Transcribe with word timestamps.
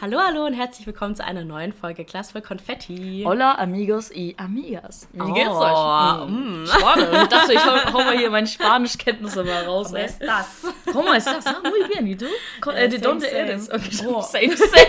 Hallo, 0.00 0.18
hallo 0.24 0.46
und 0.46 0.52
herzlich 0.52 0.86
willkommen 0.86 1.16
zu 1.16 1.24
einer 1.24 1.42
neuen 1.44 1.72
Folge 1.72 2.04
Glas 2.04 2.30
voll 2.30 2.40
Konfetti. 2.42 3.24
Hola, 3.26 3.54
amigos 3.56 4.10
y 4.12 4.34
amigas. 4.38 5.08
Wie 5.12 5.20
Oh, 5.20 5.32
geht's 5.32 5.48
euch? 5.50 6.28
mm. 6.28 6.66
Spanisch. 6.66 7.22
Ich 7.22 7.28
dachte, 7.28 7.52
ich 7.54 7.64
hau, 7.66 7.92
hau 7.92 7.98
mal 8.04 8.16
hier 8.16 8.30
meine 8.30 8.46
Spanischkenntnisse 8.46 9.42
mal 9.42 9.64
raus. 9.64 9.92
Ey. 9.92 10.04
ist 10.06 10.20
das? 10.20 10.62
¿Cómo 10.92 11.12
estás? 11.14 11.44
Ah, 11.46 11.56
muy 11.64 11.88
bien. 11.88 12.06
¿Y 12.06 12.16
tú? 12.16 12.26
Co- 12.60 12.70
Eh, 12.70 12.86
¿De 12.88 12.98
dónde 12.98 13.26
eres? 13.28 13.68
Okay, 13.70 13.90
Oh. 14.06 14.22
Same, 14.22 14.56
same. 14.56 14.86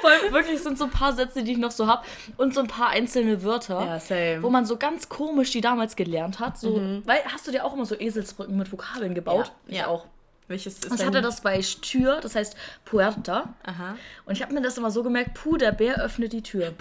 Vor 0.00 0.10
allem 0.10 0.32
wirklich 0.32 0.62
sind 0.62 0.78
so 0.78 0.84
ein 0.84 0.90
paar 0.90 1.12
Sätze, 1.12 1.42
die 1.42 1.52
ich 1.52 1.58
noch 1.58 1.70
so 1.72 1.86
hab 1.86 2.06
und 2.38 2.54
so 2.54 2.60
ein 2.60 2.66
paar 2.66 2.88
einzelne 2.88 3.42
Wörter. 3.42 3.84
Ja, 3.84 4.00
same. 4.00 4.42
Wo 4.42 4.48
man 4.48 4.64
so 4.64 4.78
ganz 4.78 5.10
komisch 5.10 5.50
die 5.50 5.60
damals 5.60 5.96
gelernt 5.96 6.40
hat. 6.40 6.56
So, 6.58 6.80
weil, 7.04 7.18
hast 7.30 7.46
du 7.46 7.50
dir 7.50 7.66
auch 7.66 7.74
immer 7.74 7.84
so 7.84 7.94
Eselsbrücken 7.94 8.56
mit 8.56 8.72
Vokabeln 8.72 9.14
gebaut? 9.14 9.52
Ja, 9.66 9.72
Ich 9.72 9.76
ja. 9.80 9.86
auch. 9.88 10.06
Welches 10.50 10.80
ist 10.80 10.92
Ich 10.92 11.06
hatte 11.06 11.22
das 11.22 11.42
bei 11.42 11.60
Tür, 11.60 12.18
das 12.20 12.34
heißt 12.34 12.56
Puerta. 12.84 13.54
Aha. 13.62 13.96
Und 14.24 14.32
ich 14.32 14.42
habe 14.42 14.52
mir 14.52 14.60
das 14.60 14.76
immer 14.76 14.90
so 14.90 15.04
gemerkt, 15.04 15.34
Puh, 15.34 15.56
der 15.56 15.70
Bär 15.70 16.02
öffnet 16.02 16.32
die 16.32 16.42
Tür. 16.42 16.74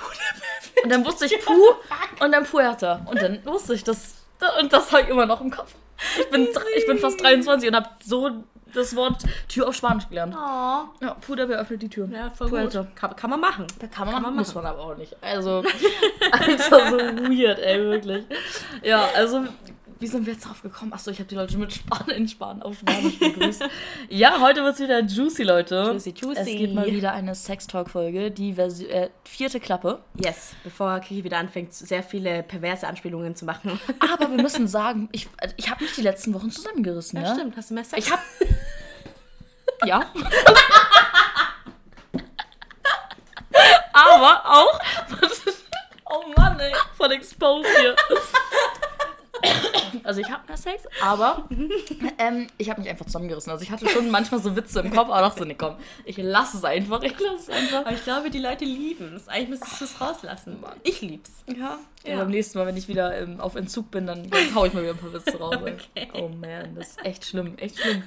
Und 0.83 0.91
dann 0.91 1.05
wusste 1.05 1.27
ich 1.27 1.39
Puh 1.45 1.53
und 2.19 2.31
dann 2.31 2.45
Puerta. 2.45 3.05
Und 3.05 3.21
dann 3.21 3.45
wusste 3.45 3.75
ich 3.75 3.83
das. 3.83 4.15
Und 4.59 4.73
das 4.73 4.91
habe 4.91 5.03
ich 5.03 5.09
immer 5.09 5.27
noch 5.27 5.39
im 5.39 5.51
Kopf. 5.51 5.75
Ich 6.19 6.29
bin, 6.31 6.47
ich 6.77 6.87
bin 6.87 6.97
fast 6.97 7.21
23 7.21 7.69
und 7.69 7.75
habe 7.75 7.89
so 8.03 8.43
das 8.73 8.95
Wort 8.95 9.21
Tür 9.47 9.67
auf 9.67 9.75
Spanisch 9.75 10.09
gelernt. 10.09 10.35
Oh. 10.35 11.05
Ja, 11.05 11.15
Puh, 11.21 11.35
der 11.35 11.45
Bär 11.45 11.59
öffnet 11.59 11.83
die 11.83 11.89
Tür. 11.89 12.09
Ja, 12.11 12.31
voll 12.31 12.49
Puerta. 12.49 12.81
gut. 12.81 12.95
Kann, 12.95 13.15
kann 13.15 13.29
man 13.29 13.39
machen. 13.39 13.67
Kann 13.91 14.05
man, 14.05 14.15
Kann 14.15 14.23
man 14.23 14.35
muss 14.35 14.55
machen. 14.55 14.63
man 14.63 14.73
aber 14.73 14.83
auch 14.83 14.97
nicht. 14.97 15.15
Also, 15.21 15.63
einfach 16.31 16.89
so 16.89 16.97
weird, 16.97 17.59
ey, 17.59 17.83
wirklich. 17.83 18.25
Ja, 18.81 19.09
also, 19.15 19.45
wie 19.99 20.07
sind 20.07 20.25
wir 20.25 20.33
jetzt 20.33 20.45
drauf 20.45 20.61
gekommen? 20.61 20.93
Achso, 20.93 21.11
ich 21.11 21.19
habe 21.19 21.27
die 21.27 21.35
Leute 21.35 21.57
mit 21.57 21.73
Span 21.73 22.09
in 22.09 22.27
Span 22.27 22.61
auf 22.61 22.79
Spanisch 22.79 23.19
begrüßt. 23.19 23.63
ja, 24.09 24.39
heute 24.39 24.63
wird 24.63 24.75
es 24.75 24.79
wieder 24.79 25.01
juicy, 25.01 25.43
Leute. 25.43 25.89
Juicy, 25.91 26.11
juicy. 26.11 26.39
Es 26.39 26.45
gibt 26.45 26.73
mal 26.73 26.87
wieder 26.87 27.11
eine 27.11 27.35
Sex-Talk-Folge, 27.35 28.31
die 28.31 28.53
Versi 28.53 28.85
äh, 28.85 29.09
vierte 29.25 29.59
Klappe. 29.59 29.99
Yes, 30.15 30.53
bevor 30.63 30.99
Kiki 31.01 31.25
wieder 31.25 31.37
anfängt, 31.37 31.73
sehr 31.73 32.01
viele 32.01 32.43
perverse 32.43 32.87
Anspielungen 32.87 33.35
zu 33.35 33.43
machen. 33.45 33.79
Aber 33.99 34.29
wir 34.29 34.41
müssen 34.41 34.67
sagen, 34.69 35.09
ich, 35.11 35.27
äh, 35.37 35.49
ich 35.57 35.69
habe 35.69 35.83
mich 35.83 35.93
die 35.93 36.01
letzten 36.01 36.33
Wochen 36.33 36.49
zusammengerissen, 36.49 37.21
ja? 37.21 37.33
stimmt. 37.33 37.57
Hast 37.57 37.69
du 37.69 37.73
mehr 37.73 37.83
Sex? 37.83 38.05
Ich 38.05 38.11
habe... 38.11 38.21
ja. 39.85 40.05
Aber 43.91 44.45
auch... 44.45 44.79
oh 46.05 46.23
Mann, 46.37 46.57
ey, 46.59 46.73
voll 46.95 47.11
exposed 47.11 47.67
hier. 47.77 47.95
Also 50.03 50.21
ich 50.21 50.29
habe 50.29 50.43
mehr 50.47 50.57
Sex, 50.57 50.83
aber 51.01 51.47
ähm, 52.17 52.47
ich 52.57 52.69
habe 52.69 52.81
mich 52.81 52.89
einfach 52.89 53.05
zusammengerissen. 53.05 53.51
Also 53.51 53.63
ich 53.63 53.71
hatte 53.71 53.87
schon 53.87 54.09
manchmal 54.09 54.41
so 54.41 54.55
Witze 54.55 54.79
im 54.79 54.91
Kopf, 54.91 55.09
aber 55.09 55.21
dachte 55.21 55.39
so, 55.39 55.45
nee, 55.45 55.55
komm, 55.55 55.75
ich 56.05 56.17
lasse 56.17 56.57
es 56.57 56.63
einfach, 56.63 57.01
ich 57.03 57.19
lasse 57.19 57.37
es 57.37 57.49
einfach. 57.49 57.85
Aber 57.85 57.91
ich 57.91 58.03
glaube, 58.03 58.29
die 58.29 58.39
Leute 58.39 58.65
lieben 58.65 59.13
es. 59.15 59.27
Eigentlich 59.27 59.49
müsstest 59.49 59.81
du 59.81 59.85
es 59.85 60.01
rauslassen. 60.01 60.57
Ich 60.83 61.01
lieb's. 61.01 61.31
Ja. 61.47 61.79
Ja. 62.05 62.17
beim 62.17 62.29
nächsten 62.29 62.57
Mal, 62.57 62.65
wenn 62.65 62.77
ich 62.77 62.87
wieder 62.87 63.17
ähm, 63.19 63.41
auf 63.41 63.55
Entzug 63.55 63.91
bin, 63.91 64.07
dann, 64.07 64.29
dann 64.29 64.55
hau 64.55 64.65
ich 64.65 64.73
mal 64.73 64.83
wieder 64.83 64.93
ein 64.93 64.97
paar 64.97 65.13
Witze 65.13 65.37
raus. 65.37 65.57
Okay. 65.61 66.07
Oh 66.13 66.29
man, 66.29 66.75
das 66.75 66.91
ist 66.91 67.05
echt 67.05 67.25
schlimm, 67.25 67.57
echt 67.57 67.77
schlimm. 67.77 68.03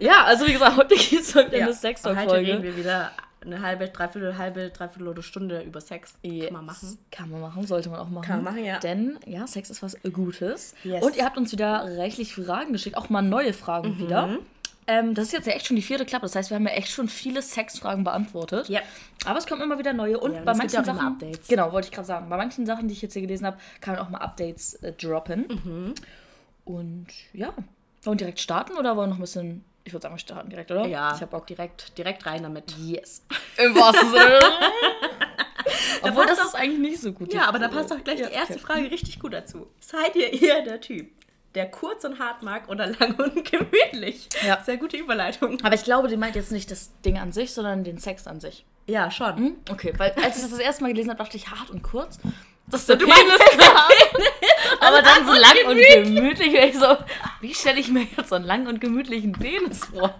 ja, 0.00 0.24
also 0.24 0.46
wie 0.46 0.52
gesagt, 0.52 0.76
heute 0.76 0.94
geht 0.94 1.20
es 1.20 1.34
heute 1.34 1.56
in 1.56 1.62
eine 1.62 1.72
Und 1.72 1.76
heute 1.76 1.76
reden 1.76 1.76
Sextalk-Folge. 1.76 2.62
wir 2.62 2.76
wieder 2.76 3.12
eine 3.44 3.60
halbe, 3.62 3.88
dreiviertel, 3.88 4.38
halbe, 4.38 4.70
dreiviertel 4.70 5.08
oder 5.08 5.22
Stunde 5.22 5.62
über 5.62 5.80
Sex. 5.80 6.14
Kann 6.22 6.52
man 6.52 6.64
machen. 6.66 6.98
Kann 7.10 7.30
man 7.30 7.40
machen, 7.40 7.66
sollte 7.66 7.90
man 7.90 8.00
auch 8.00 8.08
machen. 8.08 8.24
Kann 8.26 8.42
man 8.42 8.54
machen, 8.54 8.64
ja. 8.64 8.78
Denn, 8.78 9.18
ja, 9.26 9.46
Sex 9.46 9.70
ist 9.70 9.82
was 9.82 9.96
Gutes. 10.12 10.74
Yes. 10.84 11.04
Und 11.04 11.16
ihr 11.16 11.24
habt 11.24 11.36
uns 11.36 11.52
wieder 11.52 11.84
reichlich 11.98 12.34
Fragen 12.34 12.72
geschickt, 12.72 12.96
auch 12.96 13.08
mal 13.10 13.22
neue 13.22 13.52
Fragen 13.52 13.90
Mhm. 13.94 13.98
wieder. 13.98 14.38
Ähm, 14.88 15.14
das 15.14 15.26
ist 15.26 15.32
jetzt 15.32 15.46
ja 15.46 15.52
echt 15.52 15.66
schon 15.66 15.76
die 15.76 15.82
vierte 15.82 16.04
Klappe. 16.04 16.26
Das 16.26 16.34
heißt, 16.34 16.50
wir 16.50 16.56
haben 16.56 16.66
ja 16.66 16.72
echt 16.72 16.88
schon 16.88 17.06
viele 17.08 17.40
Sexfragen 17.40 18.02
beantwortet. 18.02 18.68
Ja. 18.68 18.80
Aber 19.24 19.38
es 19.38 19.46
kommen 19.46 19.62
immer 19.62 19.78
wieder 19.78 19.92
neue. 19.92 20.18
Und 20.18 20.34
Ja, 20.34 20.40
bei 20.42 20.54
manchen 20.54 20.74
ja 20.74 20.82
Sachen. 20.84 21.06
Updates. 21.06 21.46
Genau, 21.46 21.72
wollte 21.72 21.86
ich 21.86 21.92
gerade 21.94 22.06
sagen. 22.06 22.28
Bei 22.28 22.36
manchen 22.36 22.66
Sachen, 22.66 22.88
die 22.88 22.94
ich 22.94 23.00
jetzt 23.02 23.12
hier 23.12 23.22
gelesen 23.22 23.46
habe, 23.46 23.58
kann 23.80 23.94
man 23.94 24.04
auch 24.04 24.10
mal 24.10 24.18
Updates 24.18 24.74
äh, 24.82 24.92
droppen. 24.92 25.46
Mhm. 25.64 25.94
Und 26.64 27.06
ja. 27.32 27.48
Wollen 28.04 28.18
wir 28.18 28.24
direkt 28.24 28.40
starten 28.40 28.76
oder 28.76 28.96
wollen 28.96 29.10
wir 29.10 29.14
noch 29.14 29.18
ein 29.18 29.22
bisschen. 29.22 29.64
Ich 29.84 29.92
würde 29.92 30.02
sagen, 30.02 30.14
wir 30.14 30.18
starten 30.20 30.48
direkt, 30.50 30.70
oder? 30.70 30.86
Ja, 30.86 31.08
Ich 31.14 31.20
habe 31.20 31.30
Bock. 31.32 31.46
direkt, 31.46 31.96
direkt 31.98 32.24
rein 32.26 32.42
damit. 32.42 32.72
Yes. 32.78 33.24
Im 33.58 33.74
wahrsten 33.74 34.10
Sinne. 34.10 34.38
Obwohl, 36.02 36.26
das 36.26 36.38
ist 36.44 36.54
eigentlich 36.54 36.78
nicht 36.92 37.00
so 37.00 37.12
gut. 37.12 37.32
Ja, 37.32 37.46
aber 37.46 37.58
da 37.58 37.68
passt 37.68 37.92
auch 37.92 38.02
gleich 38.02 38.20
Ja, 38.20 38.28
die 38.28 38.34
erste 38.34 38.54
okay. 38.54 38.62
Frage 38.62 38.90
richtig 38.90 39.18
gut 39.20 39.32
dazu. 39.32 39.68
Seid 39.80 40.16
ihr 40.16 40.32
eher 40.42 40.62
der 40.62 40.80
Typ, 40.80 41.10
der 41.54 41.70
kurz 41.70 42.04
und 42.04 42.18
hart 42.18 42.42
mag 42.42 42.68
oder 42.68 42.86
lang 42.86 43.14
und 43.18 43.44
gemütlich? 43.50 44.28
Ja. 44.46 44.60
Sehr 44.64 44.76
gute 44.76 44.96
Überleitung. 44.96 45.58
Aber 45.62 45.74
ich 45.74 45.84
glaube, 45.84 46.08
die 46.08 46.16
meint 46.16 46.34
jetzt 46.36 46.52
nicht 46.52 46.70
das 46.70 46.90
Ding 47.02 47.18
an 47.18 47.32
sich, 47.32 47.52
sondern 47.52 47.84
den 47.84 47.98
Sex 47.98 48.26
an 48.26 48.40
sich. 48.40 48.64
Ja, 48.86 49.10
schon. 49.10 49.36
Hm? 49.36 49.56
Okay, 49.70 49.92
weil 49.96 50.10
als 50.24 50.36
ich 50.36 50.42
das 50.42 50.50
das 50.50 50.58
erste 50.58 50.82
Mal 50.82 50.92
gelesen 50.92 51.10
habe, 51.10 51.22
dachte 51.22 51.36
ich 51.36 51.48
hart 51.50 51.70
und 51.70 51.82
kurz. 51.82 52.18
Das 52.72 52.80
ist 52.80 52.88
Du 52.90 52.96
der 52.96 53.06
meinst 53.06 53.22
Penis. 53.26 53.68
aber 54.80 55.02
dann 55.02 55.24
so 55.26 55.32
und 55.32 55.38
lang 55.38 55.56
und 55.68 55.76
gemütlich. 55.76 56.48
Und 56.48 56.68
ich 56.68 56.78
so, 56.78 56.96
wie 57.40 57.54
stelle 57.54 57.78
ich 57.78 57.88
mir 57.88 58.02
jetzt 58.16 58.28
so 58.30 58.34
einen 58.34 58.44
lang 58.44 58.66
und 58.66 58.80
gemütlichen 58.80 59.32
Penis 59.32 59.84
vor? 59.86 60.14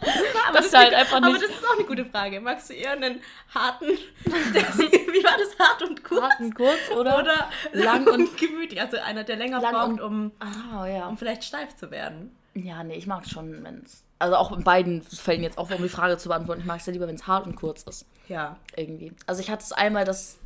aber 0.00 0.58
das 0.58 0.66
ist 0.66 0.76
halt 0.78 0.94
einfach 0.94 1.16
Aber 1.16 1.30
nicht- 1.30 1.42
das 1.42 1.50
ist 1.50 1.64
auch 1.66 1.74
eine 1.76 1.84
gute 1.84 2.04
Frage. 2.04 2.40
Magst 2.40 2.70
du 2.70 2.74
eher 2.74 2.92
einen 2.92 3.20
harten, 3.52 3.86
der, 4.26 4.62
wie 4.78 5.24
war 5.24 5.36
das, 5.38 5.58
hart 5.58 5.82
und 5.82 6.04
kurz? 6.04 6.22
Hart 6.22 6.40
und 6.40 6.54
kurz 6.54 6.78
oder? 6.96 7.18
Oder 7.18 7.48
lang 7.72 8.06
und 8.06 8.36
gemütlich? 8.38 8.80
Also 8.80 8.98
einer, 8.98 9.24
der 9.24 9.36
länger 9.36 9.60
Lang 9.60 9.72
braucht, 9.72 9.88
und- 9.88 10.00
um, 10.00 10.32
Ah, 10.38 10.86
ja. 10.86 11.06
um 11.08 11.18
vielleicht 11.18 11.42
steif 11.42 11.74
zu 11.76 11.90
werden. 11.90 12.36
Ja, 12.54 12.84
nee, 12.84 12.94
ich 12.96 13.06
mag 13.08 13.26
schon, 13.28 13.64
wenn 13.64 13.82
es. 13.84 14.04
Also 14.20 14.36
auch 14.36 14.50
in 14.56 14.62
beiden 14.64 15.02
Fällen 15.02 15.42
jetzt 15.42 15.58
auch, 15.58 15.70
um 15.70 15.82
die 15.82 15.88
Frage 15.88 16.16
zu 16.16 16.28
beantworten. 16.28 16.60
Ich 16.60 16.66
mag 16.66 16.78
es 16.80 16.86
ja 16.86 16.92
lieber, 16.92 17.06
wenn 17.08 17.14
es 17.16 17.26
hart 17.26 17.46
und 17.46 17.56
kurz 17.56 17.82
ist. 17.84 18.04
Ja. 18.28 18.56
Irgendwie. 18.76 19.12
Also 19.26 19.40
ich 19.40 19.50
hatte 19.50 19.62
es 19.64 19.72
einmal, 19.72 20.04
das 20.04 20.38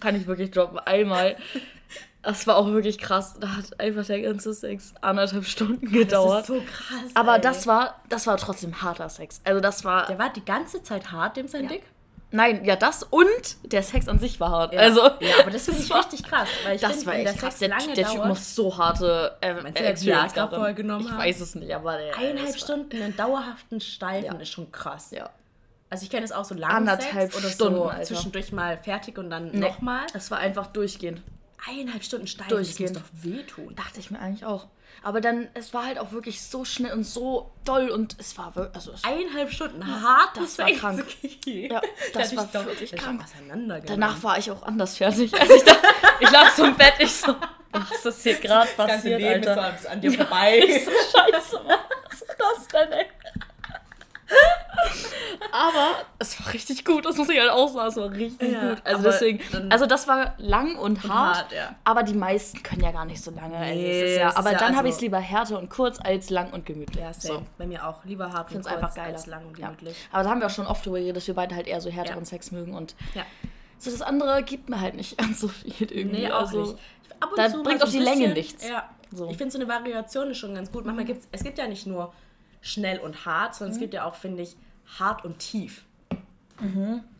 kann 0.00 0.14
ich 0.16 0.26
wirklich 0.26 0.50
droppen, 0.50 0.78
einmal. 0.80 1.36
Das 2.22 2.46
war 2.46 2.56
auch 2.56 2.68
wirklich 2.68 2.98
krass. 2.98 3.34
Da 3.40 3.56
hat 3.56 3.80
einfach 3.80 4.06
der 4.06 4.20
ganze 4.22 4.54
Sex 4.54 4.94
anderthalb 5.00 5.44
Stunden 5.44 5.90
gedauert. 5.90 6.48
Das 6.48 6.50
ist 6.50 6.54
so 6.54 6.62
krass. 6.72 7.10
Aber 7.14 7.34
ey. 7.36 7.40
das 7.40 7.66
war, 7.66 8.00
das 8.08 8.26
war 8.28 8.36
trotzdem 8.36 8.80
harter 8.80 9.08
Sex. 9.08 9.40
Also 9.44 9.60
das 9.60 9.84
war. 9.84 10.06
Der 10.06 10.18
war 10.20 10.32
die 10.32 10.44
ganze 10.44 10.82
Zeit 10.84 11.10
hart, 11.10 11.36
dem 11.36 11.48
sein 11.48 11.66
Dick? 11.66 11.82
Nein, 12.34 12.64
ja, 12.64 12.76
das 12.76 13.02
und 13.02 13.26
der 13.64 13.82
Sex 13.82 14.08
an 14.08 14.18
sich 14.18 14.38
war 14.40 14.50
hart. 14.50 14.72
Ja. 14.72 14.80
Also. 14.80 15.02
ja, 15.20 15.40
aber 15.40 15.50
das 15.50 15.64
finde 15.66 15.80
ich 15.80 15.90
war- 15.90 15.98
richtig 15.98 16.22
krass. 16.22 16.48
Weil 16.64 16.76
ich 16.76 16.80
Das 16.80 16.92
find, 16.92 17.06
war 17.06 17.14
echt 17.16 17.26
der 17.26 17.32
krass. 17.34 17.58
Sex 17.58 17.58
Der, 17.58 17.68
lange 17.68 17.92
der 17.94 18.06
Typ 18.08 18.24
muss 18.24 18.54
so 18.54 18.78
harte 18.78 19.36
äh, 19.40 19.48
äh, 19.50 19.58
Experience 19.88 20.06
Viagra 20.36 20.46
gehabt 20.48 20.78
Ich 20.78 20.88
haben? 21.10 21.18
weiß 21.18 21.40
es 21.40 21.54
nicht, 21.56 21.74
aber 21.74 21.98
der. 21.98 22.16
eineinhalb 22.16 22.52
das 22.52 22.60
Stunden 22.60 23.02
einen 23.02 23.16
dauerhaften 23.16 23.80
Steifen 23.80 24.24
Ja. 24.26 24.34
ist 24.40 24.48
schon 24.50 24.70
krass. 24.72 25.10
Ja. 25.10 25.28
Also 25.92 26.04
ich 26.04 26.10
kenne 26.10 26.24
es 26.24 26.32
auch 26.32 26.46
so 26.46 26.54
lange 26.54 26.72
Anderthalb 26.72 27.32
Sex 27.32 27.36
oder 27.36 27.50
Stunden, 27.52 27.76
so 27.76 27.84
Alter. 27.84 28.02
zwischendurch 28.04 28.50
mal 28.50 28.78
fertig 28.78 29.18
und 29.18 29.28
dann 29.28 29.50
Nee, 29.50 29.58
nochmal. 29.58 30.06
Es 30.14 30.30
war 30.30 30.38
einfach 30.38 30.68
durchgehend. 30.68 31.20
Eineinhalb 31.68 32.02
Stunden 32.02 32.26
steifen, 32.26 32.48
Durchgehend. 32.48 32.96
das 32.96 33.02
muss 33.02 33.10
doch 33.12 33.24
wehtun. 33.30 33.76
Dachte 33.76 34.00
ich 34.00 34.10
mir 34.10 34.18
eigentlich 34.18 34.46
auch. 34.46 34.68
Aber 35.02 35.20
dann, 35.20 35.48
es 35.52 35.74
war 35.74 35.84
halt 35.84 35.98
auch 35.98 36.12
wirklich 36.12 36.40
so 36.40 36.64
schnell 36.64 36.94
und 36.94 37.04
so 37.04 37.52
doll 37.66 37.90
und 37.90 38.16
es 38.18 38.38
war 38.38 38.56
wirklich. 38.56 38.74
Also 38.74 38.92
es, 38.92 39.04
Eineinhalb 39.04 39.52
Stunden 39.52 39.86
hart, 39.86 40.30
das 40.34 40.58
war 40.58 40.70
krank. 40.70 41.04
Ja, 41.44 41.82
das 42.14 42.34
war 42.34 42.50
wirklich 42.64 42.92
krank. 42.96 43.22
danach 43.84 44.22
war 44.22 44.38
ich 44.38 44.50
auch 44.50 44.62
anders 44.62 44.96
fertig. 44.96 45.38
Also 45.38 45.52
ich, 45.52 45.62
dachte, 45.62 45.86
ich 46.20 46.30
lag 46.30 46.48
so 46.56 46.64
im 46.64 46.74
Bett, 46.74 46.94
ich 47.00 47.12
so, 47.12 47.36
was 47.70 47.90
ist 47.90 48.06
das 48.06 48.22
hier 48.22 48.34
gerade 48.36 48.70
passiert, 48.74 49.22
Alter? 49.22 49.76
an 49.90 50.00
dir 50.00 50.12
vorbei. 50.14 50.58
Ich 50.66 50.86
so, 50.86 50.90
scheiße, 50.90 51.60
was 51.66 52.22
ist 52.22 52.26
das 52.38 52.68
denn, 52.68 52.92
ey? 52.92 53.06
Aber 55.52 55.96
es 56.18 56.40
war 56.40 56.52
richtig 56.54 56.84
gut, 56.84 57.04
das 57.04 57.16
muss 57.18 57.28
ich 57.28 57.38
halt 57.38 57.50
auch 57.50 57.68
sagen, 57.68 57.88
es 57.88 57.96
war 57.96 58.10
richtig 58.10 58.52
Ja, 58.52 58.70
gut. 58.70 58.82
Also 58.84 59.02
deswegen, 59.02 59.70
also 59.70 59.86
das 59.86 60.08
war 60.08 60.34
lang 60.38 60.76
und 60.76 61.02
hart, 61.04 61.36
hart, 61.36 61.52
ja. 61.52 61.74
aber 61.84 62.02
die 62.02 62.14
meisten 62.14 62.62
können 62.62 62.82
ja 62.82 62.90
gar 62.90 63.04
nicht 63.04 63.22
so 63.22 63.30
lange. 63.30 63.58
Nee, 63.60 64.16
ja, 64.16 64.34
aber 64.34 64.52
dann 64.52 64.76
habe 64.76 64.78
also- 64.78 64.88
ich 64.88 64.94
es 64.94 65.00
lieber 65.02 65.18
härter 65.18 65.58
und 65.58 65.68
kurz 65.70 66.00
als 66.00 66.30
lang 66.30 66.52
und 66.52 66.64
gemütlich. 66.66 67.02
Ja, 67.02 67.12
same. 67.12 67.46
Bei 67.58 67.66
mir 67.66 67.86
auch. 67.86 68.04
Lieber 68.04 68.32
hart 68.32 68.46
und 68.46 68.48
finde 68.48 68.60
es 68.60 68.66
kurz 68.66 68.76
einfach 68.82 68.94
geiler. 68.94 69.12
als 69.16 69.26
lang 69.26 69.46
und 69.46 69.56
gemütlich. 69.56 69.96
Aber 70.10 70.24
da 70.24 70.30
haben 70.30 70.40
wir 70.40 70.46
auch 70.46 70.50
schon 70.50 70.66
oft 70.66 70.84
drüber 70.86 70.98
geredet, 70.98 71.18
dass 71.18 71.26
wir 71.26 71.34
beide 71.34 71.54
halt 71.54 71.66
eher 71.66 71.80
so 71.80 71.90
härteren. 71.90 72.24
Sex 72.24 72.50
mögen 72.50 72.74
und 72.74 72.94
so 73.78 73.90
das 73.90 74.00
andere 74.00 74.42
gibt 74.44 74.68
mir 74.70 74.80
halt 74.80 74.94
nicht 74.94 75.18
ganz 75.18 75.40
so 75.40 75.48
viel 75.48 75.90
irgendwie. 75.92 76.20
Nee, 76.22 76.30
auch 76.32 76.40
also, 76.40 76.62
nicht. 76.62 76.76
Ab 77.20 77.30
und 77.30 77.38
da 77.38 77.48
bringt 77.48 77.80
so 77.80 77.86
auch 77.86 77.90
die 77.90 77.98
Länge 77.98 78.16
bisschen- 78.20 78.32
nichts. 78.34 78.68
Ja. 78.68 78.88
So. 79.14 79.28
Ich 79.28 79.36
finde 79.36 79.52
so 79.52 79.58
eine 79.58 79.68
Variation 79.68 80.30
ist 80.30 80.38
schon 80.38 80.54
ganz 80.54 80.72
gut. 80.72 80.86
Manchmal 80.86 81.04
gibt's, 81.04 81.28
es 81.32 81.42
gibt 81.44 81.58
ja 81.58 81.66
nicht 81.66 81.86
nur 81.86 82.12
schnell 82.62 82.98
und 83.00 83.26
hart, 83.26 83.50
Mhm. 83.52 83.58
sondern 83.58 83.74
es 83.74 83.80
gibt 83.80 83.92
ja 83.92 84.04
auch, 84.06 84.14
finde 84.14 84.42
ich, 84.42 84.56
hart 84.98 85.24
und 85.24 85.38
tief. 85.38 85.84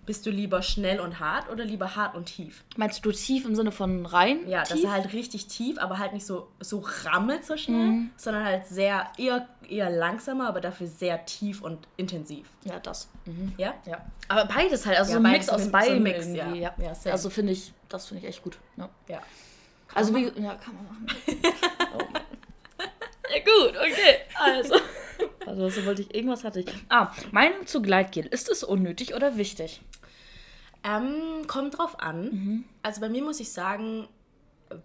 Bist 0.06 0.26
du 0.26 0.30
lieber 0.30 0.62
schnell 0.62 1.00
und 1.00 1.20
hart 1.20 1.48
oder 1.50 1.64
lieber 1.64 1.94
hart 1.96 2.14
und 2.16 2.26
tief? 2.26 2.64
Meinst 2.76 3.04
du 3.04 3.12
tief 3.12 3.44
im 3.44 3.54
Sinne 3.54 3.70
von 3.72 4.04
rein? 4.06 4.46
Ja, 4.48 4.60
dass 4.60 4.70
tief? 4.70 4.84
er 4.84 4.92
halt 4.92 5.12
richtig 5.12 5.46
tief, 5.46 5.78
aber 5.78 5.98
halt 5.98 6.12
nicht 6.12 6.26
so, 6.26 6.48
so 6.60 6.84
rammelt 7.04 7.44
so 7.44 7.56
schnell, 7.56 8.04
sondern 8.16 8.44
halt 8.44 8.66
sehr 8.66 9.06
eher, 9.16 9.48
eher 9.68 9.90
langsamer, 9.90 10.48
aber 10.48 10.60
dafür 10.60 10.86
sehr 10.86 11.24
tief 11.24 11.62
und 11.62 11.86
intensiv. 11.96 12.46
Ja, 12.64 12.78
das. 12.80 13.08
Mhm. 13.26 13.52
Ja? 13.58 13.74
Ja. 13.86 14.04
Aber 14.28 14.44
beides 14.46 14.86
halt, 14.86 14.98
also 14.98 15.12
Ja, 15.12 15.18
so 15.18 15.24
ein 15.24 15.32
Mix 15.32 15.48
aus 15.48 15.60
ein- 15.60 15.66
so 15.66 15.72
beiden 15.72 16.02
Mix, 16.02 16.26
irgendwie. 16.26 16.60
ja. 16.60 16.74
Ja. 16.78 16.92
Ja, 17.04 17.12
also 17.12 17.30
finde 17.30 17.52
ich, 17.52 17.72
das 17.88 18.06
finde 18.06 18.22
ich 18.22 18.28
echt 18.28 18.42
gut. 18.42 18.58
Ja. 18.76 18.88
Ja. 19.08 19.20
Also 19.94 20.14
wie, 20.14 20.24
ja, 20.40 20.54
kann 20.54 20.74
man 20.76 20.86
machen. 20.86 21.06
oh. 21.96 22.02
Ja 23.34 23.38
gut, 23.44 23.76
okay. 23.76 24.16
Also. 24.38 24.74
Also 25.46 25.68
so 25.68 25.84
wollte 25.86 26.02
ich, 26.02 26.14
irgendwas 26.14 26.44
hatte 26.44 26.60
ich. 26.60 26.66
Ah, 26.88 27.12
Meinung 27.30 27.66
zu 27.66 27.82
Gleitgel. 27.82 28.26
Ist 28.26 28.48
es 28.48 28.64
unnötig 28.64 29.14
oder 29.14 29.36
wichtig? 29.36 29.80
Ähm, 30.84 31.46
kommt 31.46 31.78
drauf 31.78 32.00
an. 32.00 32.24
Mhm. 32.24 32.64
Also 32.82 33.00
bei 33.00 33.08
mir 33.08 33.22
muss 33.22 33.40
ich 33.40 33.52
sagen, 33.52 34.08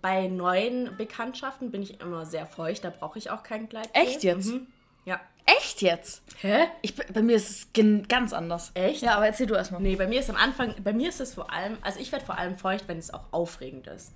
bei 0.01 0.27
neuen 0.27 0.95
Bekanntschaften 0.97 1.71
bin 1.71 1.81
ich 1.81 2.01
immer 2.01 2.25
sehr 2.25 2.45
feucht, 2.45 2.83
da 2.83 2.89
brauche 2.89 3.17
ich 3.17 3.29
auch 3.29 3.43
kein 3.43 3.69
Gleitgel. 3.69 4.01
Echt 4.01 4.23
jetzt? 4.23 4.47
Mhm. 4.47 4.67
Ja. 5.05 5.19
Echt 5.45 5.81
jetzt? 5.81 6.23
Hä? 6.41 6.65
Ich, 6.81 6.93
bei 6.93 7.21
mir 7.21 7.37
ist 7.37 7.49
es 7.49 7.67
ganz 8.09 8.33
anders. 8.33 8.71
Echt? 8.73 9.01
Ja, 9.01 9.15
aber 9.15 9.27
erzähl 9.27 9.47
du 9.47 9.55
erstmal. 9.55 9.81
Nee, 9.81 9.95
bei 9.95 10.05
mir 10.05 10.19
ist 10.19 10.29
am 10.29 10.35
Anfang, 10.35 10.75
bei 10.83 10.91
mir 10.91 11.07
ist 11.07 11.21
es 11.21 11.35
vor 11.35 11.53
allem, 11.53 11.77
also 11.81 12.01
ich 12.01 12.11
werde 12.11 12.25
vor 12.25 12.37
allem 12.37 12.57
feucht, 12.57 12.89
wenn 12.89 12.97
es 12.97 13.13
auch 13.13 13.23
aufregend 13.31 13.87
ist. 13.87 14.11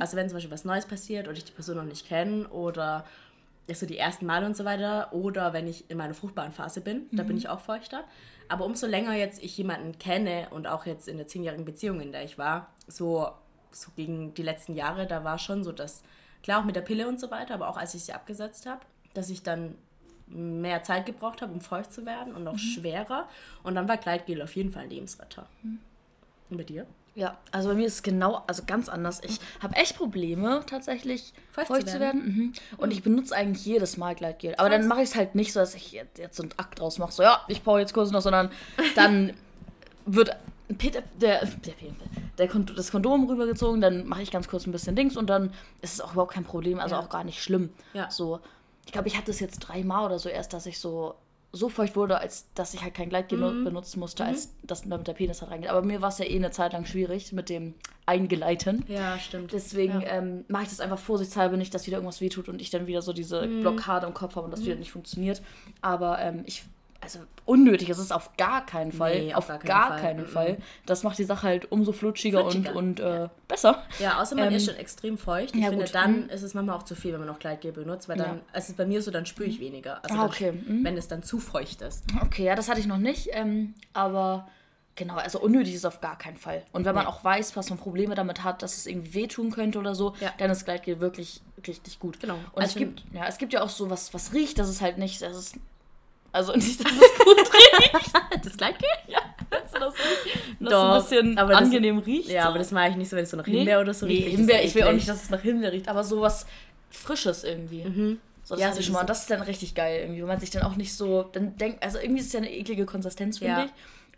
Also 0.00 0.16
wenn 0.16 0.28
zum 0.28 0.38
Beispiel 0.38 0.50
was 0.50 0.64
Neues 0.64 0.86
passiert 0.86 1.28
und 1.28 1.38
ich 1.38 1.44
die 1.44 1.52
Person 1.52 1.76
noch 1.76 1.84
nicht 1.84 2.08
kenne 2.08 2.48
oder 2.48 3.06
ist 3.66 3.80
so 3.80 3.86
die 3.86 3.98
ersten 3.98 4.26
Male 4.26 4.46
und 4.46 4.56
so 4.56 4.64
weiter 4.64 5.12
oder 5.12 5.52
wenn 5.52 5.66
ich 5.66 5.88
in 5.90 5.96
meiner 5.96 6.14
fruchtbaren 6.14 6.52
Phase 6.52 6.80
bin, 6.80 7.06
da 7.12 7.22
bin 7.22 7.36
ich 7.36 7.48
auch 7.48 7.60
feuchter. 7.60 8.04
Aber 8.48 8.64
umso 8.64 8.86
länger 8.86 9.14
jetzt 9.14 9.42
ich 9.42 9.56
jemanden 9.56 9.98
kenne 9.98 10.48
und 10.50 10.66
auch 10.66 10.84
jetzt 10.84 11.08
in 11.08 11.16
der 11.16 11.26
zehnjährigen 11.26 11.64
Beziehung, 11.64 12.00
in 12.00 12.12
der 12.12 12.24
ich 12.24 12.38
war, 12.38 12.68
so, 12.86 13.30
so 13.70 13.90
gegen 13.96 14.34
die 14.34 14.42
letzten 14.42 14.74
Jahre, 14.74 15.06
da 15.06 15.24
war 15.24 15.38
schon 15.38 15.64
so, 15.64 15.72
dass, 15.72 16.02
klar 16.42 16.60
auch 16.60 16.64
mit 16.64 16.76
der 16.76 16.82
Pille 16.82 17.08
und 17.08 17.20
so 17.20 17.30
weiter, 17.30 17.54
aber 17.54 17.68
auch 17.68 17.76
als 17.76 17.94
ich 17.94 18.04
sie 18.04 18.12
abgesetzt 18.12 18.66
habe, 18.66 18.80
dass 19.14 19.30
ich 19.30 19.42
dann 19.42 19.76
mehr 20.26 20.82
Zeit 20.82 21.06
gebraucht 21.06 21.42
habe, 21.42 21.52
um 21.52 21.60
feucht 21.60 21.92
zu 21.92 22.04
werden 22.04 22.34
und 22.34 22.46
auch 22.48 22.58
schwerer. 22.58 23.28
Und 23.62 23.74
dann 23.74 23.88
war 23.88 23.96
Gleitgel 23.96 24.42
auf 24.42 24.56
jeden 24.56 24.72
Fall 24.72 24.84
ein 24.84 24.90
Lebensretter. 24.90 25.46
Und 26.50 26.56
bei 26.56 26.64
dir? 26.64 26.86
Ja, 27.14 27.36
also 27.50 27.68
bei 27.68 27.74
mir 27.74 27.86
ist 27.86 27.94
es 27.96 28.02
genau, 28.02 28.42
also 28.46 28.62
ganz 28.66 28.88
anders. 28.88 29.20
Ich 29.22 29.38
habe 29.62 29.76
echt 29.76 29.96
Probleme, 29.96 30.62
tatsächlich 30.66 31.34
Feucht 31.50 31.66
feucht, 31.68 31.86
zu 31.88 31.94
zu 31.94 32.00
werden. 32.00 32.24
Mhm. 32.24 32.52
Und 32.78 32.90
ich 32.90 33.02
benutze 33.02 33.34
eigentlich 33.36 33.66
jedes 33.66 33.98
Mal 33.98 34.14
Gleitgel. 34.14 34.54
Aber 34.56 34.70
dann 34.70 34.86
mache 34.88 35.02
ich 35.02 35.10
es 35.10 35.14
halt 35.14 35.34
nicht 35.34 35.52
so, 35.52 35.60
dass 35.60 35.74
ich 35.74 35.92
jetzt, 35.92 36.18
jetzt 36.18 36.36
so 36.36 36.42
einen 36.42 36.52
Akt 36.56 36.78
draus 36.80 36.98
mache, 36.98 37.12
so 37.12 37.22
ja, 37.22 37.42
ich 37.48 37.62
brauche 37.62 37.80
jetzt 37.80 37.92
kurz 37.92 38.10
noch, 38.12 38.22
sondern 38.22 38.50
dann 38.94 39.34
wird 40.06 40.34
Peter, 40.78 41.02
der, 41.20 41.44
der, 41.44 41.74
der, 42.38 42.48
Kond- 42.48 42.72
das 42.78 42.90
Kondom 42.90 43.28
rübergezogen, 43.28 43.82
dann 43.82 44.06
mache 44.06 44.22
ich 44.22 44.30
ganz 44.30 44.48
kurz 44.48 44.66
ein 44.66 44.72
bisschen 44.72 44.96
Dings 44.96 45.16
und 45.18 45.28
dann 45.28 45.52
ist 45.82 45.92
es 45.94 46.00
auch 46.00 46.12
überhaupt 46.12 46.32
kein 46.32 46.44
Problem, 46.44 46.80
also 46.80 46.94
Ja. 46.94 47.00
auch 47.02 47.10
gar 47.10 47.24
nicht 47.24 47.42
schlimm. 47.42 47.68
Ja. 47.92 48.10
So, 48.10 48.40
ich 48.86 48.92
glaube, 48.92 49.08
ich 49.08 49.18
hatte 49.18 49.30
es 49.32 49.38
jetzt 49.40 49.58
dreimal 49.58 50.06
oder 50.06 50.18
so 50.18 50.30
erst, 50.30 50.54
dass 50.54 50.64
ich 50.64 50.78
so 50.78 51.14
so 51.54 51.68
feucht 51.68 51.96
wurde, 51.96 52.18
als 52.18 52.46
dass 52.54 52.72
ich 52.72 52.82
halt 52.82 52.94
kein 52.94 53.10
Gleitgel 53.10 53.38
Mhm. 53.38 53.64
benutzen 53.64 54.00
musste, 54.00 54.24
als 54.24 54.54
dass 54.62 54.82
damit 54.88 55.06
der 55.06 55.12
Penis 55.12 55.42
halt 55.42 55.50
reingeht. 55.50 55.68
Aber 55.70 55.82
mir 55.82 56.00
war 56.00 56.08
es 56.08 56.16
ja 56.18 56.24
eh 56.24 56.34
eine 56.36 56.50
Zeit 56.50 56.72
lang 56.72 56.86
schwierig 56.86 57.32
mit 57.32 57.50
dem 57.50 57.74
Eingeleiten. 58.06 58.84
Ja, 58.88 59.18
stimmt. 59.18 59.52
Deswegen 59.52 60.00
Ja. 60.00 60.08
ähm, 60.08 60.44
mache 60.48 60.64
ich 60.64 60.68
das 60.70 60.80
einfach 60.80 60.98
vorsichtshalber 60.98 61.56
nicht, 61.56 61.72
dass 61.74 61.86
wieder 61.86 61.98
irgendwas 61.98 62.20
wehtut 62.20 62.48
und 62.48 62.60
ich 62.60 62.70
dann 62.70 62.86
wieder 62.86 63.02
so 63.02 63.12
diese 63.12 63.46
Mhm. 63.46 63.60
Blockade 63.60 64.06
im 64.06 64.14
Kopf 64.14 64.36
habe 64.36 64.44
und 64.46 64.50
das 64.50 64.64
wieder 64.64 64.76
nicht 64.76 64.92
funktioniert. 64.92 65.42
Aber 65.82 66.18
ähm, 66.20 66.42
ich, 66.46 66.64
also 67.02 67.18
unnötig 67.44 67.90
ist 67.90 67.98
es 67.98 68.12
auf 68.12 68.36
gar 68.36 68.64
keinen 68.64 68.92
Fall. 68.92 69.18
Nee, 69.18 69.34
auf 69.34 69.50
auf 69.50 69.58
gar, 69.58 69.58
gar 69.58 69.88
keinen 69.96 70.18
keinen 70.18 70.26
Fall. 70.26 70.46
Fall. 70.54 70.58
Das 70.86 71.02
macht 71.02 71.18
die 71.18 71.24
Sache 71.24 71.46
halt 71.46 71.70
umso 71.72 71.92
flutschiger, 71.92 72.40
Flutschiger. 72.42 72.76
und, 72.76 73.00
und 73.00 73.00
äh, 73.00 73.28
besser. 73.48 73.82
Ja, 73.98 74.20
außer 74.22 74.36
man 74.36 74.48
Ähm, 74.48 74.54
ist 74.54 74.66
schon 74.66 74.76
extrem 74.76 75.18
feucht. 75.18 75.54
Ich 75.54 75.60
ja, 75.60 75.68
finde, 75.70 75.84
gut. 75.84 75.94
dann 75.94 76.28
ist 76.28 76.42
es 76.42 76.54
manchmal 76.54 76.76
auch 76.76 76.84
zu 76.84 76.94
viel, 76.94 77.12
wenn 77.12 77.18
man 77.20 77.28
noch 77.28 77.40
Gleitgel 77.40 77.72
benutzt, 77.72 78.08
weil 78.08 78.16
dann, 78.18 78.26
Ja. 78.36 78.42
also 78.52 78.64
es 78.64 78.68
ist 78.70 78.76
bei 78.76 78.86
mir 78.86 79.02
so, 79.02 79.10
dann 79.10 79.26
spüre 79.26 79.48
ich 79.48 79.58
weniger. 79.60 79.96
Also 80.04 80.14
Ah, 80.14 80.18
dann, 80.22 80.26
okay. 80.28 80.52
Mhm. 80.52 80.84
wenn 80.84 80.96
es 80.96 81.08
dann 81.08 81.22
zu 81.22 81.40
feucht 81.40 81.82
ist. 81.82 82.04
Okay, 82.22 82.44
ja, 82.44 82.54
das 82.54 82.68
hatte 82.68 82.78
ich 82.80 82.86
noch 82.86 82.98
nicht. 82.98 83.28
Ähm, 83.32 83.74
aber 83.92 84.48
genau, 84.94 85.14
also 85.16 85.40
unnötig 85.40 85.72
ist 85.74 85.80
es 85.80 85.84
auf 85.86 86.00
gar 86.00 86.16
keinen 86.18 86.36
Fall. 86.36 86.62
Und 86.72 86.84
wenn 86.84 86.94
man 86.94 87.06
auch 87.06 87.24
weiß, 87.24 87.56
was 87.56 87.68
man 87.70 87.78
Probleme 87.78 88.14
damit 88.14 88.44
hat, 88.44 88.62
dass 88.62 88.76
es 88.76 88.86
irgendwie 88.86 89.14
wehtun 89.14 89.50
könnte 89.50 89.78
oder 89.78 89.94
so, 89.94 90.14
Ja. 90.20 90.32
dann 90.38 90.50
ist 90.50 90.64
Gleitgel 90.66 91.00
wirklich 91.00 91.40
richtig 91.66 91.98
gut. 91.98 92.20
Genau. 92.20 92.34
Und 92.52 92.62
es 92.62 92.70
Also- 92.74 92.78
gibt, 92.78 93.02
ja, 93.12 93.26
es 93.26 93.38
gibt 93.38 93.52
ja 93.52 93.62
auch 93.62 93.68
so 93.70 93.90
was, 93.90 94.12
was 94.14 94.32
riecht, 94.32 94.58
das 94.58 94.68
ist 94.68 94.80
halt 94.80 94.98
nicht, 94.98 95.20
das 95.22 95.36
ist, 95.36 95.56
also 96.32 96.52
nicht, 96.56 96.80
dass 96.84 96.92
es 96.92 97.24
gut 97.24 97.38
riecht. 97.38 98.12
Das 98.44 98.56
Gleitgel? 98.56 98.88
ja, 99.08 99.18
kennst 99.50 99.74
du 99.74 99.78
das 99.80 99.94
nicht? 99.94 100.38
Das 100.60 100.70
Doch, 100.70 100.90
ein 100.94 101.02
bisschen 101.02 101.38
aber 101.38 101.52
das- 101.52 101.62
angenehm 101.62 101.98
riecht. 101.98 102.28
Ja, 102.30 102.42
so. 102.44 102.48
aber 102.48 102.58
das 102.58 102.70
mag 102.72 102.90
ich 102.90 102.96
nicht 102.96 103.08
so, 103.10 103.16
wenn 103.16 103.24
es 103.24 103.30
so 103.30 103.36
nach 103.36 103.46
Nee? 103.46 103.58
Himbeer 103.58 103.80
oder 103.80 103.94
so 103.94 104.06
nee, 104.06 104.14
riecht. 104.14 104.36
Himbeer, 104.36 104.64
ich 104.64 104.74
will 104.74 104.84
auch 104.84 104.92
nicht, 104.92 105.08
dass 105.08 105.22
es 105.24 105.30
nach 105.30 105.40
Himbeer 105.42 105.72
riecht, 105.72 105.88
aber 105.88 106.02
sowas 106.04 106.46
Frisches 106.90 107.44
irgendwie. 107.44 108.18
So, 108.44 108.54
das 108.54 108.60
Ja, 108.60 108.66
hatte 108.66 108.74
so 108.76 108.80
ich 108.80 108.86
schon 108.86 108.94
mal. 108.94 109.00
Und 109.00 109.10
das 109.10 109.20
ist 109.22 109.30
dann 109.30 109.42
richtig 109.42 109.74
geil 109.74 110.00
irgendwie, 110.02 110.20
wenn 110.20 110.28
man 110.28 110.40
sich 110.40 110.50
dann 110.50 110.62
auch 110.62 110.76
nicht 110.76 110.94
so, 110.94 111.22
dann 111.22 111.56
denkt, 111.56 111.82
also 111.82 111.98
irgendwie 111.98 112.20
ist 112.20 112.26
es 112.26 112.32
ja 112.32 112.40
eine 112.40 112.52
eklige 112.52 112.86
Konsistenz, 112.86 113.38
finde 113.38 113.52
Ja. 113.52 113.64
ich. 113.64 113.70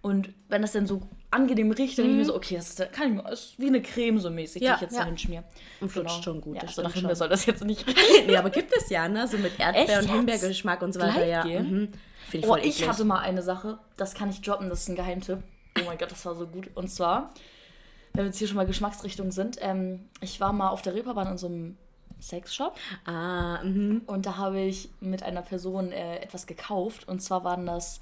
Und 0.04 0.28
wenn 0.50 0.60
das 0.60 0.72
dann 0.72 0.86
so 0.86 1.00
angenehm 1.30 1.70
riecht, 1.72 1.96
dann 1.98 2.04
denke 2.04 2.20
ich 2.20 2.26
mir 2.26 2.32
so, 2.32 2.36
okay, 2.36 2.56
das 2.56 2.68
ist, 2.78 2.92
kann 2.92 3.08
ich 3.08 3.14
mir, 3.22 3.32
ist 3.32 3.54
wie 3.58 3.68
eine 3.68 3.80
Creme 3.80 4.18
so 4.18 4.28
mäßig, 4.28 4.60
Ja, 4.62 4.72
die 4.72 4.76
ich 4.76 4.80
jetzt 4.82 4.92
ja. 4.94 5.00
da 5.00 5.06
hinschmier. 5.06 5.44
Und 5.80 5.90
flutscht 5.90 6.22
schon 6.22 6.42
gut, 6.42 6.56
Ja, 6.56 6.62
das 6.62 6.74
so 6.74 6.82
nach 6.82 6.92
Himbeer 6.92 7.16
soll 7.16 7.30
das 7.30 7.46
jetzt 7.46 7.64
nicht 7.64 7.86
riechen. 7.88 8.26
nee, 8.26 8.36
aber 8.36 8.50
gibt 8.50 8.70
es 8.76 8.90
ja, 8.90 9.08
ne? 9.08 9.26
So 9.26 9.38
mit 9.38 9.58
Erdbeer- 9.58 9.74
Echt 9.88 10.02
und? 10.02 10.10
Himbeergeschmack 10.12 10.82
und 10.82 10.92
so 10.92 11.00
weiter. 11.00 11.24
Ja. 11.24 11.44
Mhm. 11.44 11.88
Finde 12.28 12.46
ich 12.46 12.52
Oh, 12.52 12.56
ich 12.56 12.86
hatte 12.86 13.04
mal 13.06 13.20
eine 13.20 13.42
Sache, 13.42 13.78
das 13.96 14.12
kann 14.14 14.28
ich 14.28 14.42
droppen, 14.42 14.68
das 14.68 14.82
ist 14.82 14.88
ein 14.90 14.96
Geheimtipp. 14.96 15.38
Oh 15.80 15.84
mein 15.86 15.96
Gott, 15.96 16.10
das 16.12 16.24
war 16.26 16.34
so 16.34 16.46
gut. 16.46 16.68
Und 16.74 16.88
zwar, 16.90 17.30
wenn 18.12 18.24
wir 18.24 18.26
jetzt 18.26 18.38
hier 18.38 18.46
schon 18.46 18.56
mal 18.58 18.66
Geschmacksrichtungen 18.66 19.32
sind, 19.32 19.56
ähm, 19.62 20.00
ich 20.20 20.38
war 20.38 20.52
mal 20.52 20.68
auf 20.68 20.82
der 20.82 20.94
Reeperbahn 20.94 21.28
in 21.32 21.38
so 21.38 21.46
einem 21.46 21.78
Sexshop 22.20 22.76
Ah, 23.06 23.62
mhm. 23.64 24.02
und 24.06 24.26
da 24.26 24.36
habe 24.36 24.60
ich 24.60 24.90
mit 25.00 25.22
einer 25.22 25.40
Person 25.42 25.92
äh, 25.92 26.18
etwas 26.18 26.46
gekauft. 26.46 27.08
Und 27.08 27.20
zwar 27.22 27.42
waren 27.42 27.64
das 27.66 28.00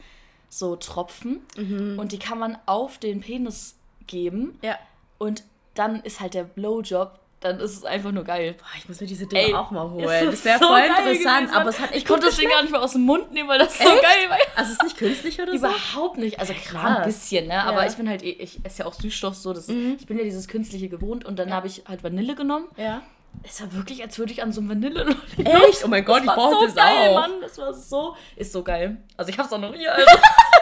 so 0.54 0.76
Tropfen 0.76 1.40
und 1.56 2.12
die 2.12 2.18
kann 2.18 2.38
man 2.38 2.58
auf 2.66 2.98
den 2.98 3.20
Penis 3.22 3.74
geben 4.06 4.58
Ja. 4.62 4.78
und 5.18 5.44
dann 5.74 6.00
ist 6.02 6.20
halt 6.20 6.34
der 6.34 6.44
Blowjob, 6.44 7.18
dann 7.40 7.58
ist 7.58 7.74
es 7.74 7.84
einfach 7.86 8.12
nur 8.12 8.24
geil. 8.24 8.54
Boah, 8.58 8.66
ich 8.76 8.86
muss 8.86 9.00
mir 9.00 9.06
diese 9.06 9.26
Dinge 9.26 9.42
Ey, 9.46 9.54
auch 9.54 9.70
mal 9.70 9.88
holen. 9.90 10.26
das 10.26 10.44
wäre 10.44 10.58
so 10.58 10.66
voll 10.66 10.80
interessant, 10.80 11.06
gewesen, 11.46 11.54
aber 11.56 11.70
es 11.70 11.80
hat 11.80 11.90
echt 11.92 11.98
Ich 12.00 12.04
konnte 12.04 12.26
das 12.26 12.36
Ding 12.36 12.50
gar 12.50 12.60
nicht 12.60 12.70
mehr 12.70 12.82
aus 12.82 12.92
dem 12.92 13.00
Mund 13.02 13.32
nehmen, 13.32 13.48
weil 13.48 13.58
das 13.60 13.78
so 13.78 13.84
Echt? 13.88 14.02
geil 14.02 14.28
war. 14.28 14.36
Also 14.54 14.72
es 14.72 14.76
ist 14.78 14.82
nicht 14.84 14.96
künstlich 14.98 15.40
oder 15.40 15.52
so? 15.52 15.56
Überhaupt 15.66 16.18
nicht. 16.18 16.38
Also 16.38 16.52
klar, 16.52 16.98
ein 16.98 17.04
bisschen, 17.06 17.46
ne? 17.48 17.64
Aber 17.64 17.82
Ja. 17.84 17.88
ich 17.90 17.96
bin 17.96 18.06
halt, 18.08 18.22
eh- 18.22 18.32
ich 18.32 18.60
esse 18.62 18.80
ja 18.80 18.86
auch 18.86 18.92
Süßstoff 18.92 19.34
so. 19.34 19.54
Das, 19.54 19.68
Ich 19.70 20.06
bin 20.06 20.18
ja 20.18 20.24
dieses 20.24 20.46
Künstliche 20.48 20.90
gewohnt 20.90 21.24
und 21.24 21.38
dann 21.38 21.52
habe 21.54 21.66
ich 21.66 21.82
halt 21.88 22.04
Vanille 22.04 22.34
genommen. 22.34 22.66
Ja. 22.76 23.00
Es 23.44 23.60
war 23.60 23.72
wirklich, 23.72 24.02
als 24.02 24.18
würde 24.18 24.32
ich 24.32 24.42
an 24.42 24.52
so 24.52 24.60
einem 24.60 24.70
vanille 24.70 25.16
Echt? 25.38 25.84
Oh 25.84 25.88
mein 25.88 26.04
Gott, 26.04 26.20
ich 26.22 26.26
war 26.28 26.36
brauche 26.36 26.54
so 26.60 26.64
das 26.66 26.74
geil, 26.76 27.10
auch. 27.10 27.14
Mann. 27.20 27.40
Das 27.40 27.58
war 27.58 27.74
so, 27.74 28.16
ist 28.36 28.52
so 28.52 28.62
geil. 28.62 28.98
Also 29.16 29.30
ich 29.30 29.38
hab's 29.38 29.52
auch 29.52 29.58
noch 29.58 29.74
hier. 29.74 29.92
Also, 29.96 30.06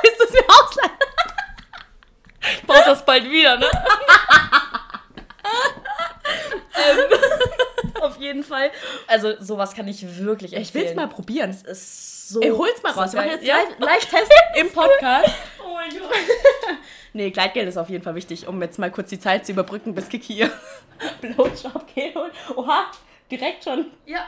Willst 0.03 0.21
du 0.21 0.25
es 0.25 0.33
mir 0.33 0.45
ausleihen? 0.49 0.93
ich 2.55 2.63
brauch 2.67 2.85
das 2.85 3.05
bald 3.05 3.25
wieder, 3.31 3.59
ne? 3.59 3.67
ähm, 6.75 6.99
auf 8.01 8.09
jeden 8.21 8.45
Fall. 8.45 8.71
Also 9.07 9.35
sowas 9.41 9.75
kann 9.75 9.89
ich 9.89 10.05
wirklich 10.19 10.53
Ich 10.53 10.59
empfehlen. 10.59 10.85
will 10.85 10.91
es 10.91 10.97
mal 10.97 11.09
probieren. 11.09 11.51
Es 11.51 11.63
ist 11.63 12.29
so. 12.29 12.41
Ey, 12.41 12.51
hol's 12.51 12.83
mal 12.83 12.93
so 12.95 13.01
raus. 13.01 13.13
Wir 13.13 13.21
machen 13.21 13.31
geil. 13.31 13.39
jetzt 13.39 13.47
ja? 13.49 13.57
Live- 13.57 13.79
Live-Test 13.79 14.33
im 14.57 14.71
Podcast. 14.71 15.31
Oh 15.65 15.75
mein 15.75 15.91
Gott. 15.91 16.11
Nee, 17.13 17.31
Gleitgeld 17.31 17.69
ist 17.69 17.77
auf 17.77 17.89
jeden 17.89 18.05
Fall 18.05 18.15
wichtig, 18.15 18.47
um 18.47 18.61
jetzt 18.63 18.79
mal 18.79 18.91
kurz 18.91 19.11
die 19.11 19.19
Zeit 19.19 19.45
zu 19.45 19.51
überbrücken, 19.53 19.95
bis 19.97 20.09
Kiki 20.09 20.33
hier 20.35 20.51
Blowjob 21.21 21.93
geht. 21.95 22.15
Und, 22.15 22.31
oha, 22.57 22.87
direkt 23.31 23.65
schon. 23.65 23.87
Ja. 24.07 24.25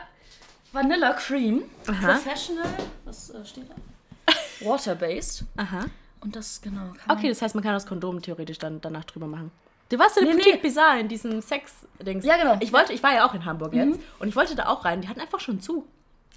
Vanilla 0.72 1.12
Cream. 1.12 1.64
Aha. 1.87 2.14
Professional. 2.14 2.66
Was 3.04 3.30
äh, 3.30 3.44
steht 3.44 3.64
da? 3.70 4.32
Water-based. 4.66 5.44
Aha. 5.56 5.84
Und 6.20 6.34
das, 6.37 6.61
genau. 6.61 6.92
Kann 7.06 7.16
Okay, 7.18 7.28
das 7.28 7.40
heißt, 7.42 7.54
man 7.54 7.62
kann 7.64 7.72
das 7.75 7.87
Kondom 7.87 8.20
theoretisch 8.22 8.58
dann 8.58 8.80
danach 8.80 9.04
drüber 9.04 9.26
machen. 9.26 9.50
Du 9.92 9.99
warst 9.99 10.16
in 10.16 10.25
Nee, 10.25 10.37
Petit 10.37 10.54
nee. 10.54 10.61
Bizarre 10.62 11.00
in 11.00 11.08
diesem 11.08 11.42
Sex-Dings. 11.42 12.25
Ja, 12.25 12.38
genau. 12.38 12.56
Ich, 12.61 12.72
wollte, 12.72 12.94
ich 12.94 13.02
war 13.02 13.12
ja 13.12 13.26
auch 13.28 13.34
in 13.34 13.44
Hamburg 13.44 13.75
jetzt 13.75 14.00
und 14.20 14.26
ich 14.28 14.34
wollte 14.34 14.54
da 14.56 14.66
auch 14.68 14.87
rein. 14.87 15.02
Die 15.02 15.08
hatten 15.08 15.20
einfach 15.20 15.38
schon 15.38 15.61
zu. 15.61 15.87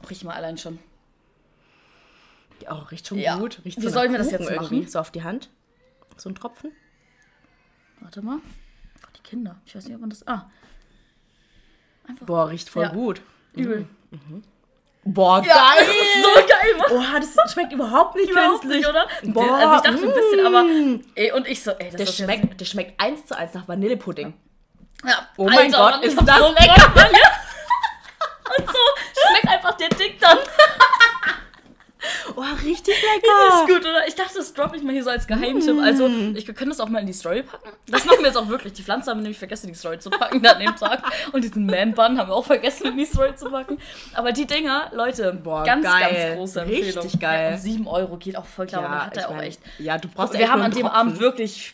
Riech 0.10 0.26
mal 0.26 0.34
allein 0.34 0.58
schon. 0.58 0.78
Die, 2.62 2.66
oh, 2.70 2.74
riecht 2.92 3.08
schon 3.08 3.18
Ja. 3.18 3.38
gut. 3.38 3.62
Riecht 3.64 3.78
Wie 3.78 3.82
so 3.84 3.90
sollen 3.90 4.12
nach 4.12 4.20
wir 4.20 4.24
das 4.26 4.32
jetzt 4.32 4.50
irgendwie. 4.50 4.80
machen? 4.82 4.88
So 4.90 5.00
auf 5.00 5.10
die 5.10 5.24
Hand. 5.24 5.50
So 6.18 6.28
ein 6.30 6.36
Tropfen. 6.36 6.72
Warte 8.02 8.22
mal. 8.22 8.40
Oh, 8.40 9.08
die 9.18 9.22
Kinder. 9.22 9.56
Ich 9.66 9.74
weiß 9.74 9.86
nicht, 9.86 9.96
ob 9.96 10.02
man 10.02 10.10
das. 10.10 10.28
Ah. 10.28 10.52
Einfach. 12.08 12.26
Boah, 12.26 12.50
riecht 12.50 12.68
voll 12.70 12.84
Ja. 12.84 12.90
gut. 12.92 13.22
Übel. 13.54 13.88
Boah, 15.08 15.44
Ja, 15.46 15.54
geil. 15.76 15.86
das 15.86 16.24
so 16.24 16.48
geil, 16.48 16.76
Mann. 16.80 16.92
Oha, 16.98 17.20
das 17.20 17.54
schmeckt 17.54 17.72
überhaupt 17.72 18.16
nicht 18.16 18.30
Überhaupt 18.32 18.62
künstlich. 18.62 18.80
nicht, 18.80 18.90
oder? 18.90 19.08
Boah, 19.24 19.56
also 19.56 19.76
ich 19.76 19.82
dachte 19.82 20.08
ein 20.08 20.14
bisschen, 20.14 20.46
aber. 20.48 20.64
mm. 20.64 21.04
Ey, 21.14 21.32
und 21.32 21.48
ich 21.48 21.64
so, 21.64 21.72
ey, 21.72 21.90
das 21.92 21.96
Der 21.98 22.08
ist 22.08 22.18
schmeckt, 22.18 22.60
der 22.60 22.66
schmeckt 22.66 23.00
eins 23.00 23.26
zu 23.26 23.38
eins 23.38 23.54
nach 23.54 23.68
Vanillepudding. 23.68 24.34
Ja. 25.06 25.28
Oh 25.38 25.46
mein 25.48 25.72
Gott, 25.72 25.92
Mann, 25.92 26.02
ist 26.04 26.18
das 26.20 26.38
so 26.40 26.48
lecker. 26.50 26.92
Und 28.58 28.68
so 28.68 28.78
schmeckt 29.30 29.48
einfach 29.48 29.76
der 29.78 29.90
Dick 29.90 30.20
dann. 30.20 30.38
Oh, 32.36 32.42
richtig 32.64 32.96
Das 32.96 33.14
lecker. 33.16 33.62
ist 33.62 33.68
gut, 33.68 33.82
oder? 33.90 34.08
Ich 34.08 34.16
dachte, 34.16 34.38
das 34.38 34.54
droppe 34.54 34.78
ich 34.78 34.84
mal 34.84 34.92
hier 34.94 35.04
so 35.04 35.10
als 35.10 35.28
Geheimtipp. 35.28 35.80
Also, 35.82 36.08
ich 36.36 36.46
wir 36.48 36.54
können 36.54 36.72
das 36.72 36.80
auch 36.80 36.90
mal 36.90 37.00
in 37.00 37.08
die 37.08 37.14
Story 37.14 37.44
packen. 37.44 37.70
Das 37.88 38.06
machen 38.06 38.20
wir 38.20 38.28
jetzt 38.28 38.38
auch 38.38 38.48
wirklich. 38.50 38.74
Die 38.74 38.84
Pflanze 38.84 39.12
haben 39.12 39.20
wir 39.20 39.24
nämlich 39.24 39.38
vergessen, 39.40 39.68
in 39.68 39.74
die 39.74 39.80
Story 39.80 40.00
zu 40.00 40.10
packen 40.10 40.46
an 40.46 40.60
dem 40.60 40.76
Tag. 40.76 41.02
Und 41.32 41.44
diesen 41.44 41.66
Man-Bun 41.66 42.18
haben 42.18 42.30
wir 42.30 42.36
auch 42.36 42.46
vergessen, 42.46 42.88
in 42.88 42.98
die 42.98 43.06
Story 43.06 43.36
zu 43.36 43.50
packen. 43.50 43.78
Aber 44.14 44.32
die 44.32 44.46
Dinger, 44.46 44.92
Leute, 44.94 45.34
Boah, 45.44 45.64
ganz, 45.64 45.84
geil. 45.86 46.02
ganz 46.28 46.36
große 46.38 46.62
Empfehlung. 46.62 47.04
Richtig 47.04 47.20
geil. 47.20 47.50
Ja, 47.50 47.56
und 47.56 47.62
7 47.62 47.88
Euro 47.88 48.18
geht 48.18 48.36
auch 48.38 48.46
voll 48.46 48.66
klar. 48.68 48.82
da 48.82 49.06
hat 49.06 49.18
ich 49.18 49.24
er 49.24 49.30
auch 49.30 49.36
mein, 49.36 49.44
echt. 49.46 49.60
Ja, 49.80 49.98
du 49.98 50.08
brauchst 50.08 50.34
wir 50.34 50.42
echt 50.42 50.50
haben 50.52 50.62
an 50.62 50.72
dem. 50.72 50.86
Abend 50.88 51.20
wirklich 51.20 51.74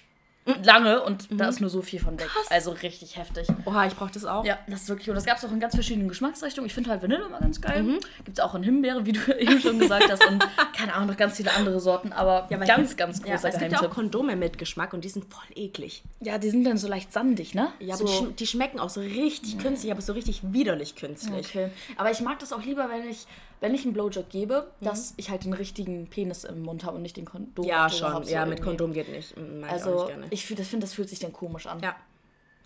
lange 0.64 1.02
und 1.04 1.28
da 1.30 1.48
ist 1.48 1.62
nur 1.62 1.70
so 1.70 1.82
viel 1.82 2.00
von 2.00 2.20
weg. 2.20 2.28
Also 2.50 2.72
richtig 2.72 3.16
heftig. 3.16 3.48
Oha, 3.66 3.86
ich 3.86 3.94
brauch 3.96 4.10
das 4.10 4.26
auch. 4.26 4.44
Ja, 4.44 4.58
das 4.68 4.82
ist 4.84 4.90
wirklich 4.90 5.08
cool. 5.08 5.14
Das 5.16 5.26
gab 5.26 5.38
es 5.38 5.46
auch 5.46 5.52
in 5.52 5.60
ganz 5.60 5.76
verschiedenen 5.76 6.08
Geschmacksrichtungen. 6.08 6.66
Ich 6.68 6.74
finde 6.74 6.90
halt 6.90 7.02
Vanille 7.04 7.26
immer 7.26 7.40
ganz 7.40 7.62
geil. 7.62 8.00
Gibt 8.26 8.38
es 8.38 8.44
auch 8.44 8.56
in 8.56 8.64
Himbeere, 8.64 9.06
wie 9.06 9.12
du 9.12 9.20
eben 9.40 9.60
schon 9.60 9.78
gesagt 9.80 10.10
hast. 10.12 10.26
Und 10.28 10.44
keine 10.76 10.94
Ahnung, 10.96 11.10
noch 11.10 11.18
ganz 11.18 11.38
viele 11.38 11.54
andere 11.54 11.80
Sorten. 11.80 12.12
Aber 12.12 12.48
weil 12.50 12.66
ganz, 12.68 12.98
ganz 12.98 13.20
Ja, 13.20 13.36
großer 13.36 13.50
es 13.50 13.60
gibt 13.60 13.72
ja 13.72 13.82
auch. 13.82 13.90
Kondome 13.92 14.36
mit 14.36 14.58
Geschmack 14.58 14.94
und 14.94 15.04
die 15.06 15.10
sind 15.10 15.32
voll 15.32 15.44
eklig. 15.56 16.04
Ja, 16.22 16.38
die 16.40 16.50
sind 16.50 16.64
dann 16.64 16.78
so 16.78 16.88
leicht 16.88 17.14
sandig, 17.14 17.54
ne? 17.54 17.68
Ja, 17.80 17.96
so. 17.96 18.06
aber 18.06 18.12
die, 18.14 18.20
schm- 18.26 18.36
die 18.36 18.48
schmecken 18.48 18.80
auch 18.80 18.90
so 18.90 19.02
richtig 19.02 19.60
künstlich, 19.60 19.92
aber 19.92 20.02
so 20.02 20.14
richtig 20.14 20.42
widerlich 20.44 20.96
künstlich. 20.96 21.48
Okay. 21.50 21.70
Aber 21.98 22.10
ich 22.12 22.22
mag 22.22 22.40
das 22.40 22.52
auch 22.52 22.64
lieber, 22.64 22.90
wenn 22.90 23.08
ich, 23.10 23.28
wenn 23.62 23.74
ich 23.74 23.84
einen 23.86 23.94
Blowjob 23.94 24.30
gebe, 24.30 24.72
dass 24.82 25.14
ich 25.18 25.30
halt 25.30 25.46
den 25.46 25.54
richtigen 25.54 26.08
Penis 26.10 26.44
im 26.44 26.62
Mund 26.64 26.84
habe 26.84 26.98
und 26.98 27.04
nicht 27.04 27.16
den 27.16 27.26
Kondom. 27.26 27.64
Ja, 27.66 27.90
schon. 27.90 28.12
hab, 28.14 28.26
so 28.26 28.32
ja, 28.32 28.42
mit 28.46 28.60
irgendwie. 28.60 28.64
Kondom 28.70 28.94
geht 28.94 29.08
nicht. 29.10 29.38
Mm, 29.38 29.60
Mag 29.62 29.70
ich 29.70 29.74
Also, 29.86 30.06
gerne. 30.08 30.26
ich 30.32 30.46
finde, 30.46 30.64
das, 30.80 30.94
fühlt 30.94 31.08
sich 31.10 31.20
dann 31.20 31.32
komisch 31.32 31.68
an. 31.68 31.80
ja, 31.80 31.96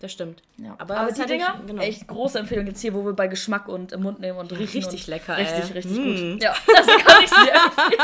das 0.00 0.10
stimmt. 0.12 0.42
Ja. 0.58 0.74
Aber, 0.78 0.96
Aber, 0.98 1.12
die 1.12 1.24
Dinger, 1.26 1.54
echt- 1.58 1.66
genau. 1.66 1.82
echt 1.82 2.06
große 2.08 2.38
Empfehlung 2.38 2.66
jetzt 2.66 2.80
hier, 2.80 2.92
wo 2.94 3.04
wir 3.04 3.12
bei 3.12 3.28
Geschmack 3.28 3.68
und 3.68 3.92
im 3.92 4.02
Mund 4.02 4.20
nehmen 4.20 4.38
und 4.38 4.50
riechen. 4.52 4.82
richtig 4.82 5.02
und 5.02 5.06
lecker, 5.08 5.36
Richtig, 5.38 5.64
ey. 5.70 5.72
richtig 5.72 5.98
Mm. 5.98 6.32
gut. 6.32 6.42
Ja, 6.42 6.54
das 6.66 6.86
kann 6.86 7.22
ich 7.24 7.30
sehr 7.30 7.54
empfehlen. 7.54 8.02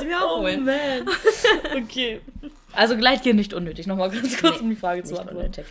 ich 0.00 0.06
mir 0.06 0.20
auch 0.24 0.38
Oh 0.38 0.40
holen. 0.42 0.64
man. 0.64 1.08
Okay. 1.84 2.20
Also 2.72 2.96
Gleitgel 2.96 3.34
nicht 3.34 3.52
unnötig. 3.54 3.86
Nochmal 3.88 4.10
ganz 4.10 4.40
kurz, 4.40 4.60
um 4.60 4.70
die 4.70 4.76
Frage 4.76 5.02
zu 5.02 5.14
beantworten. 5.14 5.38
unnötig. 5.40 5.64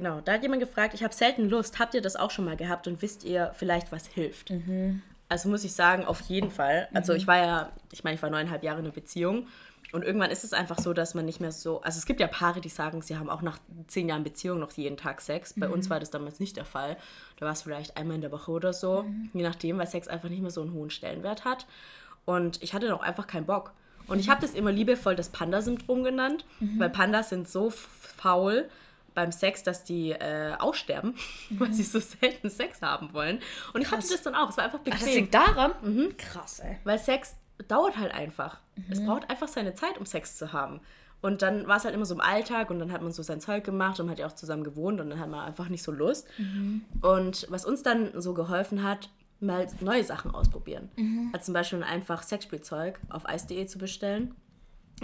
Genau, 0.00 0.22
da 0.22 0.32
hat 0.32 0.42
jemand 0.42 0.62
gefragt, 0.62 0.94
ich 0.94 1.04
habe 1.04 1.12
selten 1.12 1.50
Lust. 1.50 1.78
Habt 1.78 1.92
ihr 1.92 2.00
das 2.00 2.16
auch 2.16 2.30
schon 2.30 2.46
mal 2.46 2.56
gehabt 2.56 2.88
und 2.88 3.02
wisst 3.02 3.22
ihr 3.22 3.52
vielleicht, 3.54 3.92
was 3.92 4.06
hilft? 4.06 4.50
Also 5.28 5.50
muss 5.50 5.62
ich 5.62 5.74
sagen, 5.74 6.06
auf 6.06 6.22
jeden 6.22 6.50
Fall. 6.50 6.88
Also 6.94 7.12
ich 7.12 7.26
war 7.26 7.36
ja, 7.36 7.72
ich 7.92 8.02
meine, 8.02 8.14
ich 8.14 8.22
war 8.22 8.30
neuneinhalb 8.30 8.62
Jahre 8.62 8.78
in 8.78 8.86
einer 8.86 8.94
Beziehung 8.94 9.46
und 9.92 10.02
irgendwann 10.02 10.30
ist 10.30 10.42
es 10.42 10.54
einfach 10.54 10.78
so, 10.78 10.94
dass 10.94 11.12
man 11.12 11.26
nicht 11.26 11.38
mehr 11.38 11.52
so, 11.52 11.82
also 11.82 11.98
es 11.98 12.06
gibt 12.06 12.18
ja 12.18 12.28
Paare, 12.28 12.62
die 12.62 12.70
sagen, 12.70 13.02
sie 13.02 13.18
haben 13.18 13.28
auch 13.28 13.42
nach 13.42 13.58
zehn 13.88 14.08
Jahren 14.08 14.24
Beziehung 14.24 14.58
noch 14.58 14.72
jeden 14.72 14.96
Tag 14.96 15.20
Sex. 15.20 15.52
Bei 15.54 15.68
uns 15.68 15.90
war 15.90 16.00
das 16.00 16.08
damals 16.08 16.40
nicht 16.40 16.56
der 16.56 16.64
Fall. 16.64 16.96
Da 17.36 17.44
war 17.44 17.52
es 17.52 17.60
vielleicht 17.60 17.98
einmal 17.98 18.14
in 18.14 18.22
der 18.22 18.32
Woche 18.32 18.52
oder 18.52 18.72
so, 18.72 19.04
je 19.34 19.42
nachdem, 19.42 19.76
weil 19.76 19.86
Sex 19.86 20.08
einfach 20.08 20.30
nicht 20.30 20.40
mehr 20.40 20.50
so 20.50 20.62
einen 20.62 20.72
hohen 20.72 20.88
Stellenwert 20.88 21.44
hat. 21.44 21.66
Und 22.24 22.62
ich 22.62 22.72
hatte 22.72 22.88
noch 22.88 23.02
einfach 23.02 23.26
keinen 23.26 23.44
Bock. 23.44 23.74
Und 24.06 24.18
ich 24.18 24.30
habe 24.30 24.40
das 24.40 24.54
immer 24.54 24.72
liebevoll 24.72 25.14
das 25.14 25.28
Panda-Syndrom 25.28 26.04
genannt, 26.04 26.46
weil 26.78 26.88
Pandas 26.88 27.28
sind 27.28 27.50
so 27.50 27.68
faul 27.68 28.70
beim 29.14 29.32
Sex, 29.32 29.62
dass 29.62 29.84
die 29.84 30.10
äh, 30.12 30.54
aussterben, 30.58 31.14
weil 31.50 31.72
sie 31.72 31.82
so 31.82 32.00
selten 32.00 32.50
Sex 32.50 32.82
haben 32.82 33.12
wollen. 33.12 33.40
Und 33.72 33.82
ich 33.82 33.90
hatte 33.90 34.06
das 34.08 34.22
dann 34.22 34.34
auch. 34.34 34.50
Es 34.50 34.56
war 34.56 34.64
einfach 34.64 34.80
Ach, 34.80 34.90
das 34.90 35.00
bequem. 35.00 35.14
liegt 35.16 35.34
daran? 35.34 35.72
Krass, 36.16 36.60
ey. 36.60 36.78
Weil 36.84 36.98
Sex 36.98 37.36
dauert 37.68 37.98
halt 37.98 38.12
einfach. 38.12 38.60
Es 38.88 39.04
braucht 39.04 39.28
einfach 39.28 39.48
seine 39.48 39.74
Zeit, 39.74 39.98
um 39.98 40.06
Sex 40.06 40.36
zu 40.38 40.52
haben. 40.52 40.80
Und 41.20 41.42
dann 41.42 41.66
war 41.68 41.76
es 41.76 41.84
halt 41.84 41.94
immer 41.94 42.06
so 42.06 42.14
im 42.14 42.20
Alltag 42.22 42.70
und 42.70 42.78
dann 42.78 42.92
hat 42.92 43.02
man 43.02 43.12
so 43.12 43.22
sein 43.22 43.40
Zeug 43.40 43.62
gemacht 43.62 44.00
und 44.00 44.08
hat 44.08 44.18
ja 44.18 44.26
auch 44.26 44.32
zusammen 44.32 44.64
gewohnt 44.64 45.00
und 45.00 45.10
dann 45.10 45.20
hat 45.20 45.28
man 45.28 45.40
einfach 45.40 45.68
nicht 45.68 45.82
so 45.82 45.92
Lust. 45.92 46.26
Und 47.02 47.46
was 47.50 47.66
uns 47.66 47.82
dann 47.82 48.18
so 48.18 48.32
geholfen 48.32 48.82
hat, 48.82 49.10
mal 49.38 49.66
neue 49.80 50.02
Sachen 50.04 50.30
ausprobieren. 50.30 50.90
Also 51.34 51.46
zum 51.46 51.54
Beispiel 51.54 51.82
einfach 51.82 52.22
Sexspielzeug 52.22 52.98
auf 53.10 53.24
ice.de 53.28 53.66
zu 53.66 53.76
bestellen. 53.78 54.34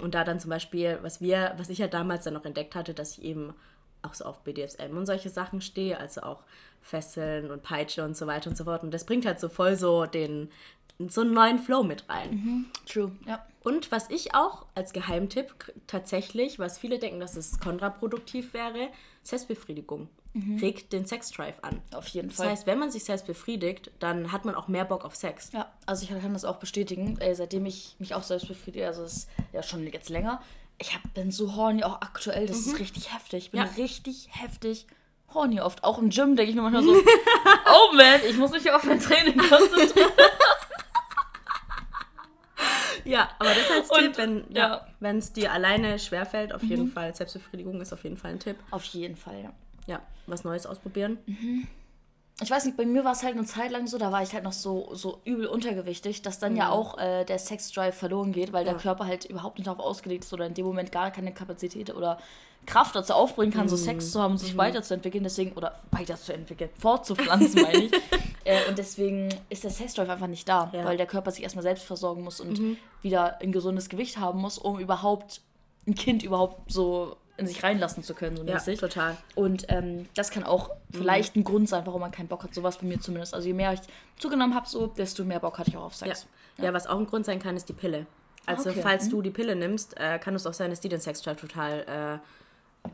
Und 0.01 0.15
da 0.15 0.23
dann 0.23 0.39
zum 0.39 0.49
Beispiel, 0.49 0.97
was 1.03 1.21
wir, 1.21 1.53
was 1.57 1.69
ich 1.69 1.77
ja 1.79 1.87
damals 1.87 2.23
dann 2.23 2.33
noch 2.33 2.45
entdeckt 2.45 2.75
hatte, 2.75 2.93
dass 2.95 3.17
ich 3.17 3.23
eben 3.23 3.53
auch 4.07 4.13
so 4.13 4.25
auf 4.25 4.39
BDSM 4.43 4.95
und 4.95 5.05
solche 5.05 5.29
Sachen 5.29 5.61
stehe, 5.61 5.99
also 5.99 6.21
auch 6.21 6.43
Fesseln 6.81 7.51
und 7.51 7.63
Peitsche 7.63 8.03
und 8.03 8.15
so 8.15 8.27
weiter 8.27 8.49
und 8.49 8.55
so 8.55 8.63
fort. 8.63 8.83
Und 8.83 8.91
das 8.91 9.05
bringt 9.05 9.25
halt 9.25 9.39
so 9.39 9.49
voll 9.49 9.75
so 9.75 10.05
den, 10.05 10.49
so 11.07 11.21
einen 11.21 11.33
neuen 11.33 11.59
Flow 11.59 11.83
mit 11.83 12.07
rein. 12.09 12.65
True, 12.85 13.11
ja. 13.25 13.45
Und 13.61 13.91
was 13.91 14.09
ich 14.09 14.33
auch 14.33 14.65
als 14.75 14.93
Geheimtipp 14.93 15.73
tatsächlich, 15.87 16.57
was 16.57 16.77
viele 16.77 16.99
denken, 16.99 17.19
dass 17.19 17.35
es 17.35 17.59
kontraproduktiv 17.59 18.53
wäre, 18.53 18.89
Selbstbefriedigung. 19.23 20.09
Regt 20.61 20.93
den 20.93 21.07
Sexdrive 21.07 21.55
an. 21.63 21.81
Auf 21.95 22.07
jeden 22.09 22.27
Das 22.27 22.37
Fall. 22.37 22.49
heißt, 22.49 22.67
wenn 22.67 22.77
man 22.77 22.91
sich 22.91 23.03
selbst 23.03 23.25
befriedigt, 23.25 23.89
dann 23.97 24.31
hat 24.31 24.45
man 24.45 24.53
auch 24.53 24.67
mehr 24.67 24.85
Bock 24.85 25.03
auf 25.03 25.15
Sex. 25.15 25.51
Ja, 25.51 25.71
also 25.87 26.03
ich 26.03 26.09
kann 26.09 26.33
das 26.33 26.45
auch 26.45 26.57
bestätigen, 26.57 27.17
äh, 27.19 27.33
seitdem 27.33 27.65
ich 27.65 27.95
mich 27.97 28.13
auch 28.13 28.21
selbst 28.21 28.47
befriedige, 28.47 28.85
also 28.85 29.01
das 29.01 29.17
ist 29.17 29.29
ja 29.51 29.63
schon 29.63 29.87
jetzt 29.87 30.09
länger. 30.09 30.39
Ich 30.79 30.93
hab, 30.93 31.01
bin 31.13 31.31
so 31.31 31.55
horny, 31.55 31.83
auch 31.83 32.01
aktuell, 32.01 32.45
das 32.45 32.57
ist 32.59 32.79
richtig 32.79 33.13
heftig. 33.13 33.45
Ich 33.45 33.51
bin 33.51 33.59
Ja. 33.61 33.67
richtig 33.77 34.27
heftig 34.31 34.85
horny 35.33 35.59
oft. 35.59 35.83
Auch 35.83 35.97
im 35.97 36.09
Gym 36.09 36.35
denke 36.35 36.51
ich 36.51 36.55
mir 36.55 36.61
manchmal 36.61 36.83
so, 36.83 36.93
oh 36.95 37.93
man, 37.95 38.19
ich 38.29 38.37
muss 38.37 38.51
mich 38.51 38.61
hier 38.63 38.75
auf 38.75 38.83
mein 38.83 38.99
Training 38.99 39.37
konzentrieren. 39.37 40.11
Ja, 43.05 43.29
aber 43.39 43.49
das 43.53 43.71
als 43.71 43.89
Und- 43.89 43.99
Tipp, 43.99 44.17
wenn 44.17 44.43
ja. 44.49 44.67
ja, 44.67 44.87
wenn 44.99 45.17
es 45.19 45.31
dir 45.31 45.53
alleine 45.53 45.97
schwerfällt, 45.97 46.53
auf 46.53 46.61
jeden 46.63 46.91
Fall 46.91 47.15
Selbstbefriedigung 47.15 47.79
ist 47.79 47.93
auf 47.93 48.03
jeden 48.03 48.17
Fall 48.17 48.31
ein 48.31 48.39
Tipp. 48.39 48.57
Auf 48.69 48.83
jeden 48.83 49.15
Fall, 49.15 49.41
ja. 49.43 49.53
Ja, 49.85 50.01
was 50.25 50.43
Neues 50.43 50.65
ausprobieren. 50.65 51.17
Ich 52.43 52.51
weiß 52.51 52.65
nicht, 52.65 52.77
bei 52.77 52.85
mir 52.85 53.03
war 53.03 53.13
es 53.13 53.23
halt 53.23 53.35
eine 53.35 53.45
Zeit 53.45 53.71
lang 53.71 53.87
so, 53.87 53.97
da 53.97 54.11
war 54.11 54.21
ich 54.21 54.31
halt 54.33 54.43
noch 54.43 54.51
so, 54.53 54.89
so 54.93 55.19
übel 55.25 55.47
untergewichtig, 55.47 56.21
dass 56.21 56.37
dann 56.37 56.55
ja 56.55 56.69
auch 56.69 56.99
äh, 56.99 57.25
der 57.25 57.39
Sexdrive 57.39 57.95
verloren 57.95 58.31
geht, 58.31 58.53
weil 58.53 58.63
der 58.63 58.73
Ja. 58.73 58.79
Körper 58.79 59.07
halt 59.07 59.25
überhaupt 59.25 59.57
nicht 59.57 59.65
darauf 59.67 59.79
ausgelegt 59.83 60.23
ist 60.23 60.33
oder 60.33 60.45
in 60.45 60.53
dem 60.53 60.65
Moment 60.67 60.91
gar 60.91 61.09
keine 61.09 61.33
Kapazität 61.33 61.93
oder 61.95 62.19
Kraft 62.67 62.95
dazu 62.95 63.13
aufbringen 63.13 63.53
kann, 63.53 63.67
so 63.69 63.75
Sex 63.75 64.11
zu 64.11 64.21
haben 64.21 64.37
sich 64.37 64.55
weiterzuentwickeln, 64.57 65.23
deswegen, 65.23 65.53
oder 65.53 65.79
weiterzuentwickeln, 65.91 66.69
fortzupflanzen, 66.79 67.61
meine 67.61 67.77
ich. 67.85 67.91
Äh, 68.43 68.69
und 68.69 68.77
deswegen 68.77 69.27
ist 69.49 69.65
der 69.65 69.71
Sexdrive 69.71 70.07
einfach 70.09 70.27
nicht 70.27 70.47
da, 70.47 70.71
Ja. 70.73 70.85
weil 70.85 70.95
der 70.95 71.05
Körper 71.05 71.31
sich 71.31 71.43
erstmal 71.43 71.63
selbst 71.63 71.83
versorgen 71.83 72.23
muss 72.23 72.39
und 72.39 72.77
wieder 73.01 73.41
ein 73.41 73.51
gesundes 73.51 73.89
Gewicht 73.89 74.19
haben 74.19 74.39
muss, 74.39 74.57
um 74.57 74.79
überhaupt 74.79 75.41
ein 75.85 75.95
Kind 75.95 76.23
überhaupt 76.23 76.71
so 76.71 77.17
in 77.37 77.47
sich 77.47 77.63
reinlassen 77.63 78.03
zu 78.03 78.13
können, 78.15 78.35
so 78.37 78.43
Ja, 78.43 78.55
mäßig. 78.55 78.79
total. 78.79 79.15
Und 79.35 79.65
ähm, 79.69 80.07
das 80.15 80.31
kann 80.31 80.43
auch 80.43 80.71
vielleicht 80.91 81.35
ein 81.35 81.43
Grund 81.43 81.69
sein, 81.69 81.85
warum 81.85 82.01
man 82.01 82.11
keinen 82.11 82.27
Bock 82.27 82.43
hat. 82.43 82.53
Sowas 82.53 82.77
bei 82.77 82.85
mir 82.87 82.99
zumindest. 82.99 83.33
Also 83.33 83.47
je 83.47 83.53
mehr 83.53 83.73
ich 83.73 83.81
zugenommen 84.17 84.55
habe, 84.55 84.67
so, 84.67 84.87
desto 84.87 85.23
mehr 85.23 85.39
Bock 85.39 85.57
hatte 85.59 85.69
ich 85.69 85.77
auch 85.77 85.83
auf 85.85 85.93
Ja. 86.01 86.07
Sex. 86.07 86.27
Ja. 86.57 86.73
was 86.73 86.87
auch 86.87 86.97
ein 86.97 87.05
Grund 87.05 87.25
sein 87.25 87.39
kann, 87.39 87.55
ist 87.55 87.69
die 87.69 87.73
Pille. 87.73 88.07
Also 88.47 88.69
Okay. 88.71 88.79
falls 88.81 89.09
du 89.09 89.21
die 89.21 89.29
Pille 89.29 89.55
nimmst, 89.55 89.95
äh, 89.99 90.17
kann 90.19 90.33
es 90.33 90.47
auch 90.47 90.53
sein, 90.53 90.69
dass 90.71 90.79
die 90.79 90.89
den 90.89 90.99
Sexdrive 91.01 91.35
total 91.39 92.19
äh, 92.21 92.36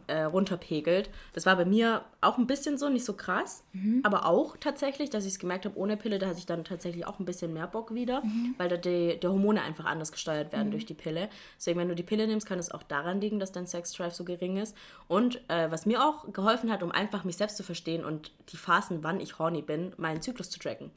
äh, 0.08 0.24
runterpegelt. 0.24 1.10
Das 1.34 1.46
war 1.46 1.56
bei 1.56 1.66
mir 1.66 2.04
auch 2.22 2.38
ein 2.38 2.48
bisschen 2.48 2.78
so, 2.78 2.90
nicht 2.90 3.06
so 3.06 3.14
krass, 3.14 3.64
aber 4.04 4.26
auch 4.26 4.56
tatsächlich, 4.58 5.10
dass 5.10 5.26
ich 5.26 5.34
es 5.34 5.40
gemerkt 5.40 5.66
habe, 5.66 5.78
ohne 5.78 5.98
Pille, 5.98 6.20
da 6.20 6.28
hatte 6.28 6.40
ich 6.40 6.46
dann 6.46 6.64
tatsächlich 6.64 7.06
auch 7.06 7.20
ein 7.20 7.26
bisschen 7.26 7.54
mehr 7.54 7.68
Bock 7.68 7.94
wieder, 7.94 8.24
weil 8.58 8.70
da 8.70 8.78
die, 8.78 9.20
die 9.20 9.28
Hormone 9.28 9.62
einfach 9.62 9.86
anders 9.86 10.12
gesteuert 10.12 10.52
werden 10.54 10.72
durch 10.72 10.86
die 10.86 10.94
Pille. 10.94 11.30
Deswegen, 11.58 11.80
wenn 11.80 11.90
du 11.90 11.96
die 11.96 12.04
Pille 12.04 12.26
nimmst, 12.28 12.48
kann 12.48 12.60
es 12.60 12.72
auch 12.72 12.84
daran 12.84 13.20
liegen, 13.20 13.40
dass 13.40 13.52
dein 13.52 13.68
Sexdrive 13.68 14.14
so 14.14 14.24
gering 14.24 14.58
ist. 14.58 14.76
Und 15.08 15.42
äh, 15.50 15.70
was 15.70 15.86
mir 15.86 16.04
auch 16.04 16.32
geholfen 16.32 16.72
hat, 16.72 16.84
um 16.84 16.92
einfach 16.92 17.24
mich 17.24 17.38
selbst 17.38 17.58
zu 17.58 17.64
verstehen 17.64 18.06
und 18.06 18.32
die 18.52 18.58
Phasen, 18.58 19.04
wann 19.04 19.20
ich 19.20 19.40
horny 19.40 19.62
bin, 19.62 19.94
meinen 19.98 20.22
Zyklus 20.22 20.50
zu 20.50 20.60
tracken. 20.60 20.92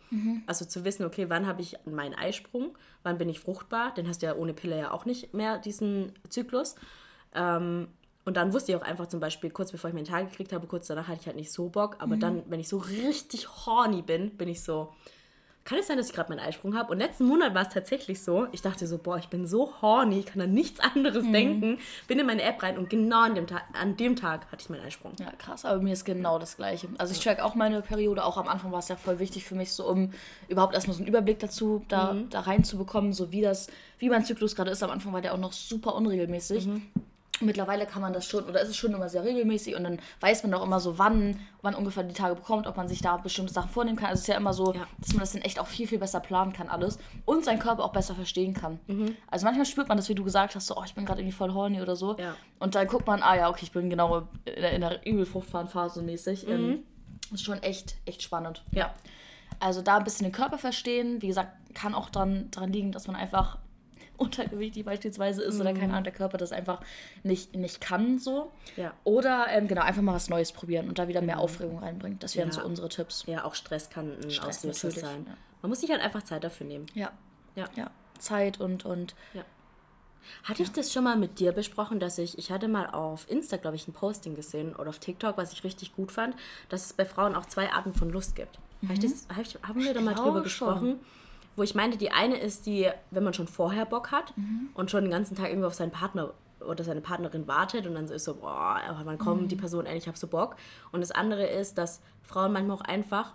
Also 0.46 0.64
zu 0.64 0.84
wissen, 0.84 1.04
okay, 1.04 1.28
wann 1.28 1.46
habe 1.46 1.60
ich 1.62 1.76
meinen 1.84 2.14
Eisprung, 2.14 2.76
wann 3.02 3.18
bin 3.18 3.28
ich 3.28 3.40
fruchtbar, 3.40 3.94
den 3.94 4.08
hast 4.08 4.22
du 4.22 4.26
ja 4.26 4.36
ohne 4.36 4.54
Pille 4.54 4.78
ja 4.78 4.90
auch 4.92 5.04
nicht 5.04 5.34
mehr, 5.34 5.58
diesen 5.58 6.12
Zyklus. 6.28 6.76
Ähm, 7.34 7.88
und 8.26 8.36
dann 8.36 8.52
wusste 8.52 8.72
ich 8.72 8.76
auch 8.76 8.82
einfach 8.82 9.06
zum 9.06 9.20
Beispiel, 9.20 9.50
kurz 9.50 9.70
bevor 9.70 9.88
ich 9.88 9.94
meinen 9.94 10.04
Tag 10.04 10.28
gekriegt 10.28 10.52
habe, 10.52 10.66
kurz 10.66 10.88
danach 10.88 11.06
hatte 11.06 11.20
ich 11.20 11.26
halt 11.26 11.36
nicht 11.36 11.52
so 11.52 11.68
Bock. 11.68 11.96
Aber 12.00 12.16
dann, 12.16 12.42
wenn 12.48 12.58
ich 12.58 12.68
so 12.68 12.78
richtig 12.78 13.48
horny 13.64 14.02
bin, 14.02 14.30
bin 14.30 14.48
ich 14.48 14.64
so, 14.64 14.92
kann 15.62 15.78
es 15.78 15.86
sein, 15.86 15.96
dass 15.96 16.08
ich 16.08 16.12
gerade 16.12 16.30
meinen 16.30 16.44
Eisprung 16.44 16.76
habe? 16.76 16.90
Und 16.90 16.98
letzten 16.98 17.24
Monat 17.24 17.54
war 17.54 17.62
es 17.62 17.68
tatsächlich 17.68 18.20
so. 18.20 18.48
Ich 18.50 18.62
dachte 18.62 18.88
so, 18.88 18.98
boah, 18.98 19.16
ich 19.18 19.28
bin 19.28 19.46
so 19.46 19.80
horny, 19.80 20.18
ich 20.18 20.26
kann 20.26 20.40
an 20.40 20.52
nichts 20.52 20.80
anderes 20.80 21.22
denken. 21.30 21.78
Bin 22.08 22.18
in 22.18 22.26
meine 22.26 22.42
App 22.42 22.60
rein 22.64 22.78
und 22.78 22.90
genau 22.90 23.20
an 23.20 23.36
dem, 23.36 23.46
Tag, 23.46 23.62
an 23.80 23.96
dem 23.96 24.16
Tag 24.16 24.50
hatte 24.50 24.62
ich 24.62 24.70
meinen 24.70 24.84
Eisprung. 24.84 25.12
Ja, 25.20 25.30
krass, 25.38 25.64
aber 25.64 25.80
mir 25.80 25.92
ist 25.92 26.04
genau 26.04 26.40
das 26.40 26.56
Gleiche. 26.56 26.88
Also 26.98 27.12
ich 27.12 27.20
track 27.20 27.38
auch 27.40 27.54
meine 27.54 27.80
Periode, 27.80 28.24
auch 28.24 28.38
am 28.38 28.48
Anfang 28.48 28.72
war 28.72 28.80
es 28.80 28.88
ja 28.88 28.96
voll 28.96 29.20
wichtig 29.20 29.44
für 29.44 29.54
mich, 29.54 29.72
so 29.72 29.88
um 29.88 30.10
überhaupt 30.48 30.74
erstmal 30.74 30.96
so 30.96 31.00
einen 31.00 31.08
Überblick 31.08 31.38
dazu 31.38 31.84
da, 31.86 32.16
da 32.30 32.40
reinzubekommen, 32.40 33.12
so 33.12 33.30
wie 33.30 33.40
das, 33.40 33.68
wie 33.98 34.08
mein 34.08 34.24
Zyklus 34.24 34.56
gerade 34.56 34.72
ist. 34.72 34.82
Am 34.82 34.90
Anfang 34.90 35.12
war 35.12 35.20
der 35.20 35.32
auch 35.32 35.38
noch 35.38 35.52
super 35.52 35.94
unregelmäßig. 35.94 36.68
Mittlerweile 37.40 37.84
kann 37.84 38.00
man 38.00 38.14
das 38.14 38.26
schon, 38.26 38.44
oder 38.44 38.62
ist 38.62 38.70
es 38.70 38.76
schon 38.76 38.94
immer 38.94 39.10
sehr 39.10 39.22
regelmäßig 39.22 39.76
und 39.76 39.84
dann 39.84 39.98
weiß 40.20 40.42
man 40.44 40.54
auch 40.54 40.62
immer 40.64 40.80
so, 40.80 40.98
wann 40.98 41.38
man 41.60 41.74
ungefähr 41.74 42.02
die 42.02 42.14
Tage 42.14 42.34
bekommt, 42.34 42.66
ob 42.66 42.78
man 42.78 42.88
sich 42.88 43.02
da 43.02 43.18
bestimmte 43.18 43.52
Sachen 43.52 43.68
vornehmen 43.68 43.98
kann. 43.98 44.06
Also 44.06 44.14
es 44.14 44.20
ist 44.22 44.28
ja 44.28 44.36
immer 44.36 44.54
so, 44.54 44.72
Ja. 44.72 44.86
dass 44.98 45.10
man 45.12 45.20
das 45.20 45.32
dann 45.32 45.42
echt 45.42 45.58
auch 45.58 45.66
viel, 45.66 45.86
viel 45.86 45.98
besser 45.98 46.20
planen 46.20 46.54
kann 46.54 46.68
alles 46.70 46.98
und 47.26 47.44
seinen 47.44 47.58
Körper 47.58 47.84
auch 47.84 47.92
besser 47.92 48.14
verstehen 48.14 48.54
kann. 48.54 48.80
Also 49.30 49.44
manchmal 49.44 49.66
spürt 49.66 49.88
man 49.88 49.98
das, 49.98 50.08
wie 50.08 50.14
du 50.14 50.24
gesagt 50.24 50.54
hast, 50.54 50.66
so, 50.66 50.76
oh, 50.78 50.82
ich 50.86 50.94
bin 50.94 51.04
gerade 51.04 51.20
irgendwie 51.20 51.36
voll 51.36 51.52
horny 51.52 51.82
oder 51.82 51.94
so. 51.94 52.16
Ja. 52.16 52.34
Und 52.58 52.74
dann 52.74 52.86
guckt 52.86 53.06
man, 53.06 53.22
ah 53.22 53.36
ja, 53.36 53.50
okay, 53.50 53.64
ich 53.64 53.72
bin 53.72 53.90
genau 53.90 54.28
in 54.46 54.62
der, 54.62 54.72
in 54.72 54.80
der 54.80 55.06
Übelfruchtfahnphase 55.06 56.00
mäßig. 56.02 56.48
Ähm, 56.48 56.84
ist 57.32 57.44
schon 57.44 57.62
echt, 57.62 57.96
echt 58.06 58.22
spannend. 58.22 58.62
Ja. 58.70 58.94
Also 59.60 59.82
da 59.82 59.98
ein 59.98 60.04
bisschen 60.04 60.24
den 60.24 60.32
Körper 60.32 60.56
verstehen. 60.58 61.20
Wie 61.20 61.26
gesagt, 61.26 61.50
kann 61.74 61.94
auch 61.94 62.08
dran, 62.08 62.50
dran 62.50 62.72
liegen, 62.72 62.92
dass 62.92 63.06
man 63.06 63.16
einfach 63.16 63.58
untergewichtig 64.16 64.84
beispielsweise 64.84 65.42
ist 65.42 65.60
oder 65.60 65.72
keine 65.72 65.92
Ahnung, 65.92 66.04
der 66.04 66.12
Körper 66.12 66.38
das 66.38 66.52
einfach 66.52 66.80
nicht, 67.22 67.54
nicht 67.54 67.80
kann 67.80 68.18
so. 68.18 68.50
Ja. 68.76 68.92
Oder 69.04 69.46
ähm, 69.50 69.68
genau, 69.68 69.82
einfach 69.82 70.02
mal 70.02 70.14
was 70.14 70.28
Neues 70.28 70.52
probieren 70.52 70.88
und 70.88 70.98
da 70.98 71.08
wieder 71.08 71.22
mehr 71.22 71.38
Aufregung 71.38 71.78
reinbringt. 71.78 72.22
Das 72.22 72.36
wären 72.36 72.48
Ja. 72.48 72.54
so 72.54 72.64
unsere 72.64 72.88
Tipps. 72.88 73.24
Ja, 73.26 73.44
auch 73.44 73.54
Stress 73.54 73.90
kann 73.90 74.12
ein 74.22 74.30
Stress 74.30 74.58
Auslöser 74.64 74.90
sein. 74.90 75.26
ja. 75.28 75.36
Man 75.62 75.70
muss 75.70 75.80
sich 75.80 75.90
halt 75.90 76.00
einfach 76.02 76.22
Zeit 76.22 76.44
dafür 76.44 76.66
nehmen. 76.66 76.86
Ja. 76.94 77.10
Ja. 77.54 77.66
Ja. 77.74 77.90
Zeit 78.18 78.60
und, 78.60 78.84
und 78.84 79.14
Hatte 80.42 80.62
ich 80.62 80.72
das 80.72 80.92
schon 80.92 81.04
mal 81.04 81.16
mit 81.16 81.38
dir 81.38 81.52
besprochen, 81.52 82.00
dass 82.00 82.18
ich, 82.18 82.36
ich 82.38 82.50
hatte 82.50 82.66
mal 82.68 82.86
auf 82.90 83.30
Insta, 83.30 83.56
glaube 83.58 83.76
ich, 83.76 83.86
ein 83.86 83.92
Posting 83.92 84.34
gesehen 84.34 84.74
oder 84.74 84.88
auf 84.90 84.98
TikTok, 84.98 85.36
was 85.36 85.52
ich 85.52 85.62
richtig 85.64 85.94
gut 85.94 86.10
fand, 86.10 86.34
dass 86.68 86.86
es 86.86 86.92
bei 86.92 87.04
Frauen 87.04 87.34
auch 87.36 87.46
zwei 87.46 87.70
Arten 87.72 87.94
von 87.94 88.10
Lust 88.10 88.34
gibt. 88.34 88.58
Hab 88.82 88.90
ich 88.92 88.98
das, 89.00 89.26
hab 89.28 89.40
ich, 89.42 89.56
haben 89.62 89.82
wir 89.84 89.94
da 89.94 90.00
mal 90.00 90.14
drüber 90.14 90.34
schon. 90.34 90.42
gesprochen? 90.42 91.00
Wo 91.56 91.62
ich 91.62 91.74
meinte, 91.74 91.96
die 91.96 92.10
eine 92.10 92.36
ist 92.36 92.66
die, 92.66 92.88
wenn 93.10 93.24
man 93.24 93.34
schon 93.34 93.48
vorher 93.48 93.86
Bock 93.86 94.12
hat 94.12 94.34
und 94.74 94.90
schon 94.90 95.04
den 95.04 95.10
ganzen 95.10 95.34
Tag 95.36 95.48
irgendwie 95.48 95.66
auf 95.66 95.74
seinen 95.74 95.90
Partner 95.90 96.34
oder 96.60 96.84
seine 96.84 97.00
Partnerin 97.00 97.46
wartet 97.48 97.86
und 97.86 97.94
dann 97.94 98.06
so 98.06 98.14
ist 98.14 98.24
so, 98.24 98.34
boah, 98.36 98.78
wann 99.04 99.18
kommt 99.18 99.50
die 99.50 99.56
Person 99.56 99.84
endlich, 99.86 100.04
ich 100.04 100.08
hab 100.08 100.16
so 100.16 100.26
Bock. 100.26 100.56
Und 100.92 101.00
das 101.00 101.10
andere 101.10 101.46
ist, 101.46 101.78
dass 101.78 102.00
Frauen 102.22 102.52
manchmal 102.52 102.76
auch 102.76 102.82
einfach 102.82 103.32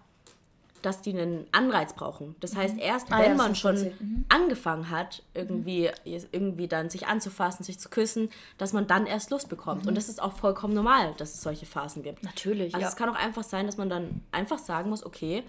dass 0.81 1.01
die 1.01 1.11
einen 1.11 1.45
Anreiz 1.51 1.93
brauchen. 1.93 2.35
Das 2.39 2.55
heißt, 2.55 2.77
erst 2.79 3.11
Ah, 3.11 3.19
wenn 3.19 3.31
ja, 3.31 3.37
man 3.37 3.55
schon. 3.55 3.75
Mhm. 3.75 4.25
angefangen 4.29 4.89
hat, 4.89 5.23
irgendwie, 5.33 5.89
irgendwie 6.03 6.67
dann 6.67 6.89
sich 6.89 7.07
anzufassen, 7.07 7.63
sich 7.63 7.79
zu 7.79 7.89
küssen, 7.89 8.29
dass 8.57 8.73
man 8.73 8.87
dann 8.87 9.05
erst 9.05 9.29
Lust 9.29 9.49
bekommt. 9.49 9.85
Und 9.85 9.95
das 9.95 10.09
ist 10.09 10.21
auch 10.21 10.33
vollkommen 10.33 10.73
normal, 10.73 11.13
dass 11.17 11.35
es 11.35 11.41
solche 11.41 11.65
Phasen 11.65 12.03
gibt. 12.03 12.23
Mhm. 12.23 12.29
Natürlich, 12.29 12.73
Also 12.73 12.83
ja. 12.83 12.89
es 12.89 12.95
kann 12.95 13.09
auch 13.09 13.15
einfach 13.15 13.43
sein, 13.43 13.65
dass 13.67 13.77
man 13.77 13.89
dann 13.89 14.21
einfach 14.31 14.57
sagen 14.57 14.89
muss, 14.89 15.05
okay, 15.05 15.43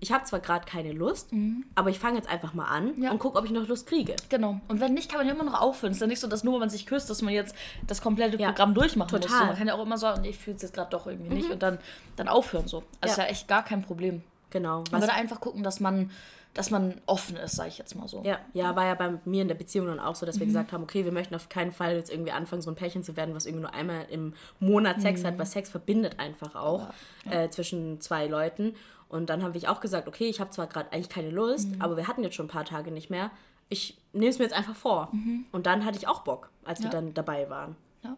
ich 0.00 0.12
habe 0.12 0.24
zwar 0.24 0.40
gerade 0.40 0.64
keine 0.64 0.92
Lust, 0.92 1.30
aber 1.74 1.90
ich 1.90 1.98
fange 1.98 2.16
jetzt 2.16 2.28
einfach 2.28 2.54
mal 2.54 2.66
an 2.66 2.94
Mhm. 2.96 3.02
Ja. 3.02 3.10
und 3.10 3.18
gucke, 3.18 3.36
ob 3.38 3.44
ich 3.44 3.50
noch 3.50 3.66
Lust 3.66 3.86
kriege. 3.86 4.14
Genau. 4.28 4.60
Und 4.68 4.80
wenn 4.80 4.94
nicht, 4.94 5.08
kann 5.10 5.18
man 5.18 5.26
ja 5.26 5.34
immer 5.34 5.44
noch 5.44 5.60
aufhören. 5.60 5.90
Es 5.90 5.96
ist 5.98 6.00
ja 6.02 6.06
nicht 6.06 6.20
so, 6.20 6.28
dass 6.28 6.44
nur, 6.44 6.54
wenn 6.54 6.60
man 6.60 6.70
sich 6.70 6.86
küsst, 6.86 7.10
dass 7.10 7.20
man 7.22 7.32
jetzt 7.34 7.54
das 7.86 8.00
komplette 8.00 8.36
Ja, 8.40 8.48
Programm 8.48 8.74
durchmachen 8.74 9.10
muss. 9.10 9.20
total. 9.26 9.40
So, 9.40 9.46
man 9.46 9.56
kann 9.56 9.66
ja 9.66 9.74
auch 9.74 9.82
immer 9.82 9.98
sagen, 9.98 10.22
nee, 10.22 10.28
ich 10.30 10.38
fühle 10.38 10.56
es 10.56 10.62
jetzt 10.62 10.74
gerade 10.74 10.90
doch 10.90 11.06
irgendwie 11.06 11.34
nicht 11.34 11.50
und 11.50 11.62
dann, 11.62 11.78
dann 12.16 12.28
aufhören 12.28 12.68
so. 12.68 12.78
Also 13.00 13.06
Ja. 13.06 13.10
ist 13.10 13.16
ja 13.18 13.24
echt 13.24 13.48
gar 13.48 13.64
kein 13.64 13.82
Problem. 13.82 14.22
Genau. 14.50 14.84
Man 14.90 15.00
würde 15.02 15.12
einfach 15.12 15.40
gucken, 15.40 15.62
dass 15.62 15.78
man, 15.80 16.10
dass 16.54 16.70
man 16.70 16.94
offen 17.04 17.36
ist, 17.36 17.56
sage 17.56 17.68
ich 17.68 17.76
jetzt 17.78 17.94
mal 17.94 18.08
so. 18.08 18.22
ja, 18.24 18.38
ja, 18.54 18.74
war 18.74 18.86
ja 18.86 18.94
bei 18.94 19.12
mir 19.26 19.42
in 19.42 19.48
der 19.48 19.54
Beziehung 19.54 19.86
dann 19.88 20.00
auch 20.00 20.14
so, 20.14 20.24
dass 20.24 20.38
wir 20.40 20.46
Mhm. 20.46 20.50
gesagt 20.50 20.72
haben, 20.72 20.82
okay, 20.84 21.04
wir 21.04 21.12
möchten 21.12 21.34
auf 21.34 21.48
keinen 21.50 21.70
Fall 21.72 21.94
jetzt 21.96 22.10
irgendwie 22.10 22.32
anfangen, 22.32 22.62
so 22.62 22.70
ein 22.70 22.74
Pärchen 22.74 23.02
zu 23.04 23.14
werden, 23.16 23.34
was 23.34 23.44
irgendwie 23.44 23.62
nur 23.62 23.74
einmal 23.74 24.06
im 24.10 24.32
Monat 24.58 25.02
Sex 25.02 25.22
Mhm. 25.22 25.26
hat, 25.26 25.38
weil 25.38 25.46
Sex 25.46 25.68
verbindet 25.68 26.18
einfach 26.18 26.54
auch 26.54 26.88
Äh, 27.30 27.50
zwischen 27.50 28.00
zwei 28.00 28.26
Leuten. 28.26 28.74
Und 29.08 29.30
dann 29.30 29.42
habe 29.42 29.56
ich 29.56 29.68
auch 29.68 29.80
gesagt, 29.80 30.06
okay, 30.08 30.26
ich 30.28 30.38
habe 30.40 30.50
zwar 30.50 30.66
gerade 30.66 30.92
eigentlich 30.92 31.08
keine 31.08 31.30
Lust, 31.30 31.68
Mhm. 31.68 31.80
aber 31.82 31.96
wir 31.96 32.08
hatten 32.08 32.22
jetzt 32.22 32.34
schon 32.36 32.46
ein 32.46 32.50
paar 32.50 32.64
Tage 32.64 32.90
nicht 32.90 33.08
mehr. 33.10 33.30
Ich 33.70 33.98
nehme 34.12 34.28
es 34.30 34.38
mir 34.38 34.44
jetzt 34.44 34.54
einfach 34.54 34.76
vor. 34.76 35.08
Mhm. 35.12 35.46
Und 35.52 35.66
dann 35.66 35.84
hatte 35.84 35.96
ich 35.98 36.06
auch 36.08 36.20
Bock, 36.20 36.50
als 36.64 36.80
wir 36.80 36.86
Ja. 36.86 36.92
dann 36.92 37.14
dabei 37.14 37.48
waren. 37.50 37.76
Ja. 38.04 38.16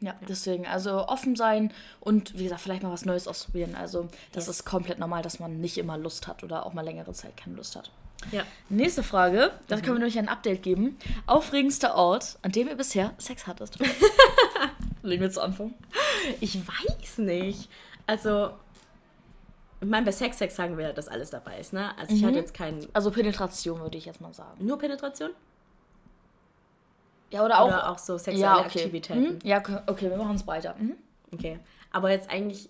Ja, 0.00 0.14
deswegen, 0.28 0.66
also 0.66 1.06
offen 1.06 1.36
sein 1.36 1.72
und 2.00 2.36
wie 2.38 2.44
gesagt, 2.44 2.60
vielleicht 2.62 2.82
mal 2.82 2.90
was 2.92 3.04
Neues 3.04 3.28
ausprobieren. 3.28 3.74
Also, 3.74 4.08
das 4.32 4.46
Yes. 4.46 4.56
ist 4.60 4.64
komplett 4.64 4.98
normal, 4.98 5.22
dass 5.22 5.38
man 5.38 5.60
nicht 5.60 5.78
immer 5.78 5.96
Lust 5.98 6.26
hat 6.26 6.42
oder 6.42 6.66
auch 6.66 6.72
mal 6.72 6.82
längere 6.84 7.12
Zeit 7.12 7.36
keine 7.36 7.56
Lust 7.56 7.76
hat. 7.76 7.90
Ja. 8.30 8.42
Nächste 8.68 9.02
Frage, 9.02 9.50
da 9.68 9.76
können 9.76 9.94
wir 9.94 9.98
nämlich 10.00 10.18
ein 10.18 10.28
Update 10.28 10.62
geben. 10.62 10.96
Aufregendster 11.26 11.94
Ort, 11.96 12.38
an 12.42 12.52
dem 12.52 12.68
ihr 12.68 12.76
bisher 12.76 13.12
Sex 13.18 13.46
hattet. 13.46 13.76
Legen 15.02 15.22
wir 15.22 15.30
zu 15.30 15.40
Anfang. 15.42 15.74
Ich 16.40 16.56
weiß 16.66 17.18
nicht. 17.18 17.68
Also, 18.06 18.50
ich 19.82 19.88
meine, 19.88 20.06
bei 20.06 20.12
Sex, 20.12 20.38
Sex 20.38 20.54
sagen 20.54 20.78
wir, 20.78 20.92
dass 20.92 21.08
alles 21.08 21.30
dabei 21.30 21.58
ist, 21.58 21.72
ne? 21.72 21.96
Also, 21.98 22.14
ich 22.14 22.24
hatte 22.24 22.36
jetzt 22.36 22.54
keinen. 22.54 22.86
Also 22.92 23.10
Penetration 23.10 23.80
würde 23.80 23.98
ich 23.98 24.04
jetzt 24.04 24.20
mal 24.20 24.32
sagen. 24.32 24.64
Nur 24.64 24.78
Penetration? 24.78 25.30
Ja, 27.30 27.44
oder 27.44 27.60
auch. 27.60 27.66
Oder 27.66 27.90
auch 27.90 27.98
so 27.98 28.16
sexuelle 28.16 28.40
ja, 28.40 28.58
okay. 28.58 28.66
Aktivitäten? 28.80 29.34
Mhm. 29.34 29.38
Ja, 29.42 29.62
okay, 29.86 30.08
wir 30.10 30.16
machen 30.16 30.36
es 30.36 30.46
weiter. 30.46 30.76
Mhm. 30.78 30.96
Okay. 31.32 31.58
Aber 31.90 32.10
jetzt 32.10 32.30
eigentlich. 32.30 32.68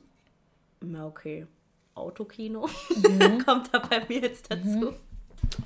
Na, 0.81 1.07
okay. 1.07 1.47
Autokino 1.95 2.69
Mhm. 2.97 3.45
kommt 3.45 3.73
da 3.75 3.79
bei 3.79 4.05
mir 4.09 4.21
jetzt 4.21 4.51
dazu. 4.51 4.95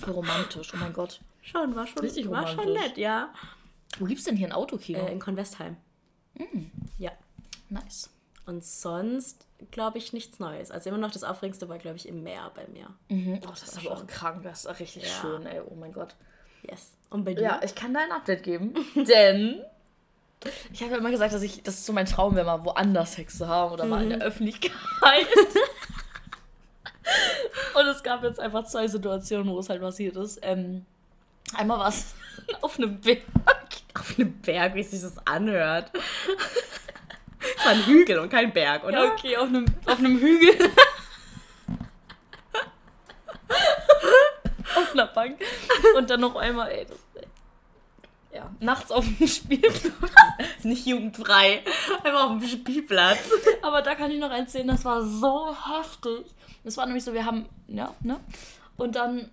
Voll 0.00 0.14
romantisch, 0.14 0.72
oh 0.74 0.78
mein 0.78 0.92
Gott. 0.92 1.20
Schon, 1.42 1.76
war 1.76 1.86
schon, 1.86 2.00
Richtig 2.00 2.28
war 2.28 2.46
schon 2.48 2.72
nett, 2.72 2.96
ja. 2.96 3.32
Wo 4.00 4.06
gibt's 4.06 4.24
denn 4.24 4.36
hier 4.36 4.48
ein 4.48 4.52
Autokino? 4.52 4.98
Äh, 5.06 5.12
in 5.12 5.20
Convestheim. 5.20 5.76
Mhm. 6.34 6.72
Ja. 6.98 7.12
nice. 7.68 8.10
Und 8.46 8.64
sonst 8.64 9.44
glaube 9.70 9.98
ich 9.98 10.12
nichts 10.12 10.38
Neues. 10.38 10.70
Also 10.70 10.88
immer 10.90 10.98
noch 10.98 11.10
das 11.10 11.24
Aufregendste 11.24 11.68
war, 11.68 11.78
glaube 11.78 11.96
ich, 11.96 12.08
im 12.08 12.22
Meer 12.22 12.52
bei 12.54 12.66
mir. 12.68 12.88
Mhm. 13.08 13.40
Oh, 13.44 13.50
das 13.50 13.64
ist 13.64 13.78
aber 13.78 13.90
auch 13.96 14.06
krank, 14.06 14.42
das 14.44 14.64
ist 14.64 14.80
richtig 14.80 15.02
Ja. 15.02 15.08
schön, 15.20 15.46
ey, 15.46 15.60
oh 15.60 15.74
mein 15.74 15.92
Gott. 15.92 16.14
Yes. 16.62 16.92
Und 17.10 17.24
bei 17.24 17.34
dir? 17.34 17.42
Ja, 17.42 17.60
ich 17.64 17.74
kann 17.74 17.92
da 17.92 18.00
ein 18.00 18.12
Update 18.12 18.42
geben, 18.44 18.74
denn 18.94 19.60
ich 20.72 20.82
habe 20.82 20.92
ja 20.92 20.98
immer 20.98 21.10
gesagt, 21.10 21.32
dass 21.34 21.42
ich, 21.42 21.62
das 21.62 21.74
ist 21.74 21.86
so 21.86 21.92
mein 21.92 22.06
Traum 22.06 22.36
wäre, 22.36 22.46
mal 22.46 22.64
woanders 22.64 23.14
Sex 23.14 23.38
zu 23.38 23.48
haben 23.48 23.72
oder 23.72 23.84
mal 23.84 24.02
in 24.02 24.10
der 24.10 24.20
Öffentlichkeit. 24.20 24.72
Und 27.74 27.86
es 27.86 28.02
gab 28.02 28.22
jetzt 28.22 28.40
einfach 28.40 28.64
zwei 28.66 28.86
Situationen, 28.88 29.48
wo 29.52 29.58
es 29.58 29.68
halt 29.68 29.80
passiert 29.80 30.16
ist. 30.16 30.38
Ähm, 30.42 30.84
einmal 31.54 31.78
war 31.78 31.88
es 31.88 32.14
auf 32.60 32.78
einem 32.78 33.00
Berg. 33.00 33.22
Auf 33.94 34.18
einem 34.18 34.32
Berg, 34.40 34.74
wie 34.74 34.82
sich 34.82 35.00
das 35.00 35.18
anhört. 35.26 35.90
War 37.66 37.72
ein 37.72 37.84
Hügel 37.84 38.20
und 38.20 38.28
kein 38.28 38.52
Berg, 38.52 38.84
oder? 38.84 39.06
Ja, 39.06 39.12
okay, 39.12 39.36
auf 39.36 39.48
einem, 39.48 39.66
auf 39.86 39.98
einem 39.98 40.20
Hügel. 40.20 40.54
auf 44.76 44.92
einer 44.92 45.08
Bank. 45.08 45.40
Und 45.96 46.08
dann 46.08 46.20
noch 46.20 46.36
einmal, 46.36 46.70
ey, 46.70 46.86
das, 46.86 46.98
ja, 48.32 48.48
nachts 48.60 48.92
auf 48.92 49.04
dem 49.04 49.26
Spielplatz. 49.26 50.12
ist 50.58 50.64
nicht 50.64 50.86
jugendfrei. 50.86 51.64
Einfach 52.04 52.30
auf 52.30 52.38
dem 52.38 52.48
Spielplatz. 52.48 53.28
Aber 53.62 53.82
da 53.82 53.96
kann 53.96 54.12
ich 54.12 54.20
noch 54.20 54.30
erzählen, 54.30 54.68
das 54.68 54.84
war 54.84 55.04
so 55.04 55.48
heftig. 55.48 56.24
Das 56.62 56.76
war 56.76 56.86
nämlich 56.86 57.02
so, 57.02 57.14
wir 57.14 57.24
haben, 57.24 57.48
ja, 57.66 57.96
ne? 58.00 58.20
Und 58.76 58.94
dann 58.94 59.28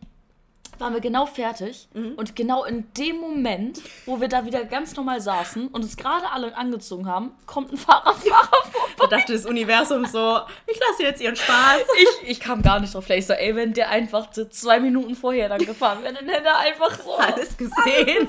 waren 0.84 0.94
wir 0.94 1.02
genau 1.02 1.26
fertig. 1.26 1.88
Und 1.94 2.36
genau 2.36 2.66
in 2.66 2.86
dem 2.98 3.18
Moment, 3.18 3.82
wo 4.06 4.20
wir 4.20 4.28
da 4.28 4.46
wieder 4.46 4.66
ganz 4.66 4.96
normal 4.96 5.22
saßen 5.22 5.70
und 5.70 5.82
uns 5.82 5.96
gerade 5.96 6.30
alle 6.30 6.56
angezogen 6.58 7.08
haben, 7.08 7.32
kommt 7.46 7.72
ein 7.72 7.78
Fahrradfahrer 7.78 8.66
vor. 8.72 8.90
Da 9.00 9.08
dachte 9.18 9.32
das 9.34 9.46
Universum 9.46 10.06
so, 10.06 10.40
ich 10.68 10.78
lasse 10.80 11.04
jetzt 11.04 11.22
ihren 11.22 11.38
Spaß. 11.38 11.82
Ich, 11.98 12.30
ich 12.32 12.40
kam 12.42 12.62
gar 12.62 12.82
nicht 12.82 12.94
drauf. 12.94 13.06
Vielleicht 13.06 13.28
so, 13.28 13.34
ey, 13.34 13.56
wenn 13.56 13.74
der 13.74 13.90
einfach 13.90 14.30
zwei 14.32 14.80
Minuten 14.82 15.16
vorher 15.16 15.48
dann 15.48 15.66
gefahren 15.66 16.04
wäre, 16.04 16.14
dann 16.16 16.28
hätte 16.28 16.48
er 16.48 16.60
einfach 16.60 17.00
so. 17.00 17.16
Alles 17.16 17.56
gesehen. 17.58 18.28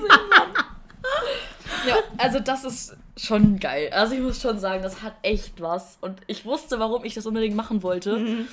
Ja, 1.85 1.97
also 2.17 2.39
das 2.39 2.63
ist 2.63 2.95
schon 3.17 3.59
geil. 3.59 3.89
Also 3.91 4.15
ich 4.15 4.21
muss 4.21 4.41
schon 4.41 4.59
sagen, 4.59 4.81
das 4.81 5.01
hat 5.01 5.13
echt 5.23 5.61
was. 5.61 5.97
Und 5.99 6.21
ich 6.27 6.45
wusste, 6.45 6.79
warum 6.79 7.03
ich 7.03 7.13
das 7.15 7.25
unbedingt 7.25 7.55
machen 7.55 7.83
wollte. 7.83 8.45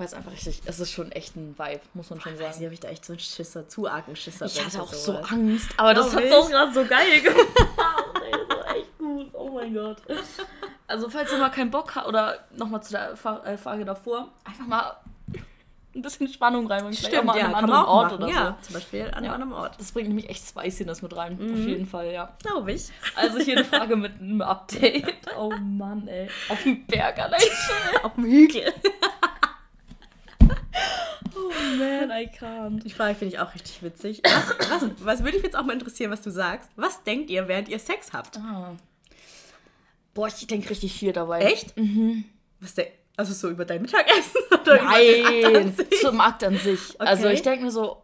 Weil 0.00 0.06
es 0.06 0.14
einfach 0.14 0.32
richtig, 0.32 0.62
es 0.64 0.80
ist 0.80 0.92
schon 0.92 1.12
echt 1.12 1.36
ein 1.36 1.54
Vibe, 1.58 1.82
muss 1.92 2.08
man 2.08 2.18
schon 2.22 2.32
Ich 2.32 2.38
sagen. 2.38 2.64
ob 2.66 2.72
ich 2.72 2.80
da 2.80 2.88
echt 2.88 3.04
so 3.04 3.12
einen 3.12 3.20
Schisser, 3.20 3.68
zu 3.68 3.86
argen 3.86 4.16
Schisser 4.16 4.46
Ich 4.46 4.64
hatte 4.64 4.80
auch 4.80 4.90
so. 4.94 5.14
Angst, 5.18 5.68
aber 5.76 5.92
das 5.92 6.08
Glaub 6.12 6.22
hat 6.22 6.28
ich. 6.30 6.34
auch 6.34 6.48
gerade 6.48 6.72
so 6.72 6.84
geil 6.86 7.20
gemacht. 7.22 7.46
Ey, 8.24 8.32
das 8.48 8.58
war 8.58 8.76
echt 8.76 8.96
gut. 8.98 9.26
Oh 9.34 9.50
mein 9.50 9.74
Gott. 9.74 9.98
Also 10.86 11.10
falls 11.10 11.30
ihr 11.30 11.36
mal 11.36 11.50
keinen 11.50 11.70
Bock 11.70 11.94
habt, 11.96 12.06
oder 12.08 12.38
nochmal 12.56 12.82
zu 12.82 12.92
der 12.92 13.10
äh, 13.44 13.58
Frage 13.58 13.84
davor, 13.84 14.28
einfach 14.42 14.66
mal 14.66 14.96
ein 15.94 16.00
bisschen 16.00 16.28
Spannung 16.28 16.66
reinbringen. 16.66 16.94
Vielleicht 16.96 17.12
auch 17.14 17.18
Stimmt, 17.18 17.26
mal 17.26 17.38
ja, 17.38 17.44
an 17.48 17.54
einem 17.56 17.64
anderen 17.70 17.84
Ort 17.84 18.12
machen. 18.12 18.22
oder 18.24 18.32
ja, 18.32 18.56
so. 18.62 18.66
zum 18.68 18.74
Beispiel 18.76 19.02
an 19.02 19.14
einem 19.16 19.24
Ja. 19.26 19.32
anderen 19.34 19.52
Ort. 19.52 19.78
Das 19.78 19.92
bringt 19.92 20.08
nämlich 20.08 20.30
echt 20.30 20.48
Spiciness 20.48 21.02
mit 21.02 21.14
rein. 21.14 21.34
Auf 21.34 21.58
jeden 21.58 21.86
Fall, 21.86 22.10
ja. 22.10 22.32
Glaube 22.42 22.72
ich. 22.72 22.88
Also 23.16 23.38
hier 23.38 23.56
eine 23.58 23.66
Frage 23.66 23.96
mit 23.96 24.18
einem 24.18 24.40
Update. 24.40 25.12
Oh 25.36 25.50
Mann, 25.60 26.08
ey. 26.08 26.28
Auf 26.48 26.62
dem 26.62 26.86
Berg 26.86 27.18
allein. 27.18 27.40
Auf 28.02 28.14
dem 28.14 28.24
Hügel. 28.24 28.72
Oh 31.48 31.76
man, 31.78 32.10
I 32.10 32.26
can't. 32.28 32.82
Die 32.82 32.90
Frage 32.90 33.14
finde 33.14 33.34
ich 33.34 33.40
auch 33.40 33.54
richtig 33.54 33.82
witzig. 33.82 34.22
Was, 34.24 34.54
was, 34.70 34.90
was 35.04 35.24
würde 35.24 35.36
ich 35.38 35.42
jetzt 35.42 35.56
auch 35.56 35.64
mal 35.64 35.72
interessieren, 35.72 36.10
was 36.10 36.22
du 36.22 36.30
sagst? 36.30 36.70
Was 36.76 37.02
denkt 37.04 37.30
ihr, 37.30 37.48
während 37.48 37.68
ihr 37.68 37.78
Sex 37.78 38.12
habt? 38.12 38.36
Ah. 38.38 38.76
Boah, 40.14 40.28
ich 40.28 40.46
denke 40.46 40.70
richtig 40.70 40.92
viel 40.92 41.12
dabei. 41.12 41.40
Echt? 41.42 41.74
Was 42.60 42.74
der, 42.74 42.88
also 43.16 43.32
so 43.32 43.48
über 43.48 43.64
dein 43.64 43.82
Mittagessen? 43.82 44.40
Oder 44.50 44.80
über 44.80 44.98
den 44.98 45.26
Akt 45.26 45.44
an 45.44 45.52
Nein, 45.52 45.74
sich? 45.76 46.00
zum 46.00 46.20
Akt 46.20 46.44
an 46.44 46.58
sich. 46.58 47.00
Also 47.00 47.24
Okay. 47.26 47.34
ich 47.34 47.42
denke 47.42 47.64
mir 47.64 47.70
so, 47.70 48.02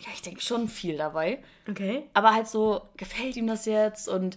ja, 0.00 0.08
ich 0.14 0.22
denke 0.22 0.40
schon 0.40 0.68
viel 0.68 0.96
dabei. 0.96 1.42
Okay. 1.68 2.04
Aber 2.14 2.32
halt 2.34 2.48
so, 2.48 2.82
gefällt 2.96 3.36
ihm 3.36 3.46
das 3.46 3.66
jetzt? 3.66 4.08
Und 4.08 4.36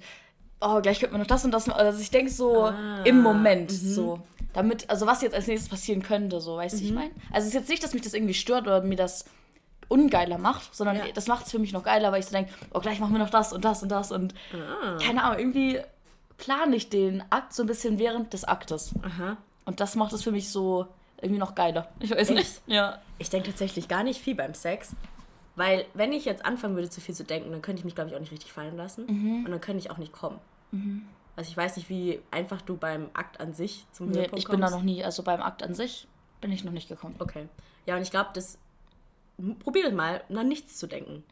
oh, 0.63 0.81
gleich 0.81 0.99
könnte 0.99 1.13
man 1.13 1.21
noch 1.21 1.27
das 1.27 1.43
und 1.45 1.51
das 1.51 1.67
machen. 1.67 1.79
Also 1.81 1.99
ich 2.01 2.11
denke 2.11 2.31
so 2.31 2.65
Ah, 2.65 3.01
im 3.03 3.21
Moment 3.21 3.71
so. 3.71 4.19
Damit, 4.53 4.89
also 4.89 5.07
was 5.07 5.21
jetzt 5.21 5.33
als 5.33 5.47
nächstes 5.47 5.69
passieren 5.69 6.03
könnte, 6.03 6.39
so, 6.39 6.57
weißt 6.57 6.79
du, 6.79 6.83
ich 6.83 6.91
meine? 6.91 7.09
Also 7.31 7.41
es 7.41 7.47
ist 7.47 7.53
jetzt 7.55 7.69
nicht, 7.69 7.83
dass 7.83 7.93
mich 7.93 8.03
das 8.03 8.13
irgendwie 8.13 8.35
stört 8.35 8.63
oder 8.67 8.81
mir 8.81 8.95
das 8.95 9.25
ungeiler 9.89 10.37
macht, 10.37 10.73
sondern 10.75 10.97
Ja. 10.97 11.03
das 11.13 11.27
macht 11.27 11.45
es 11.45 11.51
für 11.51 11.59
mich 11.59 11.73
noch 11.73 11.83
geiler, 11.83 12.11
weil 12.11 12.19
ich 12.19 12.25
so 12.27 12.31
denke, 12.33 12.51
oh, 12.73 12.79
gleich 12.79 12.99
machen 12.99 13.13
wir 13.13 13.19
noch 13.19 13.29
das 13.31 13.51
und 13.51 13.65
das 13.65 13.81
und 13.83 13.89
das 13.89 14.11
und 14.11 14.33
Ah. 14.53 14.97
keine 15.03 15.23
Ahnung, 15.23 15.39
irgendwie 15.39 15.79
plane 16.37 16.75
ich 16.75 16.89
den 16.89 17.23
Akt 17.31 17.53
so 17.53 17.63
ein 17.63 17.67
bisschen 17.67 17.97
während 17.99 18.33
des 18.33 18.43
Aktes. 18.45 18.93
Aha. 19.03 19.37
Und 19.65 19.79
das 19.79 19.95
macht 19.95 20.13
es 20.13 20.23
für 20.23 20.31
mich 20.31 20.49
so 20.49 20.87
irgendwie 21.21 21.39
noch 21.39 21.55
geiler. 21.55 21.87
Ich 21.99 22.11
weiß 22.11 22.29
nicht. 22.31 22.61
Ja. 22.67 22.99
Ich 23.17 23.29
denke 23.29 23.49
tatsächlich 23.49 23.87
gar 23.87 24.03
nicht 24.03 24.21
viel 24.21 24.35
beim 24.35 24.53
Sex. 24.53 24.91
Weil, 25.55 25.85
wenn 25.93 26.11
ich 26.13 26.25
jetzt 26.25 26.43
anfangen 26.45 26.75
würde, 26.75 26.89
zu 26.89 26.99
viel 26.99 27.13
zu 27.13 27.23
denken, 27.23 27.51
dann 27.51 27.61
könnte 27.61 27.79
ich 27.79 27.85
mich, 27.85 27.93
glaube 27.95 28.09
ich, 28.09 28.15
auch 28.15 28.19
nicht 28.19 28.31
richtig 28.31 28.51
fallen 28.51 28.75
lassen. 28.75 29.05
Und 29.45 29.51
dann 29.51 29.61
könnte 29.61 29.79
ich 29.79 29.91
auch 29.91 29.99
nicht 29.99 30.11
kommen. 30.11 30.39
Also, 31.35 31.49
ich 31.49 31.57
weiß 31.57 31.77
nicht, 31.77 31.89
wie 31.89 32.19
einfach 32.31 32.61
du 32.61 32.77
beim 32.77 33.09
Akt 33.13 33.39
an 33.39 33.53
sich 33.53 33.85
zum 33.91 34.09
Nee, 34.09 34.19
Höhepunkt 34.19 34.39
ich 34.39 34.47
bin 34.47 34.61
da 34.61 34.69
noch 34.69 34.83
nie, 34.83 35.03
also 35.03 35.23
beim 35.23 35.41
Akt 35.41 35.63
an 35.63 35.73
sich 35.73 36.07
bin 36.41 36.51
ich 36.51 36.63
noch 36.63 36.71
nicht 36.73 36.89
gekommen. 36.89 37.15
Okay. 37.19 37.47
Ja, 37.85 37.95
und 37.95 38.01
ich 38.01 38.11
glaube, 38.11 38.29
das. 38.33 38.57
Probier 39.59 39.83
das 39.83 39.93
mal, 39.93 40.23
an 40.29 40.47
nichts 40.47 40.77
zu 40.77 40.85
denken. 40.85 41.23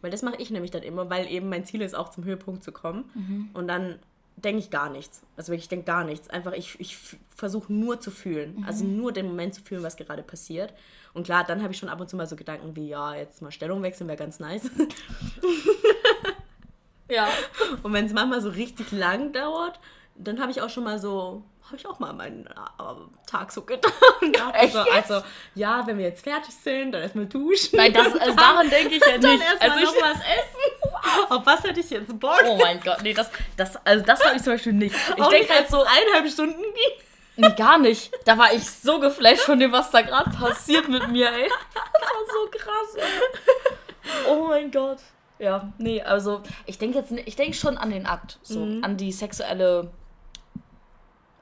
Weil 0.00 0.10
das 0.10 0.22
mache 0.22 0.36
ich 0.38 0.50
nämlich 0.50 0.70
dann 0.70 0.82
immer, 0.82 1.10
weil 1.10 1.30
eben 1.30 1.50
mein 1.50 1.66
Ziel 1.66 1.82
ist, 1.82 1.94
auch 1.94 2.08
zum 2.10 2.24
Höhepunkt 2.24 2.64
zu 2.64 2.72
kommen. 2.72 3.50
Und 3.52 3.68
dann 3.68 3.98
denke 4.36 4.60
ich 4.60 4.70
gar 4.70 4.88
nichts. 4.88 5.22
Also 5.36 5.52
wirklich, 5.52 5.64
ich 5.64 5.68
denke 5.68 5.84
gar 5.84 6.04
nichts. 6.04 6.28
Einfach, 6.30 6.52
ich, 6.52 6.80
ich 6.80 6.96
versuche 7.36 7.70
nur 7.70 8.00
zu 8.00 8.10
fühlen. 8.10 8.64
Also 8.66 8.84
nur 8.86 9.12
den 9.12 9.26
Moment 9.26 9.54
zu 9.54 9.62
fühlen, 9.62 9.82
was 9.82 9.96
gerade 9.96 10.22
passiert. 10.22 10.72
Und 11.12 11.24
klar, 11.24 11.44
dann 11.44 11.62
habe 11.62 11.72
ich 11.72 11.78
schon 11.78 11.90
ab 11.90 12.00
und 12.00 12.08
zu 12.08 12.16
mal 12.16 12.26
so 12.26 12.34
Gedanken 12.34 12.74
wie, 12.76 12.88
ja, 12.88 13.14
jetzt 13.14 13.42
mal 13.42 13.52
Stellung 13.52 13.82
wechseln 13.82 14.08
wäre 14.08 14.18
ganz 14.18 14.40
nice. 14.40 14.62
Ja. 17.08 17.28
Und 17.82 17.92
wenn 17.92 18.06
es 18.06 18.12
manchmal 18.12 18.40
so 18.40 18.50
richtig 18.50 18.92
lang 18.92 19.32
dauert, 19.32 19.78
dann 20.16 20.40
habe 20.40 20.50
ich 20.52 20.60
auch 20.62 20.70
schon 20.70 20.84
mal 20.84 20.98
so, 20.98 21.42
habe 21.64 21.76
ich 21.76 21.86
auch 21.86 21.98
mal 21.98 22.12
meinen 22.12 22.46
äh, 22.46 22.50
Tag 23.26 23.50
so 23.52 23.62
getan. 23.62 23.92
Echt 24.54 24.72
so, 24.72 24.78
jetzt? 24.80 25.10
Also, 25.10 25.26
ja, 25.54 25.86
wenn 25.86 25.98
wir 25.98 26.06
jetzt 26.06 26.22
fertig 26.22 26.54
sind, 26.54 26.92
dann 26.92 27.02
erstmal 27.02 27.26
duschen. 27.26 27.76
Nein, 27.76 27.92
das, 27.92 28.14
also 28.16 28.36
daran 28.36 28.70
denke 28.70 28.94
ich 28.94 29.04
ja 29.04 29.18
dann 29.18 29.32
nicht. 29.32 29.42
erstmal 29.44 29.70
Also 29.70 29.84
noch 29.84 30.02
was 30.02 30.18
essen. 30.18 31.30
Auf 31.30 31.46
was 31.46 31.62
hätte 31.64 31.80
ich 31.80 31.90
jetzt 31.90 32.18
Bock? 32.18 32.40
oh 32.46 32.56
mein 32.56 32.80
Gott, 32.80 33.02
nee, 33.02 33.12
das, 33.12 33.30
das, 33.56 33.76
also 33.84 34.04
das 34.04 34.24
habe 34.24 34.36
ich 34.36 34.42
zum 34.42 34.54
Beispiel 34.54 34.72
nicht. 34.72 34.94
Ich 35.16 35.26
denke 35.26 35.52
halt 35.52 35.68
so, 35.68 35.82
eineinhalb 35.82 36.28
Stunden 36.30 36.62
ging. 36.62 36.92
nee, 37.36 37.50
gar 37.56 37.78
nicht. 37.78 38.12
Da 38.24 38.38
war 38.38 38.52
ich 38.52 38.68
so 38.70 39.00
geflasht 39.00 39.42
von 39.42 39.58
dem, 39.58 39.72
was 39.72 39.90
da 39.90 40.02
gerade 40.02 40.30
passiert 40.30 40.88
mit 40.88 41.08
mir, 41.08 41.30
ey. 41.30 41.50
Das 41.74 42.02
war 42.02 42.24
so 42.32 42.50
krass, 42.50 42.94
ey. 42.96 44.28
Oh 44.28 44.46
mein 44.48 44.70
Gott. 44.70 44.98
Ja, 45.38 45.72
nee, 45.78 46.00
also 46.02 46.42
ich 46.66 46.78
denke 46.78 46.98
jetzt, 46.98 47.10
ich 47.12 47.36
denke 47.36 47.54
schon 47.54 47.76
an 47.76 47.90
den 47.90 48.06
Akt, 48.06 48.38
so 48.42 48.62
an 48.82 48.96
die 48.96 49.10
sexuelle, 49.12 49.90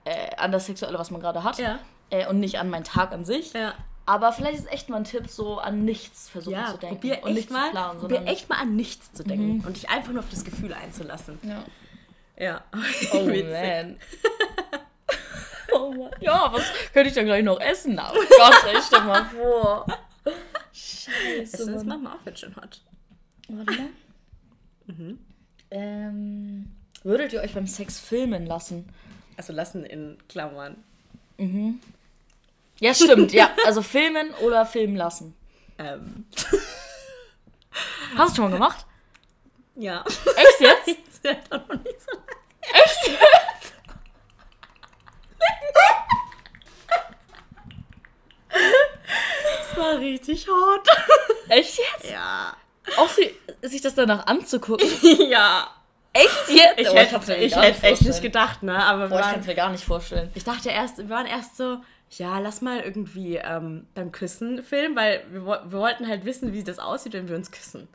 äh, 0.04 0.34
an 0.36 0.50
das 0.52 0.66
Sexuelle, 0.66 0.98
was 0.98 1.10
man 1.10 1.20
gerade 1.20 1.44
hat. 1.44 1.58
Ja. 1.58 1.78
Äh, 2.10 2.26
und 2.26 2.40
nicht 2.40 2.58
an 2.58 2.70
meinen 2.70 2.84
Tag 2.84 3.12
an 3.12 3.24
sich. 3.24 3.52
Ja. 3.52 3.74
Aber 4.04 4.32
vielleicht 4.32 4.58
ist 4.58 4.72
echt 4.72 4.88
mal 4.88 4.96
ein 4.96 5.04
Tipp, 5.04 5.28
so 5.28 5.58
an 5.58 5.84
nichts 5.84 6.28
versuchen 6.28 6.54
Ja, 6.54 6.66
zu 6.72 6.78
denken. 6.78 6.96
probier 6.96 7.18
und 7.22 7.28
echt 7.28 7.36
nicht 7.36 7.50
mal, 7.50 7.66
zu 7.66 7.70
planen, 7.72 7.98
probier 8.00 8.26
echt 8.26 8.48
mal 8.48 8.58
an 8.58 8.74
nichts 8.74 9.12
zu 9.12 9.22
denken 9.22 9.62
und 9.66 9.76
dich 9.76 9.88
einfach 9.90 10.10
nur 10.12 10.20
auf 10.20 10.28
das 10.30 10.44
Gefühl 10.44 10.72
einzulassen. 10.74 11.38
Ja. 11.42 11.64
Ja. 12.36 12.64
Oh 13.14 13.24
man. 13.24 13.98
oh 15.74 15.90
Mann. 15.92 16.10
Ja, 16.20 16.50
was 16.52 16.64
könnte 16.92 17.08
ich 17.10 17.14
dann 17.14 17.26
gleich 17.26 17.44
noch 17.44 17.60
essen? 17.60 17.98
Oh 17.98 18.12
Gott, 18.12 18.64
ey, 18.66 18.80
stell 18.84 19.02
mal 19.04 19.24
vor. 19.26 19.86
Es 20.74 21.04
Scheiße, 21.04 21.56
ist 21.62 21.66
Mann. 21.66 21.86
manchmal 21.86 22.16
auch 22.16 22.24
ganz 22.24 22.38
schön 22.40 22.54
hot. 22.56 22.80
Warte 23.48 23.72
mal. 24.88 25.16
Ähm, 25.70 26.70
würdet 27.02 27.32
ihr 27.32 27.40
euch 27.40 27.54
beim 27.54 27.66
Sex 27.66 27.98
filmen 27.98 28.46
lassen? 28.46 28.88
Also 29.36 29.52
lassen 29.52 29.84
in 29.84 30.18
Klammern. 30.28 30.76
Ja, 32.80 32.94
stimmt, 32.94 33.32
ja. 33.32 33.50
Also 33.64 33.82
filmen 33.82 34.32
oder 34.44 34.66
filmen 34.66 34.96
lassen. 34.96 35.34
Ähm, 35.78 36.26
Hast 38.16 38.32
du 38.32 38.42
schon 38.42 38.50
mal 38.50 38.56
gemacht? 38.56 38.86
ja. 39.76 40.04
Echt 40.04 40.60
jetzt? 40.60 40.88
Ist 41.08 41.24
ja 41.24 41.34
doch 41.50 41.66
noch 41.68 41.82
nicht 41.82 42.00
so 42.00 42.10
lange. 42.12 42.26
Echt 42.74 43.06
jetzt? 43.08 43.72
Das 48.50 49.76
war 49.78 49.98
richtig 49.98 50.46
hot. 50.48 50.86
Echt 51.48 51.78
jetzt? 51.78 52.10
Ja. 52.10 52.54
Auch 52.98 53.08
sie, 53.08 53.30
sich 53.66 53.80
das 53.80 53.94
danach 53.94 54.26
anzugucken. 54.26 54.86
ja. 55.28 55.68
Echt 56.14 56.28
jetzt? 56.48 56.78
Ich 56.78 56.88
Oh, 56.90 56.94
hätte 56.94 57.34
ich 57.36 57.52
gar 57.54 57.62
hätte 57.64 57.82
echt 57.86 58.02
nicht 58.02 58.20
gedacht, 58.20 58.62
ne? 58.62 58.76
Aber 58.76 59.08
Boah, 59.08 59.20
ich 59.20 59.26
kann 59.26 59.40
es 59.40 59.46
mir 59.46 59.54
gar 59.54 59.70
nicht 59.70 59.84
vorstellen. 59.84 60.30
ich 60.34 60.44
dachte 60.44 60.68
erst, 60.68 60.98
wir 60.98 61.08
waren 61.08 61.24
erst 61.26 61.56
so, 61.56 61.78
ja, 62.10 62.38
lass 62.38 62.60
mal 62.60 62.80
irgendwie 62.80 63.36
ähm, 63.36 63.86
beim 63.94 64.12
Küssen 64.12 64.62
filmen, 64.62 64.94
weil 64.94 65.24
wir, 65.30 65.42
wir 65.46 65.72
wollten 65.72 66.06
halt 66.06 66.26
wissen, 66.26 66.52
wie 66.52 66.62
das 66.64 66.78
aussieht, 66.78 67.14
wenn 67.14 67.28
wir 67.28 67.36
uns 67.36 67.50
küssen. 67.50 67.88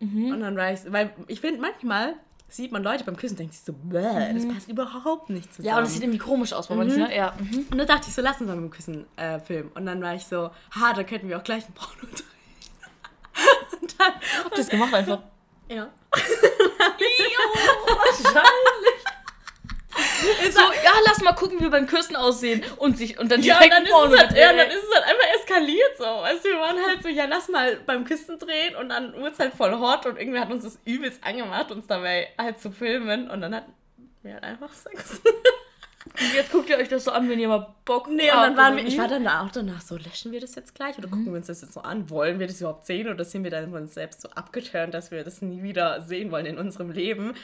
Und 0.00 0.40
dann 0.40 0.54
war 0.56 0.70
ich, 0.72 0.80
so- 0.82 0.92
weil 0.92 1.10
ich 1.28 1.40
finde, 1.40 1.60
manchmal 1.62 2.14
sieht 2.48 2.70
man 2.72 2.82
Leute 2.84 3.04
beim 3.04 3.16
Küssen 3.16 3.32
und 3.34 3.38
denkt 3.40 3.54
sich 3.54 3.64
so, 3.64 3.72
bäh, 3.72 4.32
das 4.34 4.46
passt 4.46 4.68
überhaupt 4.68 5.30
nicht 5.30 5.52
zusammen. 5.52 5.66
Ja, 5.68 5.78
und 5.78 5.84
das 5.84 5.94
sieht 5.94 6.02
irgendwie 6.02 6.18
komisch 6.18 6.52
aus 6.52 6.68
bei 6.68 6.74
manchen, 6.74 6.98
ne? 6.98 7.16
Ja. 7.16 7.32
Mhm. 7.38 7.66
Und 7.70 7.78
dann 7.78 7.86
dachte 7.86 8.04
ich 8.08 8.14
so, 8.14 8.20
lass 8.22 8.38
uns 8.40 8.48
mal 8.48 8.54
beim 8.54 8.70
Küssen 8.70 9.06
äh, 9.16 9.40
filmen. 9.40 9.70
Und 9.74 9.86
dann 9.86 10.00
war 10.02 10.14
ich 10.14 10.26
so, 10.26 10.50
ha, 10.78 10.92
da 10.94 11.02
könnten 11.04 11.28
wir 11.30 11.38
auch 11.38 11.42
gleich 11.42 11.64
ein 11.66 11.72
Porno 11.72 12.02
drehen. 12.12 12.22
Und 13.84 14.00
dann, 14.00 14.12
Habt 14.44 14.52
ihr 14.52 14.56
das 14.56 14.68
gemacht 14.68 14.94
einfach? 14.94 15.20
ja. 15.68 15.88
Wahrscheinlich. 17.86 19.04
So, 20.52 20.60
ja, 20.60 20.92
lass 21.06 21.20
mal 21.20 21.32
gucken, 21.34 21.58
wie 21.58 21.64
wir 21.64 21.70
beim 21.70 21.86
Küssen 21.86 22.16
aussehen. 22.16 22.64
Und, 22.78 22.98
sich, 22.98 23.18
und 23.18 23.30
dann 23.30 23.40
Ja, 23.42 23.58
direkt 23.58 23.74
dann, 23.74 23.84
ist 23.84 23.90
Porno 23.92 24.14
es 24.14 24.20
halt, 24.20 24.36
ja, 24.36 24.52
dann 24.52 24.68
ist 24.68 24.82
es 24.82 24.94
halt 24.94 25.04
einfach 25.04 25.26
eskaliert 25.40 25.96
so. 25.98 26.04
Weißt 26.04 26.44
du, 26.44 26.48
wir 26.48 26.58
waren 26.58 26.76
halt 26.84 27.02
so, 27.02 27.08
ja, 27.08 27.26
lass 27.26 27.48
mal 27.48 27.76
beim 27.86 28.04
Küssen 28.04 28.38
drehen 28.38 28.74
und 28.76 28.88
dann 28.88 29.12
wurde 29.14 29.30
es 29.32 29.38
halt 29.38 29.54
voll 29.54 29.72
hot 29.78 30.06
und 30.06 30.18
irgendwie 30.18 30.40
hat 30.40 30.50
uns 30.50 30.64
das 30.64 30.78
übelst 30.84 31.22
angemacht, 31.24 31.70
uns 31.70 31.86
dabei 31.86 32.28
halt 32.38 32.60
zu 32.60 32.72
filmen 32.72 33.30
und 33.30 33.40
dann 33.40 33.54
hatten 33.54 33.72
wir 34.22 34.34
halt 34.34 34.42
einfach 34.44 34.72
Sex. 34.72 35.20
Und 36.06 36.34
jetzt 36.34 36.52
guckt 36.52 36.68
ihr 36.68 36.76
euch 36.76 36.88
das 36.88 37.04
so 37.04 37.12
an, 37.12 37.28
wenn 37.28 37.38
ihr 37.40 37.48
mal 37.48 37.74
Bock 37.84 38.08
Nee, 38.08 38.30
und 38.30 38.36
habt, 38.36 38.46
dann 38.46 38.56
waren 38.56 38.76
wir, 38.76 38.86
ich 38.86 38.98
war 38.98 39.08
dann 39.08 39.26
auch 39.26 39.50
danach 39.50 39.80
so, 39.80 39.96
löschen 39.96 40.32
wir 40.32 40.40
das 40.40 40.54
jetzt 40.54 40.74
gleich 40.74 40.98
oder 40.98 41.08
gucken 41.08 41.26
wir 41.26 41.34
uns 41.34 41.46
das 41.46 41.62
jetzt 41.62 41.72
so 41.72 41.80
an? 41.80 42.10
Wollen 42.10 42.38
wir 42.38 42.46
das 42.46 42.60
überhaupt 42.60 42.86
sehen 42.86 43.08
oder 43.08 43.24
sind 43.24 43.42
wir 43.42 43.50
dann 43.50 43.70
von 43.70 43.82
uns 43.82 43.94
selbst 43.94 44.20
so 44.20 44.28
abgeturnt, 44.30 44.92
dass 44.94 45.10
wir 45.10 45.24
das 45.24 45.40
nie 45.40 45.62
wieder 45.62 46.02
sehen 46.02 46.30
wollen 46.30 46.46
in 46.46 46.58
unserem 46.58 46.90
Leben? 46.90 47.34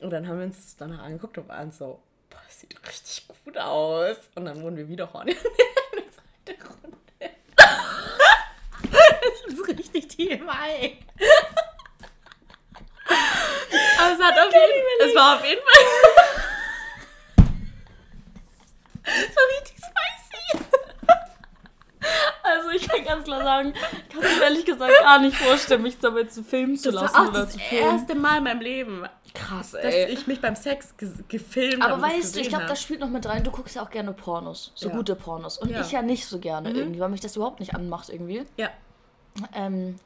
Und 0.00 0.10
dann 0.10 0.26
haben 0.26 0.38
wir 0.38 0.46
uns 0.46 0.56
das 0.56 0.76
danach 0.76 1.02
angeguckt 1.02 1.38
und 1.38 1.48
waren 1.48 1.70
so, 1.70 2.00
boah, 2.30 2.40
das 2.46 2.60
sieht 2.60 2.76
richtig 2.88 3.28
gut 3.44 3.58
aus. 3.58 4.16
Und 4.34 4.46
dann 4.46 4.62
wurden 4.62 4.76
wir 4.76 4.88
wieder 4.88 5.12
horny. 5.12 5.36
Das 8.78 9.52
ist 9.52 9.68
richtig 9.68 10.08
TMI. 10.08 10.98
Aber 13.98 14.12
es 14.12 14.22
hat 14.22 14.38
auf 14.38 14.52
jeden, 14.52 15.08
es 15.08 15.14
war 15.14 15.36
auf 15.36 15.44
jeden 15.44 15.60
Fall 15.62 16.45
war 19.06 19.60
richtig 19.60 19.76
spicy. 19.78 20.64
Also 22.42 22.68
ich 22.70 22.86
kann 22.88 23.04
ganz 23.04 23.24
klar 23.24 23.42
sagen, 23.42 23.74
ich 23.74 24.08
kann 24.14 24.20
mir 24.22 24.42
ehrlich 24.44 24.64
gesagt 24.64 24.92
gar 25.00 25.18
nicht 25.18 25.36
vorstellen, 25.36 25.82
mich 25.82 25.98
dabei 25.98 26.24
zu 26.24 26.44
filmen 26.44 26.76
zu 26.76 26.92
Das 26.92 27.02
lassen 27.02 27.14
war 27.16 27.22
auch 27.24 27.28
oder 27.30 27.44
das 27.46 27.56
erste 27.56 28.14
Mal 28.14 28.38
in 28.38 28.44
meinem 28.44 28.60
Leben, 28.60 29.04
Krass, 29.34 29.72
dass 29.72 29.82
ey. 29.82 30.12
ich 30.12 30.26
mich 30.28 30.40
beim 30.40 30.54
Sex 30.54 30.96
ge 30.96 31.10
gefilmt 31.28 31.82
Aber 31.82 31.94
habe. 31.94 32.02
das 32.02 32.10
weißt 32.12 32.36
du, 32.36 32.40
ich 32.40 32.48
glaube, 32.48 32.66
das 32.66 32.80
spielt 32.80 33.00
noch 33.00 33.08
mit 33.08 33.26
rein. 33.26 33.42
Du 33.42 33.50
guckst 33.50 33.74
ja 33.74 33.82
auch 33.82 33.90
gerne 33.90 34.12
Pornos, 34.12 34.70
so 34.76 34.88
Ja. 34.88 34.94
gute 34.94 35.16
Pornos. 35.16 35.58
Und 35.58 35.70
Ja. 35.70 35.80
ich 35.80 35.90
ja 35.92 36.00
nicht 36.02 36.26
so 36.26 36.38
gerne 36.38 36.70
irgendwie, 36.70 37.00
weil 37.00 37.08
mich 37.08 37.20
das 37.20 37.34
überhaupt 37.36 37.58
nicht 37.60 37.74
anmacht 37.74 38.08
irgendwie. 38.08 38.44
Ja. 38.56 38.70
Ähm, 39.54 39.96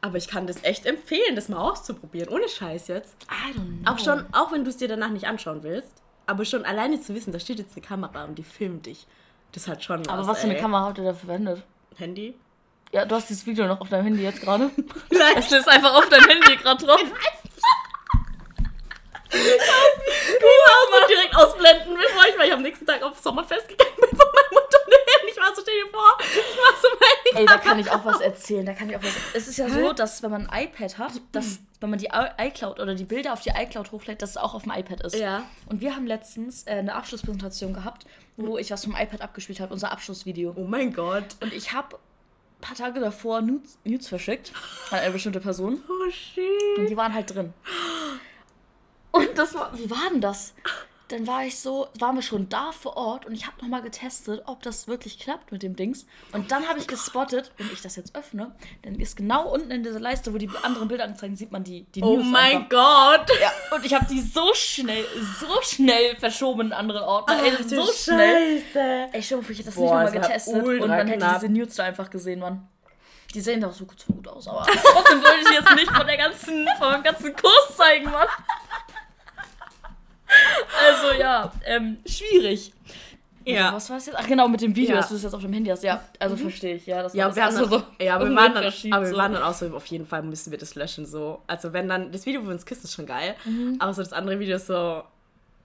Aber 0.00 0.16
ich 0.18 0.26
kann 0.26 0.48
das 0.48 0.64
echt 0.64 0.84
empfehlen, 0.86 1.36
das 1.36 1.48
mal 1.48 1.58
auszuprobieren. 1.60 2.28
Ohne 2.30 2.48
Scheiß 2.48 2.88
jetzt. 2.88 3.14
I 3.30 3.56
don't 3.56 3.82
know. 3.84 3.92
Auch 3.92 3.98
schon, 4.00 4.26
auch 4.32 4.50
wenn 4.50 4.64
du 4.64 4.70
es 4.70 4.76
dir 4.78 4.88
danach 4.88 5.10
nicht 5.10 5.26
anschauen 5.28 5.62
willst. 5.62 5.92
Aber 6.26 6.44
schon 6.44 6.64
alleine 6.64 7.00
zu 7.00 7.14
wissen, 7.14 7.32
da 7.32 7.38
steht 7.40 7.58
jetzt 7.58 7.76
eine 7.76 7.84
Kamera 7.84 8.24
und 8.24 8.36
die 8.36 8.44
filmt 8.44 8.86
dich. 8.86 9.06
Das 9.52 9.68
hat 9.68 9.82
schon 9.84 10.08
Aber 10.08 10.26
was 10.26 10.38
für 10.40 10.44
eine 10.44 10.54
ey. 10.56 10.60
Kamera 10.60 10.86
habt 10.86 10.98
ihr 10.98 11.04
da 11.04 11.14
verwendet? 11.14 11.62
Handy? 11.96 12.34
Ja, 12.92 13.04
du 13.04 13.14
hast 13.14 13.28
dieses 13.28 13.46
Video 13.46 13.66
noch 13.66 13.80
auf 13.80 13.88
deinem 13.88 14.04
Handy 14.04 14.22
jetzt 14.22 14.40
gerade. 14.40 14.70
Nein. 15.10 15.34
Es 15.36 15.50
ist 15.50 15.68
einfach 15.68 15.94
auf 15.94 16.08
deinem 16.08 16.28
Handy 16.28 16.56
gerade 16.56 16.84
drauf. 16.84 17.00
Genau 19.32 21.00
so 21.00 21.06
direkt 21.08 21.34
ausblenden, 21.34 21.94
bevor 21.94 22.24
ich, 22.28 22.38
weil 22.38 22.48
ich 22.48 22.52
am 22.52 22.62
nächsten 22.62 22.84
Tag 22.86 23.02
auf 23.02 23.18
Sommerfest 23.18 23.68
gegangen 23.68 23.94
bin 23.98 24.10
von 24.10 24.18
meiner 24.18 24.62
Mutter. 24.62 24.78
Und 24.86 25.28
ich 25.30 25.36
war 25.38 25.54
so, 25.54 25.62
stell 25.62 25.74
dir 25.82 25.90
vor, 25.90 26.18
ich 26.20 26.58
war 26.58 26.72
so 26.80 26.88
meine 27.00 27.40
Ey, 27.40 27.46
da 27.46 27.56
kann 27.58 27.78
ich 27.78 27.90
auch 27.90 28.04
was 28.04 28.20
erzählen. 28.20 28.66
Da 28.66 28.74
kann 28.74 28.90
ich 28.90 28.96
auch 28.96 29.02
was. 29.02 29.12
Es 29.32 29.48
ist 29.48 29.56
ja 29.56 29.68
so, 29.70 29.92
dass 29.92 30.22
wenn 30.22 30.30
man 30.30 30.46
ein 30.48 30.64
iPad 30.64 30.98
hat, 30.98 31.12
dass 31.32 31.60
wenn 31.82 31.90
man 31.90 31.98
die 31.98 32.08
iCloud 32.38 32.80
oder 32.80 32.94
die 32.94 33.04
Bilder 33.04 33.32
auf 33.32 33.40
die 33.40 33.50
iCloud 33.50 33.92
hochlädt, 33.92 34.22
dass 34.22 34.30
es 34.30 34.36
auch 34.36 34.54
auf 34.54 34.62
dem 34.62 34.72
iPad 34.72 35.00
ist. 35.02 35.16
Ja. 35.16 35.44
Und 35.66 35.80
wir 35.80 35.94
haben 35.94 36.06
letztens 36.06 36.66
äh, 36.66 36.70
eine 36.70 36.94
Abschlusspräsentation 36.94 37.74
gehabt, 37.74 38.06
wo 38.36 38.56
ich 38.56 38.70
was 38.70 38.84
vom 38.84 38.94
iPad 38.94 39.20
abgespielt 39.20 39.60
habe, 39.60 39.72
unser 39.72 39.92
Abschlussvideo. 39.92 40.54
Oh 40.56 40.64
mein 40.64 40.92
Gott. 40.92 41.24
Und 41.40 41.52
ich 41.52 41.72
habe 41.72 41.96
ein 41.96 42.60
paar 42.60 42.76
Tage 42.76 43.00
davor 43.00 43.42
Nudes, 43.42 43.78
Nudes 43.84 44.08
verschickt 44.08 44.52
an 44.90 45.00
eine 45.00 45.10
bestimmte 45.10 45.40
Person. 45.40 45.82
Oh 45.88 46.10
shit. 46.10 46.78
Und 46.78 46.88
die 46.88 46.96
waren 46.96 47.12
halt 47.12 47.34
drin. 47.34 47.52
Und 49.10 49.36
das 49.36 49.54
war, 49.54 49.76
wie 49.76 49.90
war 49.90 50.08
denn 50.10 50.20
das? 50.20 50.54
Dann 51.12 51.26
war 51.26 51.44
ich 51.44 51.58
so, 51.60 51.88
waren 51.98 52.16
wir 52.16 52.22
schon 52.22 52.48
da 52.48 52.72
vor 52.72 52.96
Ort 52.96 53.26
und 53.26 53.34
ich 53.34 53.46
habe 53.46 53.60
nochmal 53.60 53.82
getestet, 53.82 54.42
ob 54.46 54.62
das 54.62 54.88
wirklich 54.88 55.18
klappt 55.18 55.52
mit 55.52 55.62
dem 55.62 55.76
Dings. 55.76 56.06
Und 56.32 56.50
dann 56.50 56.66
habe 56.68 56.78
ich 56.78 56.86
gespottet, 56.86 57.52
wenn 57.58 57.70
ich 57.72 57.82
das 57.82 57.96
jetzt 57.96 58.16
öffne, 58.16 58.54
dann 58.82 58.94
ist 58.96 59.16
genau 59.16 59.52
unten 59.52 59.70
in 59.70 59.82
dieser 59.82 60.00
Leiste, 60.00 60.32
wo 60.32 60.38
die 60.38 60.48
anderen 60.62 60.88
Bilder 60.88 61.04
anzeigen, 61.04 61.36
sieht 61.36 61.52
man 61.52 61.64
die, 61.64 61.84
die 61.94 62.02
Oh 62.02 62.16
News 62.16 62.26
mein 62.26 62.56
einfach. 62.56 62.68
Gott! 62.70 63.30
Ja, 63.40 63.52
und 63.76 63.84
ich 63.84 63.92
habe 63.94 64.06
die 64.06 64.20
so 64.20 64.52
schnell, 64.54 65.04
so 65.38 65.60
schnell 65.62 66.16
verschoben 66.16 66.62
in 66.62 66.72
einen 66.72 66.90
anderen 66.90 67.02
Ordner. 67.02 67.42
Ey, 67.42 67.52
Ach, 67.54 67.62
so 67.64 67.92
schnell. 67.92 68.62
Scheiße. 68.72 69.08
Ey, 69.12 69.22
vor, 69.22 69.50
ich 69.50 69.58
hätte 69.58 69.64
das 69.64 69.74
Boah, 69.74 70.02
nicht 70.02 70.14
nochmal 70.14 70.28
getestet 70.28 70.64
und 70.64 70.88
dann 70.88 71.06
hätte 71.06 71.10
ich 71.12 71.16
knapp. 71.18 71.40
diese 71.40 71.52
News 71.52 71.74
da 71.74 71.84
einfach 71.84 72.08
gesehen, 72.10 72.40
Mann. 72.40 72.66
Die 73.34 73.40
sehen 73.40 73.60
doch 73.62 73.72
so 73.72 73.86
gut, 73.86 73.98
so 73.98 74.12
gut 74.12 74.28
aus, 74.28 74.46
aber 74.46 74.62
trotzdem 74.66 75.22
wollte 75.22 75.48
ich 75.50 75.58
jetzt 75.58 75.74
nicht 75.74 75.90
von 75.90 76.06
der 76.06 76.16
ganzen, 76.18 76.68
von 76.78 76.92
dem 76.92 77.02
ganzen 77.02 77.34
Kurs 77.34 77.76
zeigen, 77.76 78.10
Mann. 78.10 78.28
Also 80.86 81.18
ja, 81.20 81.52
ähm, 81.64 81.98
schwierig. 82.06 82.72
Ja. 83.44 83.72
Was 83.74 83.90
war 83.90 83.96
das 83.96 84.06
jetzt? 84.06 84.16
Ach 84.18 84.26
genau, 84.28 84.46
mit 84.46 84.60
dem 84.60 84.74
Video, 84.76 84.90
Ja. 84.94 84.96
dass 85.00 85.08
du 85.08 85.14
das 85.14 85.24
jetzt 85.24 85.34
auf 85.34 85.42
dem 85.42 85.52
Handy 85.52 85.68
hast. 85.68 85.82
Ja, 85.82 86.02
also 86.20 86.36
verstehe 86.36 86.76
ich, 86.76 86.86
ja. 86.86 87.02
Das 87.02 87.12
Ja, 87.12 87.26
war 87.26 87.34
wir 87.36 87.44
also 87.44 87.82
ja, 88.00 88.14
aber 88.14 88.28
wir 88.28 88.36
waren 88.36 88.54
dann, 88.54 88.64
aber 88.92 89.02
wir 89.04 89.10
so. 89.10 89.16
waren 89.16 89.32
dann 89.32 89.42
auch 89.42 89.54
so, 89.54 89.74
auf 89.74 89.86
jeden 89.86 90.06
Fall 90.06 90.22
müssen 90.22 90.52
wir 90.52 90.58
das 90.58 90.74
löschen, 90.76 91.06
so. 91.06 91.42
Also 91.48 91.72
wenn 91.72 91.88
dann, 91.88 92.12
das 92.12 92.24
Video, 92.24 92.42
wo 92.42 92.46
wir 92.46 92.52
uns 92.52 92.64
küssen, 92.66 92.84
ist 92.84 92.94
schon 92.94 93.06
geil, 93.06 93.34
Mhm. 93.44 93.76
aber 93.80 93.92
so 93.94 94.02
das 94.02 94.12
andere 94.12 94.38
Video 94.38 94.56
ist 94.56 94.68
so, 94.68 95.02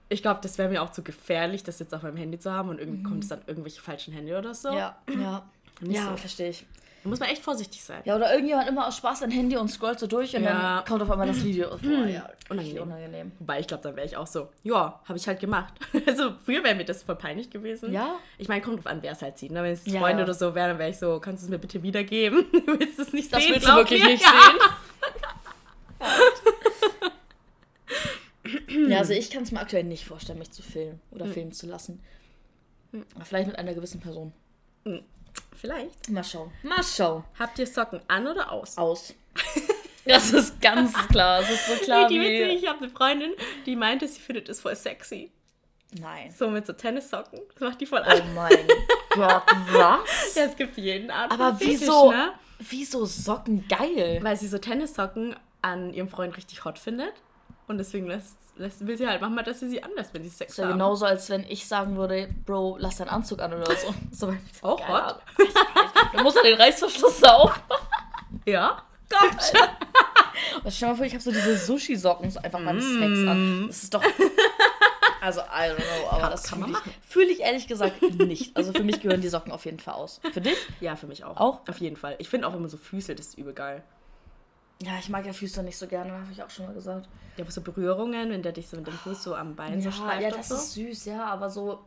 ich 0.08 0.22
glaube, 0.22 0.40
das 0.42 0.58
wäre 0.58 0.68
mir 0.70 0.82
auch 0.82 0.90
zu 0.90 1.02
gefährlich, 1.02 1.62
das 1.62 1.78
jetzt 1.78 1.94
auf 1.94 2.02
meinem 2.02 2.16
Handy 2.16 2.38
zu 2.38 2.50
haben 2.52 2.68
und 2.70 2.80
irgendwie 2.80 3.02
kommt 3.04 3.22
es 3.22 3.28
dann 3.28 3.42
irgendwelche 3.46 3.80
falschen 3.80 4.12
Handy 4.12 4.34
oder 4.34 4.54
so. 4.54 4.72
Mhm. 4.72 4.76
Ja, 4.78 4.96
ja. 5.06 5.42
Nicht 5.80 5.96
Ja, 5.98 6.10
so. 6.10 6.16
verstehe 6.16 6.48
ich. 6.50 6.66
Muss 7.08 7.20
man 7.20 7.28
echt 7.28 7.42
vorsichtig 7.42 7.82
sein. 7.82 8.02
Ja, 8.04 8.16
oder 8.16 8.30
irgendjemand 8.32 8.68
immer 8.68 8.86
aus 8.86 8.96
Spaß 8.96 9.20
sein 9.20 9.30
Handy 9.30 9.56
und 9.56 9.68
scrollt 9.68 9.98
so 9.98 10.06
durch 10.06 10.36
und 10.36 10.42
Ja. 10.44 10.76
dann 10.76 10.84
kommt 10.84 11.02
auf 11.02 11.10
einmal 11.10 11.26
das 11.26 11.42
Video. 11.44 11.70
Boah, 11.70 12.06
ja, 12.06 12.28
Unangenehm. 12.48 12.82
unangenehm. 12.82 13.32
Wobei, 13.38 13.60
ich 13.60 13.66
glaube, 13.66 13.82
dann 13.82 13.96
wäre 13.96 14.06
ich 14.06 14.16
auch 14.16 14.26
so, 14.26 14.48
ja, 14.62 15.00
habe 15.04 15.18
ich 15.18 15.26
halt 15.26 15.40
gemacht. 15.40 15.74
Also 16.06 16.32
früher 16.44 16.62
wäre 16.64 16.74
mir 16.74 16.84
das 16.84 17.02
voll 17.02 17.16
peinlich 17.16 17.50
gewesen. 17.50 17.92
Ja? 17.92 18.16
Ich 18.38 18.48
meine, 18.48 18.60
kommt 18.62 18.78
drauf 18.78 18.86
an, 18.86 18.98
wer 19.02 19.12
es 19.12 19.22
halt 19.22 19.36
sieht. 19.38 19.50
Ne? 19.52 19.62
Wenn 19.62 19.72
es 19.72 19.84
Ja. 19.86 20.00
Freunde 20.00 20.22
oder 20.22 20.34
so 20.34 20.54
wären, 20.54 20.70
dann 20.70 20.78
wäre 20.78 20.90
ich 20.90 20.98
so, 20.98 21.20
kannst 21.20 21.42
du 21.42 21.46
es 21.46 21.50
mir 21.50 21.58
bitte 21.58 21.82
wiedergeben? 21.82 22.44
Du 22.52 22.78
willst 22.78 22.98
es 22.98 23.12
nicht 23.12 23.32
Das 23.32 23.42
sehen, 23.42 23.54
willst 23.54 23.66
du 23.68 23.74
wirklich 23.74 24.02
mir. 24.02 24.10
nicht 24.10 24.22
ja. 24.24 24.30
sehen. 24.30 24.58
Ja, 28.88 28.98
also 28.98 29.12
ich 29.12 29.30
kann 29.30 29.42
es 29.42 29.52
mir 29.52 29.60
aktuell 29.60 29.84
nicht 29.84 30.06
vorstellen, 30.06 30.38
mich 30.38 30.50
zu 30.52 30.62
filmen 30.62 31.00
oder 31.10 31.26
filmen 31.26 31.52
zu 31.52 31.66
lassen. 31.66 32.00
Aber 33.14 33.24
Vielleicht 33.24 33.46
mit 33.48 33.58
einer 33.58 33.74
gewissen 33.74 34.00
Person. 34.00 34.32
Vielleicht. 35.56 36.08
Mal 36.08 36.22
schauen. 36.24 36.50
Mal 36.62 36.82
schauen. 36.84 37.24
Habt 37.38 37.58
ihr 37.58 37.66
Socken 37.66 38.00
an 38.08 38.26
oder 38.26 38.50
aus? 38.52 38.76
Aus. 38.78 39.14
Das 40.04 40.32
ist 40.32 40.58
ganz 40.62 40.94
klar. 41.08 41.40
Es 41.42 41.50
ist 41.50 41.66
so 41.66 41.74
klar 41.84 42.08
Nee, 42.08 42.14
die 42.14 42.20
wie... 42.20 42.40
witzig, 42.40 42.62
ich 42.62 42.66
habe 42.68 42.78
eine 42.78 42.88
Freundin, 42.88 43.32
die 43.66 43.76
meinte, 43.76 44.08
sie 44.08 44.20
findet 44.20 44.48
es 44.48 44.58
voll 44.62 44.74
sexy. 44.74 45.30
Nein. 46.00 46.34
So 46.34 46.48
mit 46.48 46.66
so 46.66 46.72
Tennissocken. 46.72 47.40
Das 47.52 47.60
macht 47.60 47.78
die 47.82 47.84
voll 47.84 48.02
Oh 48.06 48.10
an. 48.10 48.34
mein 48.34 48.56
Gott, 49.10 49.42
was? 49.70 50.34
Ja, 50.34 50.44
es 50.44 50.56
gibt 50.56 50.78
jeden 50.78 51.10
Art 51.10 51.30
Aber 51.30 51.54
Fetisch, 51.56 51.80
wieso, 51.82 52.10
Ne? 52.10 52.32
wieso 52.58 53.04
Socken 53.04 53.68
geil? 53.68 54.20
Weil 54.22 54.36
sie 54.38 54.48
so 54.48 54.56
Tennissocken 54.56 55.36
an 55.60 55.92
ihrem 55.92 56.08
Freund 56.08 56.34
richtig 56.38 56.64
hot 56.64 56.78
findet. 56.78 57.12
Und 57.68 57.78
deswegen 57.78 58.06
lässt, 58.06 58.36
lässt, 58.56 58.84
will 58.86 58.96
sie 58.96 59.06
halt 59.06 59.20
manchmal, 59.20 59.44
dass 59.44 59.60
sie 59.60 59.68
sie 59.68 59.82
anlässt, 59.82 60.12
wenn 60.14 60.22
sie 60.24 60.30
Sex 60.30 60.52
ist 60.52 60.58
ja 60.58 60.64
haben. 60.64 60.72
genauso, 60.72 61.04
als 61.04 61.28
wenn 61.30 61.44
ich 61.48 61.68
sagen 61.68 61.96
würde, 61.96 62.28
Bro, 62.46 62.78
lass 62.80 62.96
deinen 62.96 63.08
Anzug 63.10 63.40
an 63.40 63.52
oder 63.54 63.66
so. 63.76 63.94
so 64.10 64.34
Auch 64.62 64.88
hot? 64.88 65.20
Du 66.16 66.22
musst 66.22 66.36
ja 66.36 66.42
den 66.42 66.60
Reißverschluss 66.60 67.20
da 67.20 67.34
auch. 67.34 67.54
Ja. 68.44 68.82
Gott. 69.10 69.20
Und 70.64 70.72
stell 70.72 70.88
dir 70.88 70.92
mal 70.92 70.96
vor, 70.96 71.06
ich 71.06 71.12
habe 71.14 71.22
so 71.22 71.30
diese 71.30 71.56
Sushi-Socken 71.56 72.30
so 72.30 72.40
einfach 72.40 72.60
beim 72.62 72.80
Sex 72.80 73.28
an. 73.28 73.64
Das 73.68 73.82
ist 73.82 73.92
doch. 73.94 74.02
Also, 75.20 75.40
I 75.40 75.70
don't 75.70 75.76
know, 75.76 76.08
aber 76.10 76.20
Kann- 76.20 76.30
das 76.30 76.42
kann 76.44 76.58
fühle 76.60 76.72
man 76.72 76.82
ich, 76.86 76.92
fühl 77.10 77.24
ich 77.24 77.40
ehrlich 77.40 77.66
gesagt 77.66 78.00
nicht. 78.02 78.56
Also 78.56 78.72
für 78.72 78.84
mich 78.84 79.00
gehören 79.00 79.20
die 79.20 79.28
Socken 79.28 79.50
auf 79.52 79.64
jeden 79.64 79.80
Fall 79.80 79.94
aus. 79.94 80.20
Für 80.32 80.40
dich? 80.40 80.56
Ja, 80.80 80.94
für 80.96 81.06
mich 81.06 81.24
auch. 81.24 81.36
Auch? 81.36 81.60
Auf 81.68 81.78
jeden 81.78 81.96
Fall. 81.96 82.16
Ich 82.18 82.28
finde 82.28 82.46
auch 82.46 82.54
immer 82.54 82.68
so 82.68 82.76
Füße, 82.76 83.14
das 83.14 83.28
ist 83.28 83.38
übel 83.38 83.52
geil. 83.54 83.82
Ja, 84.80 84.92
ich 84.98 85.08
mag 85.08 85.26
ja 85.26 85.32
Füße 85.32 85.62
nicht 85.62 85.76
so 85.76 85.86
gerne, 85.88 86.12
habe 86.12 86.30
ich 86.30 86.42
auch 86.42 86.50
schon 86.50 86.66
mal 86.66 86.74
gesagt. 86.74 87.08
Ja, 87.36 87.42
aber 87.44 87.50
so 87.50 87.60
Berührungen, 87.62 88.30
wenn 88.30 88.42
der 88.42 88.52
dich 88.52 88.68
so 88.68 88.76
mit 88.76 88.86
dem 88.86 88.94
Fuß 88.94 89.22
so 89.24 89.34
am 89.34 89.56
Bein 89.56 89.80
so 89.80 89.88
Ja, 89.88 89.92
streift 89.94 90.22
ja, 90.22 90.30
das 90.30 90.48
so. 90.48 90.54
ist 90.54 90.72
süß, 90.74 91.04
ja, 91.06 91.24
aber 91.26 91.50
so. 91.50 91.80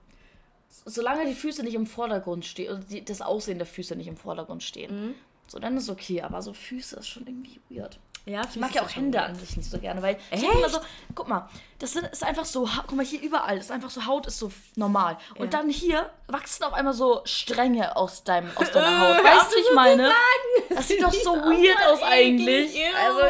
Solange 0.86 1.26
die 1.26 1.34
Füße 1.36 1.64
nicht 1.64 1.74
im 1.76 1.86
Vordergrund 1.86 2.46
stehen, 2.46 2.72
oder 2.74 2.80
die, 2.84 3.04
das 3.04 3.22
Aussehen 3.22 3.58
der 3.58 3.68
Füße 3.68 3.96
nicht 3.96 4.08
im 4.08 4.18
Vordergrund 4.18 4.64
stehen, 4.64 5.08
Mhm. 5.10 5.16
so 5.48 5.60
dann 5.60 5.78
ist 5.78 5.90
okay, 5.90 6.22
aber 6.22 6.42
so 6.42 6.54
Füße 6.54 6.98
ist 6.98 7.08
schon 7.08 7.28
irgendwie 7.28 7.60
weird. 7.70 8.00
Ja, 8.26 8.42
Ich 8.50 8.56
mag 8.58 8.74
ja 8.76 8.84
auch 8.84 8.90
Hände 8.96 9.22
an 9.22 9.36
sich 9.36 9.58
nicht 9.58 9.70
so 9.70 9.80
gerne, 9.80 10.02
weil 10.02 10.18
ich 10.32 10.40
denk 10.42 10.54
immer 10.54 10.70
so, 10.70 10.80
guck 11.16 11.28
mal, 11.28 11.50
das 11.80 11.96
ist 11.96 12.24
einfach 12.24 12.46
so, 12.46 12.68
guck 12.88 12.94
mal, 12.96 13.06
hier 13.06 13.22
überall 13.22 13.58
ist 13.58 13.72
einfach 13.72 13.90
so, 13.90 14.06
Haut 14.06 14.28
ist 14.28 14.38
so 14.40 14.52
normal. 14.76 15.18
Und 15.36 15.52
Ja. 15.54 15.60
dann 15.60 15.70
hier 15.70 16.10
wachsen 16.28 16.64
auf 16.64 16.74
einmal 16.74 16.94
so 16.94 17.22
Stränge 17.26 17.96
aus, 17.96 18.24
deinem, 18.24 18.50
aus 18.56 18.70
deiner 18.72 19.00
Haut. 19.02 19.24
Weißt 19.24 19.52
du, 19.54 19.58
ich 19.58 19.74
meine? 19.76 20.12
Das 20.70 20.88
sieht 20.88 21.02
doch 21.04 21.12
so 21.24 21.34
weird 21.34 21.84
aus 21.88 22.02
eigentlich. 22.04 22.80
Also 22.96 23.22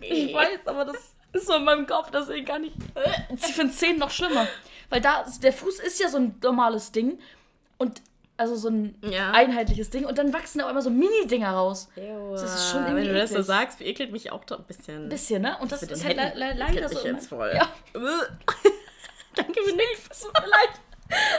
ich, 0.00 0.10
ich 0.28 0.34
weiß, 0.34 0.60
aber 0.66 0.84
das 0.84 0.96
ist 1.32 1.46
so 1.46 1.54
in 1.54 1.64
meinem 1.64 1.86
Kopf, 1.86 2.10
deswegen 2.10 2.46
kann 2.46 2.64
ich. 2.64 2.72
Ich 3.44 3.54
finde 3.54 3.72
Zehen 3.74 3.98
noch 3.98 4.10
schlimmer. 4.10 4.46
Weil 4.90 5.00
da, 5.00 5.24
der 5.42 5.52
Fuß 5.52 5.80
ist 5.80 5.98
ja 6.00 6.08
so 6.08 6.18
ein 6.18 6.38
normales 6.42 6.92
Ding. 6.92 7.18
Und 7.78 8.02
also 8.36 8.56
so 8.56 8.68
ein 8.68 8.96
Ja. 9.02 9.30
einheitliches 9.32 9.90
Ding. 9.90 10.04
Und 10.04 10.18
dann 10.18 10.32
wachsen 10.32 10.58
da 10.58 10.66
auch 10.66 10.70
immer 10.70 10.82
so 10.82 10.90
Mini-Dinger 10.90 11.50
raus. 11.50 11.88
Das 11.94 12.42
ist 12.54 12.70
schon 12.70 12.82
irgendwie 12.84 13.02
Wenn 13.06 13.14
du 13.14 13.20
das 13.20 13.30
so 13.30 13.36
eklig. 13.36 13.46
sagst, 13.46 13.80
ekelt 13.80 14.12
mich 14.12 14.32
auch 14.32 14.44
doch 14.44 14.58
ein 14.58 14.64
bisschen. 14.64 15.04
Ein 15.04 15.08
bisschen, 15.08 15.42
ne? 15.42 15.56
Und 15.60 15.70
das 15.72 15.82
ist 15.82 16.04
halt 16.04 16.16
le 16.16 16.32
le 16.34 16.54
leider 16.56 16.88
so. 16.88 17.06
jetzt 17.06 17.28
voll. 17.28 17.52
Ja. 17.54 17.68
Danke 19.34 19.60
für 19.62 19.76
nichts. 19.76 20.20
Tut 20.22 20.32
mir 20.34 20.46
leid. 20.48 20.80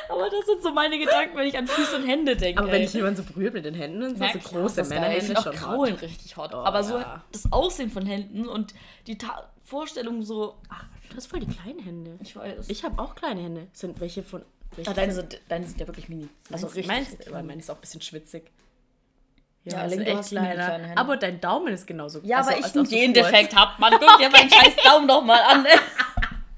Aber 0.09 0.29
das 0.29 0.45
sind 0.45 0.61
so 0.61 0.71
meine 0.71 0.99
Gedanken, 0.99 1.35
wenn 1.35 1.47
ich 1.47 1.57
an 1.57 1.65
Füße 1.67 1.95
und 1.95 2.07
Hände 2.07 2.35
denke. 2.35 2.59
Aber 2.61 2.71
wenn 2.71 2.81
ey. 2.81 2.85
dich 2.85 2.93
jemand 2.93 3.17
so 3.17 3.23
berührt 3.23 3.53
mit 3.55 3.65
den 3.65 3.73
Händen 3.73 4.15
so, 4.15 4.23
Ja, 4.23 4.31
so 4.33 4.39
große. 4.39 4.81
Ich 4.81 4.89
Männerhände 4.89 5.41
schon 5.41 5.53
Kraulen 5.53 5.95
richtig 5.95 6.37
hot. 6.37 6.51
Oh, 6.53 6.57
Aber 6.57 6.83
so 6.83 6.97
ja. 6.99 7.23
das 7.31 7.51
Aussehen 7.51 7.89
von 7.89 8.05
Händen 8.05 8.47
und 8.47 8.73
die 9.07 9.17
Ta 9.17 9.49
Vorstellung 9.63 10.21
so. 10.23 10.55
Ach, 10.69 10.85
Du 11.09 11.17
hast 11.17 11.27
voll 11.27 11.41
die 11.41 11.47
kleinen 11.47 11.79
Hände. 11.79 12.17
ich 12.23 12.35
weiß. 12.35 12.69
Ich 12.69 12.83
habe 12.83 12.99
auch 13.01 13.13
kleine 13.13 13.41
Hände. 13.41 13.67
Sind 13.73 13.99
welche 13.99 14.23
von. 14.23 14.43
Ah, 14.85 14.93
deine, 14.93 15.13
sind, 15.13 15.39
deine 15.47 15.65
sind 15.67 15.79
ja 15.79 15.87
wirklich 15.87 16.09
mini. 16.09 16.29
Also 16.51 16.67
Also 16.67 16.75
richtig. 16.75 16.87
Meins, 16.87 17.27
aber 17.27 17.43
meine 17.43 17.59
ist 17.59 17.69
auch 17.69 17.75
ein 17.75 17.81
bisschen 17.81 18.01
schwitzig. 18.01 18.51
Ja, 19.65 19.85
Link, 19.85 20.03
du 20.03 20.07
echt 20.09 20.17
hast 20.17 20.29
kleiner. 20.29 20.97
Aber 20.97 21.15
dein 21.17 21.39
Daumen 21.39 21.73
ist 21.73 21.87
genauso 21.87 22.19
ja, 22.23 22.37
also 22.37 22.49
aber 22.49 22.59
ich 22.59 22.65
als 22.65 22.75
einen 22.75 22.85
auch 22.85 22.89
so 22.89 22.95
Gendefekt 22.95 23.55
hab, 23.55 23.79
Mann. 23.79 23.93
Guck 23.99 24.17
dir 24.19 24.29
meinen 24.29 24.49
scheiß 24.51 24.75
Daumen 24.83 25.07
doch 25.07 25.23
mal 25.23 25.41
an. 25.41 25.65
ey. 25.65 25.77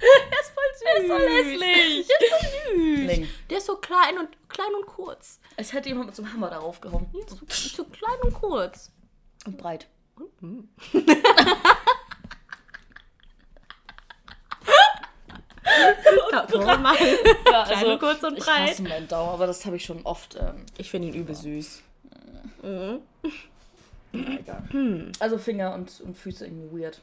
Der 0.01 0.39
ist 0.39 0.51
voll 0.53 0.63
süß. 0.73 0.83
Der 0.85 1.01
ist 1.01 1.07
so 1.07 1.17
hässlich. 1.17 2.07
Der 2.07 2.27
ist 2.27 2.41
so 2.41 2.75
süß. 2.75 3.07
Link. 3.07 3.27
Der 3.49 3.57
ist 3.59 3.65
so 3.67 3.75
klein 3.77 4.17
und 4.19 4.29
klein 4.49 4.73
und 4.79 4.85
kurz. 4.87 5.39
Als 5.57 5.71
hätte 5.73 5.89
jemand 5.89 6.07
mit 6.07 6.15
so 6.15 6.23
einem 6.23 6.33
Hammer 6.33 6.49
darauf 6.49 6.81
gehauen. 6.81 7.07
So, 7.27 7.37
so 7.47 7.85
klein 7.85 8.17
und 8.23 8.33
kurz. 8.33 8.91
Und 9.45 9.57
breit. 9.57 9.87
Kann 10.39 10.69
man 16.63 16.81
machen. 16.81 17.05
Ja, 17.51 17.63
Klein 17.65 17.85
und 17.85 17.99
kurz 17.99 18.23
und 18.23 18.37
ich 18.37 18.43
breit. 18.43 18.69
hasse 18.71 18.83
meinen 18.83 19.07
Daumen, 19.07 19.31
aber 19.31 19.47
das 19.47 19.65
habe 19.65 19.75
ich 19.77 19.85
schon 19.85 20.01
oft. 20.05 20.35
Ähm, 20.35 20.65
Ich 20.77 20.89
finde 20.91 21.07
ihn 21.09 21.13
übel 21.13 21.35
süß. 21.35 21.81
also 25.19 25.37
Finger 25.37 25.73
und, 25.73 26.01
und 26.01 26.15
Füße 26.17 26.45
irgendwie 26.45 26.81
weird. 26.81 27.01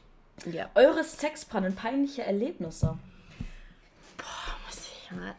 Ja. 0.51 0.69
Eure 0.75 1.03
Sexpannen, 1.03 1.75
peinliche 1.75 2.23
Erlebnisse. 2.23 2.97
Muss 4.67 4.87
ich 5.05 5.11
mal 5.11 5.35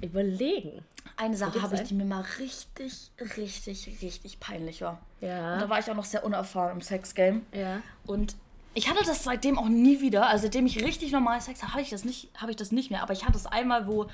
überlegen. 0.00 0.84
Eine 1.16 1.36
Sache 1.36 1.60
habe 1.62 1.74
ich, 1.74 1.82
die 1.82 1.94
mir 1.94 2.04
mal 2.04 2.24
richtig, 2.38 3.10
richtig, 3.36 3.88
richtig 4.02 4.38
peinlich 4.40 4.82
war. 4.82 5.00
Und 5.20 5.28
da 5.28 5.60
Ja. 5.60 5.68
war 5.68 5.78
ich 5.80 5.90
auch 5.90 5.96
noch 5.96 6.04
sehr 6.04 6.24
unerfahren 6.24 6.72
im 6.76 6.80
Sexgame. 6.80 7.42
Ja. 7.52 7.80
Und 8.06 8.36
ich 8.78 8.88
hatte 8.88 9.04
das 9.04 9.24
seitdem 9.24 9.58
auch 9.58 9.68
nie 9.68 10.00
wieder. 10.00 10.28
Also 10.28 10.42
seitdem 10.44 10.66
ich 10.66 10.82
richtig 10.84 11.10
normal 11.12 11.40
Sex 11.40 11.62
habe, 11.62 11.72
habe 11.72 11.82
ich 11.82 11.90
das 11.90 12.04
nicht, 12.04 12.28
habe 12.40 12.50
ich 12.52 12.56
das 12.56 12.70
nicht 12.70 12.90
mehr. 12.90 13.02
Aber 13.02 13.12
ich 13.12 13.24
hatte 13.26 13.36
es 13.36 13.46
einmal, 13.46 13.86
wo 13.88 14.06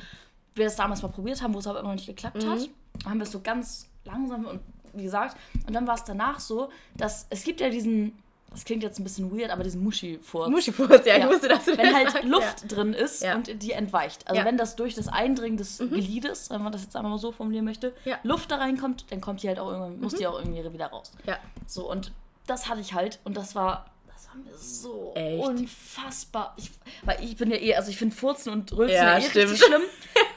wir 0.55 0.65
das 0.65 0.77
damals 0.77 1.03
mal 1.03 1.09
probiert 1.09 1.43
haben, 1.43 1.53
wo 1.55 1.59
es 1.59 1.67
aber 1.67 1.81
immer 1.81 1.89
noch 1.91 1.97
nicht 1.97 2.07
geklappt 2.07 2.45
hat. 2.47 2.69
Da 3.03 3.11
haben 3.11 3.19
wir 3.19 3.25
es 3.25 3.33
so 3.33 3.41
ganz 3.41 3.89
langsam 4.05 4.47
und 4.47 4.61
wie 4.95 5.03
gesagt. 5.03 5.37
Und 5.67 5.75
dann 5.75 5.87
war 5.87 5.97
es 5.97 6.05
danach 6.05 6.41
so, 6.41 6.71
dass 6.97 7.27
es 7.29 7.43
gibt 7.45 7.61
ja 7.61 7.69
diesen, 7.69 8.17
das 8.53 8.65
klingt 8.65 8.83
jetzt 8.85 8.99
ein 9.01 9.05
bisschen 9.05 9.37
weird, 9.37 9.51
aber 9.51 9.65
diesen 9.65 9.83
Muschi-Furz. 9.83 10.49
Muschifurz, 10.49 11.05
ja, 11.05 11.17
Ja. 11.19 11.25
ich 11.27 11.31
wusste, 11.31 11.49
dass 11.49 11.65
du 11.67 11.77
wenn 11.77 11.87
das 11.87 11.95
halt 11.95 12.11
sagst, 12.13 12.25
Luft 12.29 12.73
drin 12.75 12.93
ist 12.95 13.23
Ja. 13.23 13.35
und 13.35 13.63
die 13.63 13.73
entweicht. 13.73 14.27
Also 14.29 14.37
Ja. 14.39 14.43
Mhm. 14.45 14.49
wenn 14.49 14.57
das 14.57 14.77
durch 14.77 14.95
das 14.95 15.09
Eindringen 15.09 15.57
des 15.59 15.79
Geliedes, 15.79 16.49
wenn 16.51 16.63
man 16.63 16.73
das 16.73 16.83
jetzt 16.85 16.95
einmal 16.97 17.11
mal 17.11 17.19
so 17.19 17.33
formulieren 17.33 17.65
möchte, 17.67 17.93
Ja. 18.05 18.17
Mhm. 18.23 18.31
Luft 18.31 18.51
da 18.51 18.57
reinkommt, 18.57 19.07
dann 19.11 19.21
kommt 19.21 19.43
die 19.43 19.49
halt 19.49 19.59
auch 19.59 19.69
irgendwann, 19.69 20.01
muss 20.01 20.15
die 20.15 20.27
auch 20.27 20.39
irgendwie 20.39 20.73
wieder 20.73 20.87
raus. 20.87 21.11
Ja. 21.27 21.37
So, 21.67 21.91
und 21.91 22.13
das 22.47 22.69
hatte 22.69 22.81
ich 22.81 22.95
halt 22.95 23.19
und 23.25 23.37
das 23.37 23.55
war, 23.57 23.87
das 24.25 24.29
war 24.29 24.37
mir 24.37 24.57
so 24.59 25.13
Echt? 25.15 25.45
unfassbar. 25.45 26.55
Ich, 26.57 26.71
weil 27.03 27.19
ich 27.23 27.37
bin 27.37 27.51
ja 27.51 27.57
eh, 27.57 27.75
also 27.77 27.91
ich 27.91 27.97
finde 27.97 28.15
Furzen 28.17 28.53
und 28.53 28.73
Rülpsen 28.73 28.97
Ja, 28.97 29.13
ja, 29.13 29.19
eh 29.19 29.23
stimmt. 29.23 29.51
richtig 29.53 29.67
schlimm. 29.67 29.83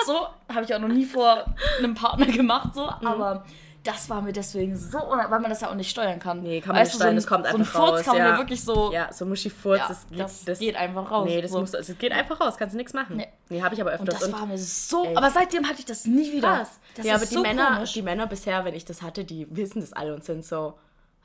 So, 0.05 0.27
habe 0.53 0.63
ich 0.65 0.73
auch 0.73 0.79
noch 0.79 0.87
nie 0.87 1.05
vor 1.05 1.45
einem 1.79 1.93
Partner 1.95 2.25
gemacht, 2.27 2.73
so, 2.75 2.83
Mhm. 3.01 3.07
aber 3.07 3.45
das 3.83 4.09
war 4.09 4.21
mir 4.21 4.33
deswegen 4.33 4.75
so, 4.75 4.97
unangenehm, 4.97 5.31
weil 5.31 5.39
man 5.39 5.49
das 5.49 5.61
ja 5.61 5.69
auch 5.69 5.75
nicht 5.75 5.89
steuern 5.89 6.19
kann. 6.19 6.41
Nee, 6.43 6.59
kann 6.59 6.73
man 6.75 6.83
nicht 6.83 6.93
du, 6.93 6.97
steuern, 6.97 7.09
so 7.09 7.11
ein, 7.11 7.15
das 7.15 7.27
kommt 7.27 7.45
so 7.47 7.53
ein 7.55 7.61
einfach 7.61 7.79
Furz 7.79 7.91
raus. 7.99 8.03
kann 8.05 8.17
man 8.17 8.25
ja. 8.25 8.31
ja 8.33 8.37
wirklich 8.37 8.61
so. 8.63 8.91
Ja, 8.91 9.13
so 9.13 9.25
Muschi-Furz, 9.25 9.79
Ja, 9.79 9.87
das, 9.87 10.05
das 10.11 10.45
das 10.45 10.59
geht 10.59 10.75
einfach 10.75 11.09
raus. 11.09 11.25
Nee, 11.29 11.41
das, 11.41 11.51
So. 11.51 11.59
muss, 11.61 11.71
das 11.71 11.87
geht 11.97 12.11
einfach 12.11 12.39
raus, 12.41 12.55
kannst 12.57 12.73
du 12.73 12.77
nichts 12.77 12.93
machen. 12.93 13.15
Nee. 13.17 13.27
Nee, 13.49 13.61
habe 13.61 13.75
ich 13.75 13.81
aber 13.81 13.91
Und 13.99 14.09
öfters. 14.09 14.19
das 14.19 14.31
war 14.33 14.45
mir 14.45 14.57
so. 14.57 15.05
Ey. 15.05 15.15
Aber 15.15 15.29
seitdem 15.31 15.65
hatte 15.69 15.79
ich 15.79 15.85
das 15.85 16.05
nie 16.05 16.31
wieder. 16.33 16.57
krass. 16.57 16.79
Das 16.95 17.05
ja, 17.05 17.15
ist 17.15 17.21
aber 17.21 17.29
die 17.29 17.35
so 17.35 17.41
Männer, 17.41 17.73
komisch. 17.75 17.93
die 17.93 18.01
Männer 18.01 18.27
bisher, 18.27 18.65
wenn 18.65 18.73
ich 18.75 18.83
das 18.83 19.01
hatte, 19.01 19.23
die 19.23 19.47
wissen 19.55 19.79
das 19.79 19.93
alle 19.93 20.13
und 20.13 20.25
sind 20.25 20.43
so, 20.43 20.73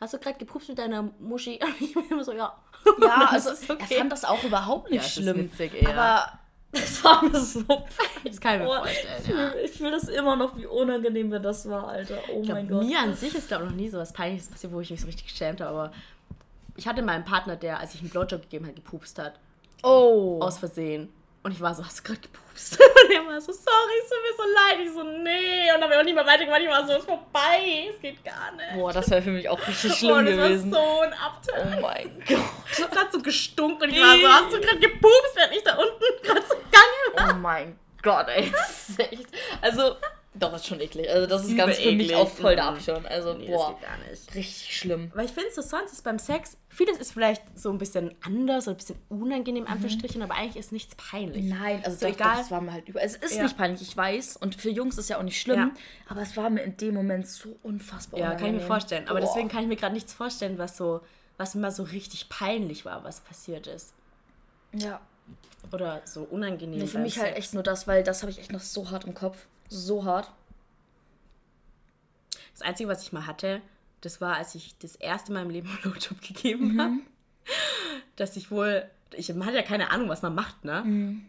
hast 0.03 0.15
du 0.15 0.19
gerade 0.19 0.39
gepupst 0.39 0.69
mit 0.69 0.79
deiner 0.79 1.11
Muschi? 1.21 1.59
Und 1.65 1.81
ich 1.81 1.95
bin 1.95 2.05
immer 2.11 2.25
so, 2.25 2.33
ja. 2.33 2.53
Ja, 3.01 3.27
also 3.31 3.51
ist 3.51 3.71
okay. 3.71 3.87
er 3.91 3.99
fand 3.99 4.13
das 4.13 4.25
auch 4.25 4.43
überhaupt 4.45 4.91
nicht 4.91 5.03
Ja, 5.03 5.09
schlimm. 5.09 5.37
witzig. 5.39 5.87
Aber 5.89 6.39
das 6.73 7.05
war 7.05 7.23
mir 7.25 7.39
so 7.39 7.63
Das 8.25 8.41
kann 8.41 8.55
ich 8.55 8.61
mir 8.61 8.65
Boah, 8.67 8.79
vorstellen, 8.79 9.23
ich 9.23 9.29
ja. 9.29 9.51
fühle 9.51 9.69
fühl 9.69 9.91
das 9.91 10.09
immer 10.09 10.37
noch, 10.37 10.57
wie 10.57 10.67
unangenehm 10.67 11.29
mir 11.29 11.41
das 11.41 11.69
war, 11.69 11.89
Alter. 11.89 12.19
Oh 12.33 12.41
Ich 12.41 12.47
glaub, 12.47 12.57
mein 12.59 12.69
Gott. 12.69 12.85
Mir 12.85 12.99
an 12.99 13.15
sich 13.15 13.35
ist, 13.35 13.49
glaube 13.49 13.65
ich, 13.65 13.71
noch 13.71 13.77
nie 13.77 13.89
so 13.89 13.99
was 13.99 14.13
Peinliches 14.13 14.49
passiert, 14.49 14.73
wo 14.73 14.81
ich 14.81 14.91
mich 14.91 15.01
so 15.01 15.07
richtig 15.07 15.27
geschämt 15.29 15.61
habe, 15.61 15.71
aber 15.71 15.93
ich 16.77 16.87
hatte 16.89 17.03
meinen 17.03 17.25
Partner, 17.25 17.57
der, 17.57 17.79
als 17.81 17.95
ich 17.95 18.01
einen 18.01 18.11
Blowjob 18.11 18.43
gegeben 18.43 18.65
habe, 18.65 18.75
gepupst 18.75 19.19
hat. 19.19 19.35
Oh. 19.83 20.39
Aus 20.41 20.59
Versehen. 20.59 21.11
Und 21.45 21.51
ich 21.53 21.61
war 21.61 21.75
so, 21.75 21.85
hast 21.85 21.99
du 21.99 22.03
gerade 22.05 22.21
gepupst? 22.21 22.79
Und 22.81 23.11
er 23.13 23.27
war 23.27 23.41
so, 23.41 23.51
sorry, 23.53 23.93
es 24.03 24.09
tut 24.09 24.19
mir 24.23 24.37
so 24.37 24.43
leid. 24.55 24.87
Ich 24.87 24.93
so, 24.93 25.03
nee. 25.03 25.73
Und 25.75 25.81
dann 25.81 25.83
habe 25.83 25.95
ich 25.95 25.99
auch 25.99 26.05
nicht 26.05 26.15
mehr 26.15 26.27
weitergemacht. 26.27 26.61
Ich 26.63 26.69
war 26.69 26.87
so, 26.87 26.93
es 26.93 26.99
ist 27.01 27.07
vorbei. 27.07 27.91
Es 27.93 28.01
geht 28.01 28.25
gar 28.25 28.53
nicht. 28.53 28.75
Boah, 28.75 28.93
das 28.93 29.11
wäre 29.11 29.23
für 29.23 29.31
mich 29.31 29.49
auch 29.49 29.59
richtig 29.67 29.95
schlimm 29.99 30.19
und 30.19 30.27
es 30.29 30.37
gewesen. 30.37 30.71
war 30.73 30.81
so 30.81 31.01
ein 31.01 31.13
Abturn. 31.15 31.75
Oh 31.79 31.81
mein 31.81 32.25
Gott. 32.29 32.39
Es 32.71 32.97
hat 32.97 33.13
so 33.13 33.21
gestunken 33.21 33.83
und 33.83 33.91
ich 33.91 34.01
war 34.01 34.17
so, 34.17 34.29
hast 34.29 34.53
du 34.55 34.61
gerade 34.61 34.79
gepupst, 34.79 35.33
während 35.35 35.53
ich 35.55 35.65
da 35.65 35.75
unten 35.77 36.23
gerade 36.23 36.43
so 36.43 36.55
gegangen 36.55 37.17
war? 37.17 37.31
Oh 37.35 37.39
mein 37.39 37.79
Gott, 38.03 38.29
ey. 38.29 38.51
Das 38.53 38.89
ist 38.91 39.01
echt. 39.01 39.27
Also, 39.61 39.97
doch, 40.35 40.51
das 40.51 40.63
ist 40.63 40.67
schon 40.69 40.81
eklig. 40.81 41.11
Also, 41.11 41.27
das 41.27 41.45
ist 41.45 41.57
ganz 41.57 41.77
für 41.79 41.93
mich 41.93 42.15
auch 42.15 42.29
voll 42.29 42.57
der 42.57 42.65
Mhm. 42.71 42.77
Abschirm. 42.77 43.07
Also, 43.07 43.35
Nee, 43.35 43.49
boah. 43.49 43.71
das 43.73 43.81
geht 43.81 43.89
gar 43.89 44.11
nicht. 44.11 44.35
Richtig 44.35 44.77
schlimm. 44.77 45.11
Weil 45.15 45.27
ich 45.27 45.33
finde, 45.33 45.51
so 45.53 45.61
sonst 45.61 45.93
ist 45.93 46.03
beim 46.05 46.19
Sex, 46.19 46.57
vieles 46.71 46.97
ist 46.99 47.13
vielleicht 47.13 47.43
so 47.59 47.71
ein 47.71 47.77
bisschen 47.79 48.15
anders 48.23 48.67
oder 48.67 48.75
ein 48.75 48.79
bisschen 48.79 48.99
unangenehm, 49.11 49.67
Anführungsstrichen, 49.67 50.23
aber 50.23 50.35
eigentlich 50.35 50.57
ist 50.57 50.73
nichts 50.73 50.95
peinlich. 50.95 51.45
Nein, 51.45 51.83
also 51.85 51.99
So 51.99 52.07
doch, 52.07 52.15
egal. 52.15 52.31
Doch, 52.33 52.39
das 52.41 52.51
war 52.51 52.61
mir 52.63 52.73
halt 52.73 52.89
über. 52.89 53.03
Es 53.03 53.15
ist 53.17 53.35
Ja. 53.37 53.43
nicht 53.43 53.57
peinlich, 53.59 53.83
ich 53.83 53.95
weiß. 53.97 54.39
Und 54.39 54.55
für 54.55 54.71
Jungs 54.71 54.97
ist 54.97 55.11
ja 55.11 55.19
auch 55.19 55.23
nicht 55.23 55.39
schlimm. 55.41 55.59
Ja. 55.59 55.71
Aber 56.09 56.23
es 56.23 56.35
war 56.37 56.49
mir 56.49 56.63
in 56.63 56.77
dem 56.79 56.95
Moment 56.95 57.29
so 57.29 57.55
unfassbar 57.63 58.19
Ja, 58.19 58.35
kann 58.35 58.47
ich 58.47 58.53
mir 58.55 58.67
vorstellen. 58.67 59.09
Aber 59.09 59.21
Boah. 59.21 59.27
deswegen 59.27 59.49
kann 59.49 59.63
ich 59.63 59.69
mir 59.69 59.77
gerade 59.77 59.93
nichts 59.95 60.15
vorstellen, 60.15 60.57
was 60.57 60.77
so, 60.79 61.03
was 61.37 61.55
mir 61.55 61.61
mal 61.61 61.71
so 61.73 61.83
richtig 61.83 62.29
peinlich 62.31 62.85
war, 62.87 63.05
was 63.05 63.21
passiert 63.21 63.67
ist. 63.67 63.93
Ja. 64.73 65.01
Oder 65.73 66.01
so 66.05 66.23
unangenehm. 66.23 66.79
Nee, 66.81 66.87
für 66.87 66.99
mich 66.99 67.19
halt 67.19 67.29
Sex. 67.35 67.39
echt 67.39 67.55
nur 67.55 67.63
das, 67.63 67.87
weil 67.87 68.03
das 68.03 68.23
habe 68.23 68.31
ich 68.33 68.39
echt 68.39 68.51
noch 68.53 68.61
so 68.61 68.91
hart 68.91 69.05
im 69.05 69.15
Kopf. 69.15 69.47
So 69.73 70.05
hart. 70.05 70.31
Das 72.53 72.63
Einzige, 72.63 72.89
was 72.89 73.03
ich 73.03 73.13
mal 73.13 73.27
hatte, 73.27 73.63
das 74.03 74.21
war, 74.21 74.37
als 74.37 74.55
ich 74.55 74.77
das 74.79 74.97
erste 74.97 75.33
Mal 75.33 75.43
im 75.43 75.51
Leben 75.51 75.69
einen 75.69 75.79
Blowjob 75.79 76.21
gegeben 76.27 76.81
habe. 76.81 76.95
Dass 78.17 78.37
ich 78.37 78.51
wohl, 78.51 78.85
ich 79.13 79.33
man 79.35 79.47
hat 79.47 79.55
ja 79.55 79.63
keine 79.63 79.91
Ahnung, 79.91 80.09
was 80.09 80.23
man 80.23 80.35
macht, 80.35 80.65
ne? 80.65 80.83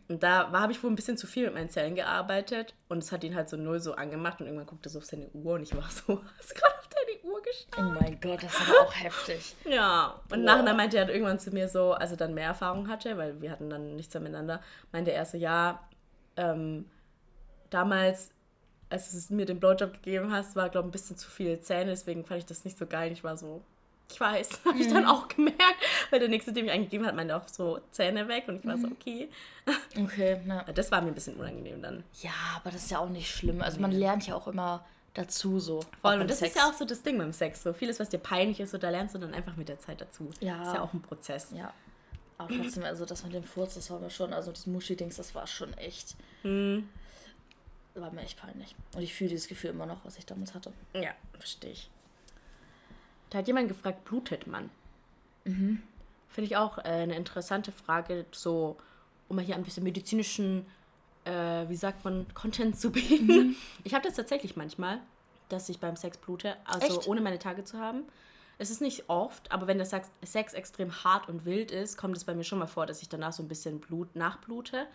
Und 0.10 0.24
da 0.24 0.52
war, 0.52 0.62
habe 0.62 0.74
ich 0.74 0.84
wohl 0.84 0.92
ein 0.92 0.96
bisschen 0.96 1.18
zu 1.18 1.26
viel 1.26 1.46
mit 1.46 1.54
meinen 1.54 1.70
Zellen 1.70 1.96
gearbeitet 1.96 2.74
und 2.90 2.98
es 2.98 3.12
hat 3.12 3.24
ihn 3.24 3.36
halt 3.36 3.48
so 3.48 3.56
null 3.56 3.80
so 3.80 3.94
angemacht 3.96 4.42
und 4.42 4.48
irgendwann 4.48 4.68
guckte 4.68 4.90
er 4.90 4.92
so 4.92 5.00
auf 5.00 5.06
seine 5.06 5.30
Uhr 5.30 5.54
und 5.54 5.64
ich 5.64 5.76
war 5.76 5.90
so, 5.90 6.22
hast 6.38 6.56
gerade 6.56 6.76
auf 6.78 6.90
deine 6.90 7.34
Uhr 7.34 7.42
geschaut? 7.42 7.80
Oh 7.80 8.02
mein 8.02 8.20
Gott, 8.20 8.44
das 8.44 8.56
aber 8.60 8.82
auch 8.82 8.94
heftig. 8.94 9.56
Ja, 9.66 10.20
und 10.30 10.30
Boah. 10.30 10.38
nachher 10.38 10.74
meinte 10.74 10.98
er 10.98 11.06
halt 11.06 11.16
irgendwann 11.16 11.40
zu 11.40 11.52
mir 11.52 11.70
so, 11.70 11.94
als 11.94 12.12
er 12.12 12.18
dann 12.18 12.34
mehr 12.34 12.48
Erfahrung 12.48 12.90
hatte, 12.90 13.18
weil 13.18 13.42
wir 13.42 13.50
hatten 13.50 13.70
dann 13.70 13.96
nichts 13.96 14.14
mehr 14.14 14.22
miteinander, 14.22 14.62
meinte 14.92 15.14
er 15.14 15.26
so, 15.26 15.38
ja, 15.38 15.88
ähm, 16.36 16.86
damals, 17.74 18.32
als 18.90 19.28
du 19.28 19.34
mir 19.34 19.46
den 19.46 19.60
Blowjob 19.60 19.94
gegeben 19.94 20.32
hast, 20.32 20.56
war, 20.56 20.70
glaube 20.70 20.88
ich, 20.88 20.90
ein 20.90 20.92
bisschen 20.92 21.18
zu 21.18 21.30
viele 21.30 21.60
Zähne, 21.62 21.92
deswegen 21.92 22.26
fand 22.26 22.40
ich 22.40 22.46
das 22.46 22.64
nicht 22.66 22.78
so 22.78 22.86
geil. 22.86 23.12
Ich 23.12 23.24
war 23.24 23.38
so, 23.38 23.62
ich 24.12 24.20
weiß, 24.20 24.62
habe 24.66 24.78
ich 24.78 24.88
dann 24.88 25.06
auch 25.06 25.28
gemerkt, 25.28 25.60
weil 26.10 26.20
der 26.20 26.30
nächste, 26.30 26.54
dem 26.54 26.66
ich 26.66 26.72
eingegeben 26.72 27.06
hat, 27.06 27.16
meinte 27.16 27.36
auch 27.36 27.48
so 27.48 27.80
Zähne 27.92 28.28
weg 28.28 28.46
und 28.48 28.60
ich 28.60 28.66
war 28.66 28.78
so, 28.78 28.88
okay. 28.88 29.30
Okay, 29.98 30.42
na. 30.46 30.64
Das 30.74 30.92
war 30.92 31.02
mir 31.02 31.08
ein 31.08 31.16
bisschen 31.16 31.36
unangenehm 31.36 31.82
dann. 31.82 32.04
Ja, 32.22 32.32
aber 32.56 32.72
das 32.72 32.84
ist 32.84 32.92
ja 32.92 33.00
auch 33.00 33.10
nicht 33.10 33.30
schlimm. 33.30 33.62
Also 33.62 33.80
man 33.80 33.92
lernt 33.92 34.28
ja 34.28 34.36
auch 34.36 34.48
immer 34.48 34.86
dazu 35.14 35.60
so. 35.60 35.80
Beim 36.02 36.22
und 36.22 36.30
das 36.30 36.40
Sex. 36.40 36.56
ist 36.56 36.62
ja 36.62 36.70
auch 36.70 36.74
so 36.74 36.86
das 36.86 37.02
Ding 37.02 37.18
beim 37.18 37.34
Sex. 37.34 37.64
So 37.64 37.74
vieles, 37.74 38.00
was 38.00 38.10
dir 38.10 38.18
peinlich 38.18 38.60
ist, 38.60 38.72
so, 38.72 38.78
da 38.78 38.90
lernst 38.90 39.16
du 39.16 39.20
dann 39.20 39.34
einfach 39.34 39.56
mit 39.56 39.70
der 39.70 39.80
Zeit 39.80 40.02
dazu. 40.02 40.30
Ja. 40.40 40.64
Ist 40.64 40.74
ja 40.74 40.82
auch 40.82 40.94
ein 40.94 41.02
Prozess. 41.02 41.50
Ja. 41.56 41.74
Aber 42.38 42.54
trotzdem, 42.56 42.84
also 42.84 43.06
das 43.06 43.24
mit 43.24 43.34
dem 43.34 43.44
Furz, 43.44 43.76
das 43.76 43.90
war 43.92 44.00
mir 44.00 44.10
schon, 44.10 44.34
also 44.34 44.52
das 44.52 44.66
Muschi-Dings, 44.66 45.16
das 45.16 45.36
war 45.36 45.48
schon 45.48 45.74
echt. 45.78 46.16
Hm. 46.42 46.90
War 47.96 48.12
mir 48.12 48.22
echt 48.22 48.40
peinlich. 48.40 48.76
Und 48.96 49.04
ich 49.04 49.14
fühle 49.14 49.30
dieses 49.30 49.48
Gefühl 49.48 49.70
immer 49.70 49.86
noch, 49.86 50.04
was 50.04 50.18
ich 50.18 50.26
damals 50.26 50.56
hatte. 50.56 50.74
Ja, 50.94 51.12
verstehe 51.38 51.72
ich. 51.72 51.90
Da 53.30 53.40
hat 53.40 53.48
jemand 53.48 53.68
gefragt, 53.68 54.04
blutet 54.06 54.48
man? 54.48 54.70
Mhm. 55.44 55.82
Finde 56.30 56.48
ich 56.48 56.58
auch 56.58 56.80
äh, 56.80 56.82
eine 56.82 57.16
interessante 57.16 57.72
Frage, 57.72 58.26
so, 58.32 58.78
um 59.28 59.36
mal 59.36 59.46
hier 59.46 59.56
ein 59.56 59.64
bisschen 59.64 59.84
medizinischen, 59.84 60.66
äh, 61.26 61.68
wie 61.68 61.76
sagt 61.76 62.04
man, 62.04 62.26
Content 62.34 62.80
zu 62.80 62.92
bieten. 62.92 63.28
Mhm. 63.28 63.56
Ich 63.84 63.94
habe 63.94 64.08
das 64.08 64.16
tatsächlich 64.16 64.56
manchmal, 64.56 65.00
dass 65.50 65.70
ich 65.70 65.80
beim 65.80 65.96
Sex 65.96 66.18
blute, 66.18 66.56
also 66.66 67.00
Echt? 67.00 67.08
ohne 67.08 67.22
meine 67.22 67.40
Tage 67.40 67.64
zu 67.64 67.78
haben. 67.78 68.04
Es 68.58 68.70
ist 68.70 68.82
nicht 68.82 69.10
oft, 69.10 69.52
aber 69.52 69.68
wenn 69.68 69.78
der 69.78 69.86
Sex, 69.86 70.10
Sex 70.24 70.54
extrem 70.54 71.04
hart 71.04 71.28
und 71.28 71.46
wild 71.46 71.72
ist, 71.72 71.98
kommt 71.98 72.16
es 72.16 72.24
bei 72.24 72.34
mir 72.34 72.44
schon 72.44 72.60
mal 72.60 72.68
vor, 72.68 72.86
dass 72.86 73.02
ich 73.02 73.10
danach 73.10 73.34
so 73.34 73.44
ein 73.44 73.48
bisschen 73.48 73.80
Blut 73.80 74.16
nachblute. 74.16 74.88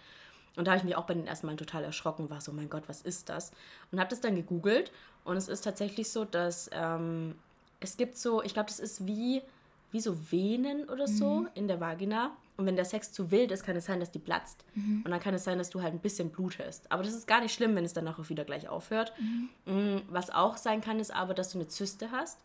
Und 0.58 0.66
da 0.66 0.72
habe 0.72 0.78
ich 0.78 0.84
mich 0.84 0.96
auch 0.96 1.04
bei 1.04 1.14
den 1.14 1.26
ersten 1.26 1.46
Malen 1.46 1.56
total 1.56 1.84
erschrocken 1.84 2.28
war 2.30 2.40
so, 2.40 2.52
mein 2.52 2.68
Gott, 2.68 2.82
was 2.88 3.00
ist 3.00 3.28
das? 3.28 3.52
Und 3.92 4.00
habe 4.00 4.10
das 4.10 4.20
dann 4.20 4.34
gegoogelt 4.34 4.90
und 5.24 5.36
es 5.36 5.48
ist 5.48 5.62
tatsächlich 5.62 6.10
so, 6.10 6.24
dass 6.24 6.68
ähm, 6.72 7.36
es 7.80 7.96
gibt 7.96 8.18
so, 8.18 8.42
ich 8.42 8.54
glaube, 8.54 8.68
das 8.68 8.80
ist 8.80 9.06
wie, 9.06 9.40
wie 9.92 10.00
so 10.00 10.16
Venen 10.32 10.88
oder 10.88 11.06
so 11.06 11.46
in 11.54 11.68
der 11.68 11.80
Vagina. 11.80 12.32
Und 12.56 12.66
wenn 12.66 12.74
der 12.74 12.84
Sex 12.84 13.12
zu 13.12 13.30
wild 13.30 13.52
ist, 13.52 13.62
kann 13.62 13.76
es 13.76 13.84
sein, 13.84 14.00
dass 14.00 14.10
die 14.10 14.18
platzt. 14.18 14.64
Und 15.04 15.12
dann 15.12 15.20
kann 15.20 15.32
es 15.32 15.44
sein, 15.44 15.58
dass 15.58 15.70
du 15.70 15.80
halt 15.80 15.94
ein 15.94 16.00
bisschen 16.00 16.30
blutest. 16.30 16.90
Aber 16.90 17.04
das 17.04 17.14
ist 17.14 17.28
gar 17.28 17.40
nicht 17.40 17.54
schlimm, 17.54 17.76
wenn 17.76 17.84
es 17.84 17.92
danach 17.92 18.18
auch 18.18 18.28
wieder 18.30 18.44
gleich 18.44 18.68
aufhört. 18.68 19.12
Mm, 19.66 19.98
Was 20.10 20.30
auch 20.30 20.56
sein 20.56 20.80
kann, 20.80 20.98
ist 20.98 21.14
aber, 21.14 21.34
dass 21.34 21.52
du 21.52 21.58
eine 21.58 21.68
Zyste 21.68 22.10
hast. 22.10 22.36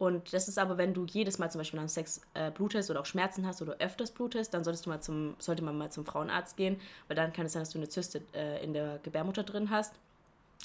Und 0.00 0.32
das 0.32 0.48
ist 0.48 0.58
aber, 0.58 0.78
wenn 0.78 0.94
du 0.94 1.04
jedes 1.04 1.38
Mal 1.38 1.50
zum 1.50 1.58
Beispiel 1.58 1.78
nach 1.78 1.86
Sex 1.86 2.22
äh, 2.32 2.50
blutest 2.50 2.90
oder 2.90 3.00
auch 3.00 3.06
Schmerzen 3.06 3.46
hast 3.46 3.60
oder 3.60 3.76
öfters 3.80 4.10
blutest, 4.10 4.54
dann 4.54 4.64
solltest 4.64 4.86
du 4.86 4.90
mal 4.90 5.02
zum, 5.02 5.34
sollte 5.38 5.62
man 5.62 5.76
mal 5.76 5.90
zum 5.90 6.06
Frauenarzt 6.06 6.56
gehen, 6.56 6.80
weil 7.06 7.16
dann 7.16 7.34
kann 7.34 7.44
es 7.44 7.52
sein, 7.52 7.60
dass 7.60 7.68
du 7.68 7.78
eine 7.78 7.90
Zyste 7.90 8.22
äh, 8.32 8.64
in 8.64 8.72
der 8.72 8.98
Gebärmutter 9.02 9.42
drin 9.42 9.68
hast 9.68 9.92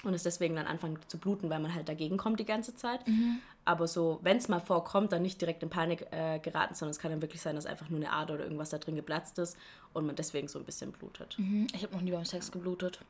und 0.06 0.14
es 0.14 0.24
deswegen 0.24 0.56
dann 0.56 0.68
anfangen 0.68 1.00
zu 1.10 1.18
bluten, 1.18 1.50
weil 1.50 1.60
man 1.60 1.76
halt 1.76 1.90
dagegen 1.90 2.16
kommt 2.16 2.40
die 2.40 2.46
ganze 2.46 2.78
Zeit. 2.78 3.02
Aber 3.66 3.90
so, 3.90 4.20
wenn 4.22 4.38
es 4.38 4.48
mal 4.48 4.62
vorkommt, 4.62 5.12
dann 5.12 5.22
nicht 5.22 5.42
direkt 5.42 5.64
in 5.64 5.70
Panik 5.70 6.08
äh, 6.12 6.40
geraten, 6.40 6.74
sondern 6.74 6.92
es 6.92 7.00
kann 7.00 7.12
dann 7.12 7.22
wirklich 7.22 7.42
sein, 7.42 7.58
dass 7.58 7.66
einfach 7.66 7.90
nur 7.90 8.00
eine 8.00 8.14
Ader 8.14 8.36
oder 8.36 8.44
irgendwas 8.44 8.70
da 8.70 8.78
drin 8.78 8.96
geplatzt 8.96 9.38
ist 9.38 9.58
und 9.92 10.06
man 10.06 10.16
deswegen 10.16 10.48
so 10.48 10.60
ein 10.60 10.66
bisschen 10.66 10.94
blutet. 10.94 11.38
Mhm. 11.38 11.68
Ich 11.74 11.84
habe 11.84 11.94
noch 11.94 12.02
nie 12.02 12.12
beim 12.12 12.24
Sex 12.24 12.54
geblutet. 12.54 13.02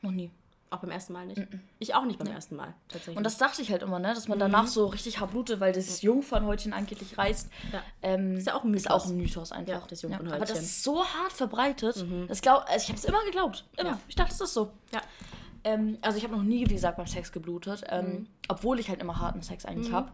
Noch 0.00 0.12
nie. 0.12 0.30
Auch 0.68 0.78
beim 0.78 0.90
ersten 0.90 1.12
Mal 1.12 1.26
nicht. 1.26 1.40
Ich 1.78 1.94
auch 1.94 2.04
nicht 2.04 2.18
beim 2.18 2.26
ersten 2.26 2.56
Mal, 2.56 2.74
tatsächlich. 2.88 3.16
Und 3.16 3.22
das 3.24 3.38
dachte 3.38 3.62
ich 3.62 3.70
halt 3.70 3.82
immer, 3.82 3.98
ne? 4.00 4.14
dass 4.14 4.26
man 4.26 4.36
Mhm. 4.38 4.40
danach 4.40 4.66
so 4.66 4.86
richtig 4.86 5.20
hart 5.20 5.30
blutet, 5.30 5.60
weil 5.60 5.72
das 5.72 6.02
Jungfernhäutchen 6.02 6.72
angeblich 6.72 7.16
reißt. 7.16 7.48
Ja. 7.72 7.82
Ähm, 8.02 8.36
Ist 8.36 8.48
ja 8.48 8.54
auch 8.54 8.64
ein 8.64 8.74
Ist 8.74 8.84
Mythos. 8.86 9.02
auch 9.04 9.06
ein 9.08 9.16
Mythos 9.16 9.52
einfach. 9.52 9.72
Ja, 9.72 9.82
das 9.88 10.02
Jungfernhäutchen. 10.02 10.42
Aber 10.42 10.44
das 10.52 10.60
ist 10.60 10.82
so 10.82 11.04
hart 11.04 11.32
verbreitet. 11.32 12.04
Das 12.28 12.40
glaub, 12.42 12.64
also 12.68 12.82
ich 12.82 12.88
habe 12.88 12.98
es 12.98 13.04
immer 13.04 13.24
geglaubt. 13.26 13.64
Immer. 13.76 13.90
Ja. 13.90 14.00
Ich 14.08 14.16
dachte, 14.16 14.30
das 14.30 14.40
ist 14.40 14.54
so. 14.54 14.72
ja. 14.92 15.00
Ähm, 15.62 15.98
also 16.02 16.18
ich 16.18 16.24
habe 16.24 16.34
noch 16.36 16.42
nie, 16.42 16.68
wie 16.68 16.74
gesagt, 16.74 16.96
beim 16.96 17.06
Sex 17.06 17.30
geblutet. 17.32 17.84
Ähm, 17.88 18.06
Mhm. 18.06 18.26
Obwohl 18.48 18.78
ich 18.80 18.88
halt 18.88 19.00
immer 19.00 19.18
harten 19.20 19.42
Sex 19.42 19.64
eigentlich 19.66 19.92
habe. 19.92 20.10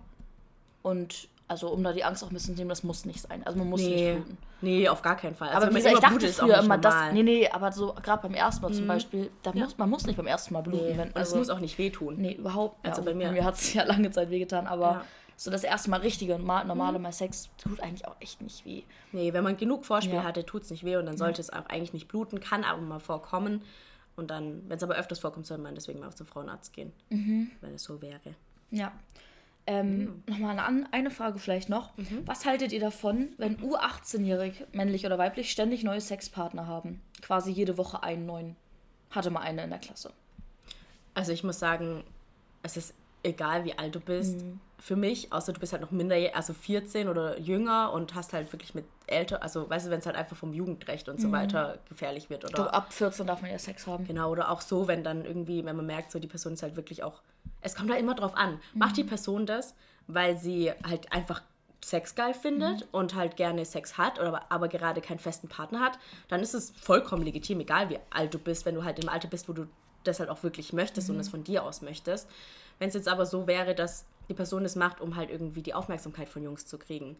Und 0.83 1.29
also 1.53 1.69
um 1.69 1.85
da 1.85 1.93
die 1.93 2.03
Angst 2.03 2.25
auch 2.25 2.31
ein 2.31 2.35
bisschen 2.35 2.55
zu 2.57 2.61
nehmen, 2.61 2.69
das 2.71 2.83
muss 2.83 3.05
nicht 3.05 3.21
sein. 3.21 3.47
Also 3.47 3.59
man 3.59 3.69
muss 3.69 3.81
nicht 3.81 3.95
Nee, 3.95 4.15
bluten. 4.15 4.39
nee, 4.63 4.89
auf 4.89 5.01
gar 5.03 5.17
keinen 5.17 5.37
Fall. 5.37 5.49
Also 5.51 5.59
Aber 5.59 5.67
wenn 5.67 5.75
wie 5.75 5.79
gesagt, 5.79 5.95
ich 5.95 6.01
dachte 6.01 6.19
blutet, 6.19 6.35
früher 6.35 6.57
nicht 6.57 6.65
immer, 6.65 6.79
das. 6.79 6.95
normal. 6.95 7.09
Mhm. 7.11 7.15
Nee, 7.15 7.23
nee, 7.23 7.49
aber 7.49 7.71
so 7.73 7.95
gerade 8.03 8.23
beim 8.23 8.35
ersten 8.35 8.63
Mal 8.63 8.73
zum 8.73 8.87
Beispiel, 8.89 9.31
da 9.45 9.53
muss, 9.53 9.79
man 9.79 9.89
muss 9.91 10.05
nicht 10.07 10.17
beim 10.17 10.27
ersten 10.27 10.55
Mal 10.55 10.63
bluten. 10.63 10.85
Nee. 10.87 10.99
Wenn, 10.99 11.09
Und 11.09 11.17
also, 11.17 11.33
es 11.35 11.39
muss 11.39 11.51
auch 11.51 11.61
nicht 11.61 11.79
wehtun. 11.79 12.17
Nee, 12.19 12.33
überhaupt 12.33 12.83
nicht. 12.83 12.91
Also 12.91 13.03
Also 13.03 13.11
bei 13.13 13.17
mir- 13.17 13.29
mir, 13.29 13.33
mir 13.41 13.45
hat 13.45 13.55
es 13.55 13.73
ja 13.75 13.85
lange 13.85 14.11
Zeit 14.11 14.31
wehgetan, 14.31 14.67
aber 14.67 14.83
Ja. 14.87 14.93
Mhm. 14.95 15.01
so 15.37 15.51
das 15.51 15.63
erste 15.65 15.91
Mal 15.91 16.01
richtige 16.01 16.35
und 16.35 16.45
ma- 16.45 16.65
normale 16.65 16.99
Mal 16.99 17.13
Sex 17.13 17.49
tut 17.63 17.81
eigentlich 17.81 18.07
auch 18.09 18.17
echt 18.21 18.41
nicht 18.41 18.65
weh. 18.67 18.83
Nee, 19.13 19.33
wenn 19.33 19.45
man 19.45 19.57
genug 19.57 19.85
Vorspiel 19.85 20.15
Ja. 20.17 20.25
hatte, 20.25 20.45
tut 20.45 20.63
es 20.63 20.71
nicht 20.71 20.85
weh 20.85 20.97
und 20.97 21.07
dann 21.07 21.17
sollte 21.17 21.41
es 21.41 21.51
auch 21.51 21.67
eigentlich 21.67 21.93
nicht 21.93 22.09
bluten, 22.09 22.41
kann 22.41 22.65
aber 22.65 22.81
mal 22.81 22.99
vorkommen. 23.01 23.63
Und 24.15 24.31
dann, 24.31 24.63
wenn 24.69 24.77
es 24.77 24.83
aber 24.83 24.95
öfters 24.97 25.21
vorkommt, 25.21 25.47
sollte 25.47 25.63
man 25.63 25.75
deswegen 25.75 26.01
mal 26.01 26.11
zum 26.15 26.27
Frauenarzt 26.27 26.73
gehen, 26.75 26.93
Mhm. 27.11 27.51
wenn 27.63 27.75
es 27.75 27.83
so 27.85 28.01
wäre. 28.03 28.21
Ja. 28.71 28.93
Ähm, 29.67 29.99
Mhm. 30.05 30.23
Nochmal 30.27 30.51
eine, 30.53 30.65
an- 30.65 30.89
eine 30.91 31.11
Frage 31.11 31.39
vielleicht 31.39 31.69
noch. 31.69 31.91
Was 32.27 32.45
haltet 32.47 32.73
ihr 32.73 32.81
davon, 32.81 33.29
wenn 33.39 33.57
U18-jährig, 33.59 34.65
männlich 34.73 35.07
oder 35.07 35.19
weiblich, 35.19 35.51
ständig 35.51 35.85
neue 35.85 36.01
Sexpartner 36.01 36.67
haben? 36.67 37.01
Quasi 37.21 37.53
jede 37.53 37.79
Woche 37.79 38.03
einen 38.03 38.27
neuen. 38.27 38.57
Hatte 39.11 39.31
mal 39.31 39.41
eine 39.41 39.63
in 39.65 39.71
der 39.71 39.79
Klasse. 39.79 40.11
Also 41.15 41.33
ich 41.33 41.45
muss 41.45 41.59
sagen, 41.59 42.03
es 42.63 42.77
ist 42.77 42.95
egal, 43.23 43.65
wie 43.65 43.79
alt 43.79 43.95
du 43.95 44.01
bist. 44.01 44.41
Mhm. 44.43 44.59
Für 44.79 44.97
mich, 44.97 45.33
außer 45.33 45.53
du 45.53 45.61
bist 45.61 45.73
halt 45.73 45.83
noch 45.83 45.93
minderjährig, 45.93 46.35
also 46.35 46.55
14 46.55 47.07
oder 47.07 47.39
jünger 47.39 47.93
und 47.93 48.17
hast 48.17 48.33
halt 48.33 48.53
wirklich 48.53 48.75
mit 48.75 48.85
älter, 49.07 49.41
also 49.45 49.71
weißt 49.71 49.87
du, 49.87 49.91
wenn 49.91 50.01
es 50.01 50.07
halt 50.07 50.17
einfach 50.17 50.37
vom 50.37 50.53
Jugendrecht 50.55 51.09
und 51.09 51.21
so 51.21 51.29
Mhm. 51.29 51.33
weiter 51.33 51.79
gefährlich 51.89 52.31
wird 52.31 52.45
oder 52.45 52.75
ab 52.75 52.93
14 52.93 53.27
darf 53.29 53.43
man 53.43 53.51
ja 53.53 53.59
Sex 53.61 53.87
haben. 53.87 54.05
genau 54.09 54.31
oder 54.33 54.51
auch 54.51 54.61
so, 54.61 54.89
wenn 54.89 55.05
dann 55.05 55.25
irgendwie, 55.25 55.65
wenn 55.65 55.77
man 55.77 55.87
merkt, 55.87 56.11
so 56.11 56.19
die 56.19 56.27
Person 56.27 56.55
ist 56.55 56.65
halt 56.65 56.75
wirklich 56.75 57.05
auch 57.05 57.21
es 57.63 57.75
kommt 57.75 57.91
da 57.91 57.95
immer 57.95 58.15
drauf 58.15 58.37
an. 58.37 58.61
Macht 58.75 58.97
die 58.97 59.05
Person 59.05 59.47
das, 59.47 59.75
weil 60.07 60.37
sie 60.39 60.73
halt 60.87 61.13
einfach 61.13 61.43
Sex 61.85 62.15
geil 62.15 62.33
findet 62.35 62.81
Mhm. 62.83 62.89
und 62.93 63.15
halt 63.17 63.37
gerne 63.37 63.65
Sex 63.65 63.99
hat, 63.99 64.19
oder 64.21 64.29
aber, 64.29 64.43
aber 64.53 64.69
gerade 64.69 65.01
keinen 65.01 65.19
festen 65.19 65.49
Partner 65.49 65.81
hat, 65.81 65.99
dann 66.29 66.41
ist 66.41 66.55
es 66.55 66.71
vollkommen 66.81 67.25
legitim, 67.25 67.59
egal 67.61 67.89
wie 67.91 67.99
alt 68.11 68.33
du 68.35 68.39
bist, 68.39 68.67
wenn 68.67 68.75
du 68.77 68.85
halt 68.85 69.03
im 69.03 69.09
Alter 69.09 69.27
bist, 69.29 69.49
wo 69.49 69.53
du 69.53 69.67
das 70.05 70.21
halt 70.21 70.31
auch 70.31 70.43
wirklich 70.45 70.73
möchtest 70.73 71.09
Mhm. 71.09 71.17
und 71.17 71.21
es 71.21 71.29
von 71.29 71.43
dir 71.45 71.65
aus 71.65 71.83
möchtest. 71.83 72.29
Wenn 72.79 72.89
es 72.89 72.95
jetzt 72.95 73.09
aber 73.09 73.27
so 73.27 73.47
wäre, 73.49 73.75
dass 73.75 74.05
die 74.29 74.35
Person 74.35 74.65
es 74.65 74.77
macht, 74.77 75.01
um 75.01 75.17
halt 75.17 75.31
irgendwie 75.31 75.63
die 75.63 75.75
Aufmerksamkeit 75.75 76.29
von 76.29 76.43
Jungs 76.45 76.67
zu 76.67 76.79
kriegen, 76.79 77.17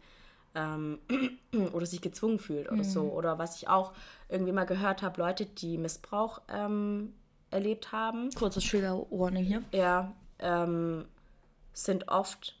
ähm, 0.55 0.99
oder 1.73 1.85
sich 1.85 1.99
gezwungen 2.01 2.39
fühlt 2.39 2.71
oder 2.71 2.83
so. 2.83 3.01
Oder 3.03 3.37
was 3.39 3.57
ich 3.57 3.67
auch 3.67 3.91
irgendwie 4.29 4.51
mal 4.53 4.65
gehört 4.65 5.01
habe, 5.01 5.19
Leute, 5.19 5.45
die 5.45 5.77
Missbrauch 5.77 6.41
ähm, 6.49 7.13
erlebt 7.51 7.91
haben, 7.91 8.29
Kurzes 8.33 8.63
Trigger-Warning 8.63 9.43
hier. 9.45 9.63
ja, 9.71 10.11
ähm, 10.39 11.05
sind 11.73 12.07
oft, 12.07 12.55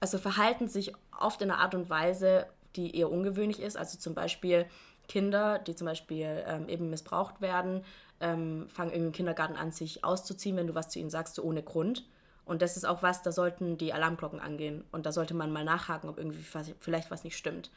also 0.00 0.18
verhalten 0.18 0.68
sich 0.68 0.92
oft 1.18 1.42
in 1.42 1.50
einer 1.50 1.60
Art 1.60 1.74
und 1.74 1.88
Weise, 1.88 2.46
die 2.74 2.96
eher 2.96 3.10
ungewöhnlich 3.10 3.60
ist. 3.60 3.76
Also 3.76 3.98
zum 3.98 4.14
Beispiel 4.14 4.66
Kinder, 5.08 5.58
die 5.58 5.74
zum 5.74 5.86
Beispiel 5.86 6.44
ähm, 6.46 6.68
eben 6.68 6.90
missbraucht 6.90 7.40
werden, 7.40 7.84
ähm, 8.20 8.68
fangen 8.68 8.90
irgendwie 8.90 9.06
im 9.06 9.12
Kindergarten 9.12 9.56
an, 9.56 9.72
sich 9.72 10.04
auszuziehen, 10.04 10.56
wenn 10.56 10.66
du 10.66 10.74
was 10.74 10.88
zu 10.88 10.98
ihnen 10.98 11.10
sagst, 11.10 11.34
so 11.34 11.42
ohne 11.42 11.62
Grund. 11.62 12.04
Und 12.44 12.62
das 12.62 12.76
ist 12.76 12.84
auch 12.84 13.02
was, 13.02 13.22
da 13.22 13.32
sollten 13.32 13.76
die 13.76 13.92
Alarmglocken 13.92 14.38
angehen. 14.38 14.84
Und 14.92 15.04
da 15.04 15.10
sollte 15.10 15.34
man 15.34 15.52
mal 15.52 15.64
nachhaken, 15.64 16.08
ob 16.08 16.16
irgendwie 16.16 16.44
was, 16.52 16.70
vielleicht 16.78 17.10
was 17.10 17.24
nicht 17.24 17.36
stimmt. 17.36 17.70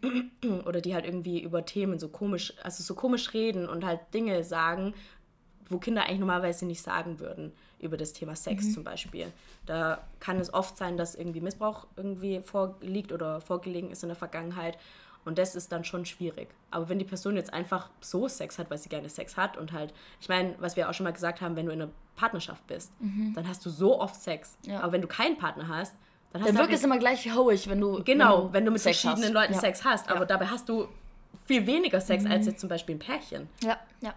Oder 0.64 0.80
die 0.80 0.94
halt 0.94 1.04
irgendwie 1.04 1.42
über 1.42 1.66
Themen 1.66 1.98
so 1.98 2.08
komisch, 2.08 2.54
also 2.62 2.82
so 2.82 2.94
komisch 2.94 3.34
reden 3.34 3.68
und 3.68 3.84
halt 3.84 4.00
Dinge 4.14 4.42
sagen, 4.42 4.94
wo 5.68 5.78
Kinder 5.78 6.04
eigentlich 6.04 6.20
normalerweise 6.20 6.66
nicht 6.66 6.82
sagen 6.82 7.20
würden 7.20 7.52
über 7.78 7.96
das 7.96 8.12
Thema 8.12 8.34
Sex 8.36 8.72
zum 8.72 8.84
Beispiel. 8.84 9.26
Da 9.66 9.98
kann 10.20 10.38
es 10.38 10.52
oft 10.52 10.76
sein, 10.76 10.96
dass 10.96 11.14
irgendwie 11.14 11.40
Missbrauch 11.40 11.86
irgendwie 11.96 12.40
vorliegt 12.40 13.12
oder 13.12 13.40
vorgelegen 13.40 13.90
ist 13.90 14.02
in 14.02 14.08
der 14.08 14.16
Vergangenheit. 14.16 14.78
Und 15.24 15.38
das 15.38 15.54
ist 15.54 15.72
dann 15.72 15.84
schon 15.84 16.04
schwierig. 16.04 16.48
Aber 16.70 16.88
wenn 16.90 16.98
die 16.98 17.04
Person 17.06 17.36
jetzt 17.36 17.52
einfach 17.52 17.88
so 18.00 18.28
Sex 18.28 18.58
hat, 18.58 18.70
weil 18.70 18.76
sie 18.78 18.90
gerne 18.90 19.08
Sex 19.08 19.38
hat 19.38 19.56
und 19.56 19.72
halt, 19.72 19.94
ich 20.20 20.28
meine, 20.28 20.54
was 20.58 20.76
wir 20.76 20.88
auch 20.88 20.92
schon 20.94 21.04
mal 21.04 21.12
gesagt 21.12 21.40
haben, 21.40 21.56
wenn 21.56 21.64
du 21.66 21.72
in 21.72 21.80
einer 21.80 21.90
Partnerschaft 22.14 22.66
bist, 22.66 22.92
dann 23.34 23.48
hast 23.48 23.64
du 23.64 23.70
so 23.70 24.00
oft 24.00 24.20
Sex. 24.20 24.58
Ja. 24.66 24.80
Aber 24.80 24.92
wenn 24.92 25.00
du 25.02 25.08
keinen 25.08 25.38
Partner 25.38 25.66
hast, 25.68 25.94
dann 26.32 26.42
hast 26.42 26.48
Dann 26.48 26.56
du 26.56 26.60
wirkt 26.62 26.70
halt 26.72 26.78
es 26.78 26.84
immer 26.84 26.98
gleich 26.98 27.32
hauig, 27.34 27.68
wenn 27.70 27.80
du. 27.80 28.02
Genau, 28.04 28.52
wenn 28.52 28.64
du 28.64 28.70
mit 28.72 28.80
Sex 28.80 29.00
verschiedenen 29.00 29.34
hast. 29.34 29.42
Leuten 29.42 29.54
ja. 29.54 29.60
Sex 29.60 29.84
hast. 29.84 30.08
Aber 30.10 30.20
Ja. 30.20 30.26
dabei 30.26 30.46
hast 30.46 30.68
du 30.68 30.88
viel 31.44 31.66
weniger 31.66 32.00
Sex 32.00 32.26
als 32.26 32.46
jetzt 32.46 32.60
zum 32.60 32.68
Beispiel 32.68 32.96
ein 32.96 32.98
Pärchen. 32.98 33.48
Ja, 33.62 33.78
ja. 34.00 34.14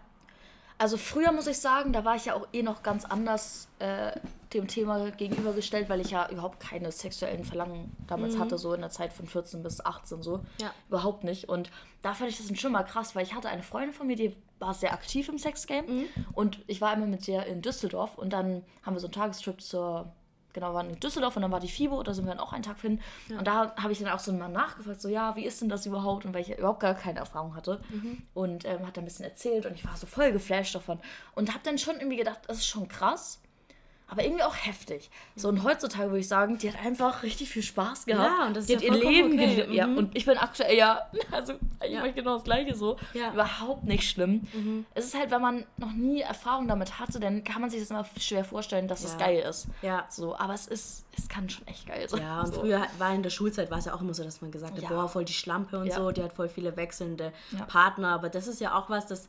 Also 0.79 0.97
früher 0.97 1.31
muss 1.31 1.47
ich 1.47 1.57
sagen, 1.57 1.91
da 1.91 2.05
war 2.05 2.15
ich 2.15 2.25
ja 2.25 2.35
auch 2.35 2.47
eh 2.53 2.61
noch 2.61 2.83
ganz 2.83 3.03
anders 3.03 3.67
äh, 3.79 4.11
dem 4.53 4.67
Thema 4.67 5.09
gegenübergestellt, 5.11 5.89
weil 5.89 6.01
ich 6.01 6.11
ja 6.11 6.29
überhaupt 6.29 6.59
keine 6.59 6.91
sexuellen 6.91 7.43
Verlangen 7.43 7.95
damals 8.07 8.37
hatte, 8.37 8.57
so 8.57 8.73
in 8.73 8.81
der 8.81 8.91
Zeit 8.91 9.11
von 9.11 9.27
14 9.27 9.63
bis 9.63 9.83
18 9.83 10.21
so. 10.21 10.41
Ja. 10.61 10.71
Überhaupt 10.87 11.23
nicht. 11.23 11.49
Und 11.49 11.71
da 12.01 12.13
fand 12.13 12.29
ich 12.29 12.37
das 12.37 12.59
schon 12.59 12.71
mal 12.71 12.83
krass, 12.83 13.15
weil 13.15 13.23
ich 13.23 13.33
hatte 13.33 13.49
eine 13.49 13.63
Freundin 13.63 13.93
von 13.93 14.07
mir, 14.07 14.15
die 14.15 14.35
war 14.59 14.73
sehr 14.73 14.93
aktiv 14.93 15.29
im 15.29 15.37
Sexgame. 15.37 16.05
Und 16.33 16.59
ich 16.67 16.79
war 16.79 16.93
immer 16.93 17.07
mit 17.07 17.27
der 17.27 17.47
in 17.47 17.61
Düsseldorf 17.61 18.17
und 18.17 18.31
dann 18.31 18.63
haben 18.83 18.95
wir 18.95 18.99
so 18.99 19.07
einen 19.07 19.13
Tagestrip 19.13 19.61
zur 19.61 20.13
genau, 20.53 20.73
waren 20.73 20.89
in 20.89 20.99
Düsseldorf 20.99 21.35
und 21.35 21.43
dann 21.43 21.51
war 21.51 21.59
die 21.59 21.67
FIBO, 21.67 22.03
da 22.03 22.13
sind 22.13 22.25
wir 22.25 22.31
dann 22.31 22.39
auch 22.39 22.53
einen 22.53 22.63
Tag 22.63 22.79
hin. 22.81 22.99
Und 23.37 23.45
da 23.47 23.75
habe 23.75 23.91
ich 23.91 23.99
dann 23.99 24.09
auch 24.09 24.19
so 24.19 24.31
mal 24.33 24.47
nachgefragt, 24.47 25.01
so, 25.01 25.09
ja, 25.09 25.35
wie 25.35 25.45
ist 25.45 25.61
denn 25.61 25.69
das 25.69 25.85
überhaupt? 25.85 26.25
Und 26.25 26.33
weil 26.33 26.41
ich 26.41 26.57
überhaupt 26.57 26.79
gar 26.79 26.95
keine 26.95 27.19
Erfahrung 27.19 27.55
hatte. 27.55 27.81
Und 28.33 28.65
ähm, 28.65 28.85
hat 28.87 28.97
dann 28.97 29.03
ein 29.03 29.07
bisschen 29.07 29.25
erzählt 29.25 29.65
und 29.65 29.75
ich 29.75 29.85
war 29.85 29.95
so 29.97 30.07
voll 30.07 30.31
geflasht 30.31 30.73
davon. 30.75 30.99
Und 31.35 31.49
habe 31.53 31.63
dann 31.63 31.77
schon 31.77 31.95
irgendwie 31.95 32.17
gedacht, 32.17 32.39
das 32.47 32.57
ist 32.57 32.67
schon 32.67 32.87
krass. 32.87 33.39
Aber 34.09 34.23
irgendwie 34.23 34.43
auch 34.43 34.55
heftig. 34.55 35.09
So, 35.35 35.49
und 35.49 35.63
heutzutage 35.63 36.07
würde 36.09 36.19
ich 36.19 36.29
sagen, 36.29 36.57
die 36.57 36.71
hat 36.71 36.79
einfach 36.83 37.23
richtig 37.23 37.49
viel 37.49 37.61
Spaß 37.61 38.05
gehabt. 38.05 38.31
Ja, 38.39 38.47
und 38.47 38.55
das 38.55 38.69
ist 38.69 38.81
die 38.81 38.85
ja 38.85 38.93
hat 38.93 38.99
ihr 39.01 39.09
Leben 39.09 39.33
okay. 39.33 39.47
gelebt. 39.55 39.73
Ja, 39.73 39.85
Mhm. 39.87 39.97
und 39.97 40.15
ich 40.15 40.25
bin 40.25 40.37
aktuell 40.37 40.77
ja, 40.77 41.01
also 41.31 41.53
eigentlich 41.79 41.91
Ja. 41.91 41.99
mache 41.99 42.09
ich 42.09 42.15
genau 42.15 42.35
das 42.35 42.43
Gleiche 42.45 42.73
so. 42.75 42.95
Ja. 43.13 43.27
Mhm. 43.29 43.33
Überhaupt 43.33 43.83
nicht 43.83 44.09
schlimm. 44.09 44.47
Es 44.95 45.05
ist 45.05 45.17
halt, 45.17 45.29
wenn 45.31 45.41
man 45.41 45.65
noch 45.75 45.91
nie 45.91 46.21
Erfahrung 46.21 46.67
damit 46.69 46.99
hatte, 46.99 47.19
dann 47.19 47.43
kann 47.43 47.59
man 47.61 47.69
sich 47.69 47.81
das 47.81 47.89
immer 47.89 48.05
schwer 48.17 48.45
vorstellen, 48.45 48.87
dass 48.87 49.03
es 49.03 49.11
Ja. 49.13 49.17
geil 49.17 49.39
ist. 49.39 49.67
Ja. 49.81 50.05
So, 50.09 50.37
aber 50.37 50.53
es 50.53 50.67
ist, 50.67 51.05
es 51.17 51.27
kann 51.27 51.49
schon 51.49 51.67
echt 51.67 51.85
geil 51.85 52.07
sein. 52.07 52.21
Ja, 52.21 52.39
und 52.41 52.53
so. 52.53 52.61
früher 52.61 52.83
war 52.99 53.13
in 53.13 53.23
der 53.23 53.29
Schulzeit 53.29 53.69
war 53.71 53.79
es 53.79 53.85
ja 53.85 53.93
auch 53.93 53.99
immer 54.01 54.13
so, 54.13 54.23
dass 54.23 54.39
man 54.41 54.51
gesagt 54.51 54.81
hat, 54.81 54.87
boah, 54.87 55.09
voll 55.09 55.25
die 55.25 55.33
Schlampe 55.33 55.77
und 55.79 55.91
so, 55.91 56.11
die 56.11 56.23
hat 56.23 56.31
voll 56.31 56.47
viele 56.47 56.77
wechselnde. 56.77 57.33
Partner. 57.67 58.09
Aber 58.13 58.29
das 58.29 58.47
ist 58.47 58.61
ja 58.61 58.73
auch 58.77 58.89
was, 58.89 59.05
das, 59.07 59.27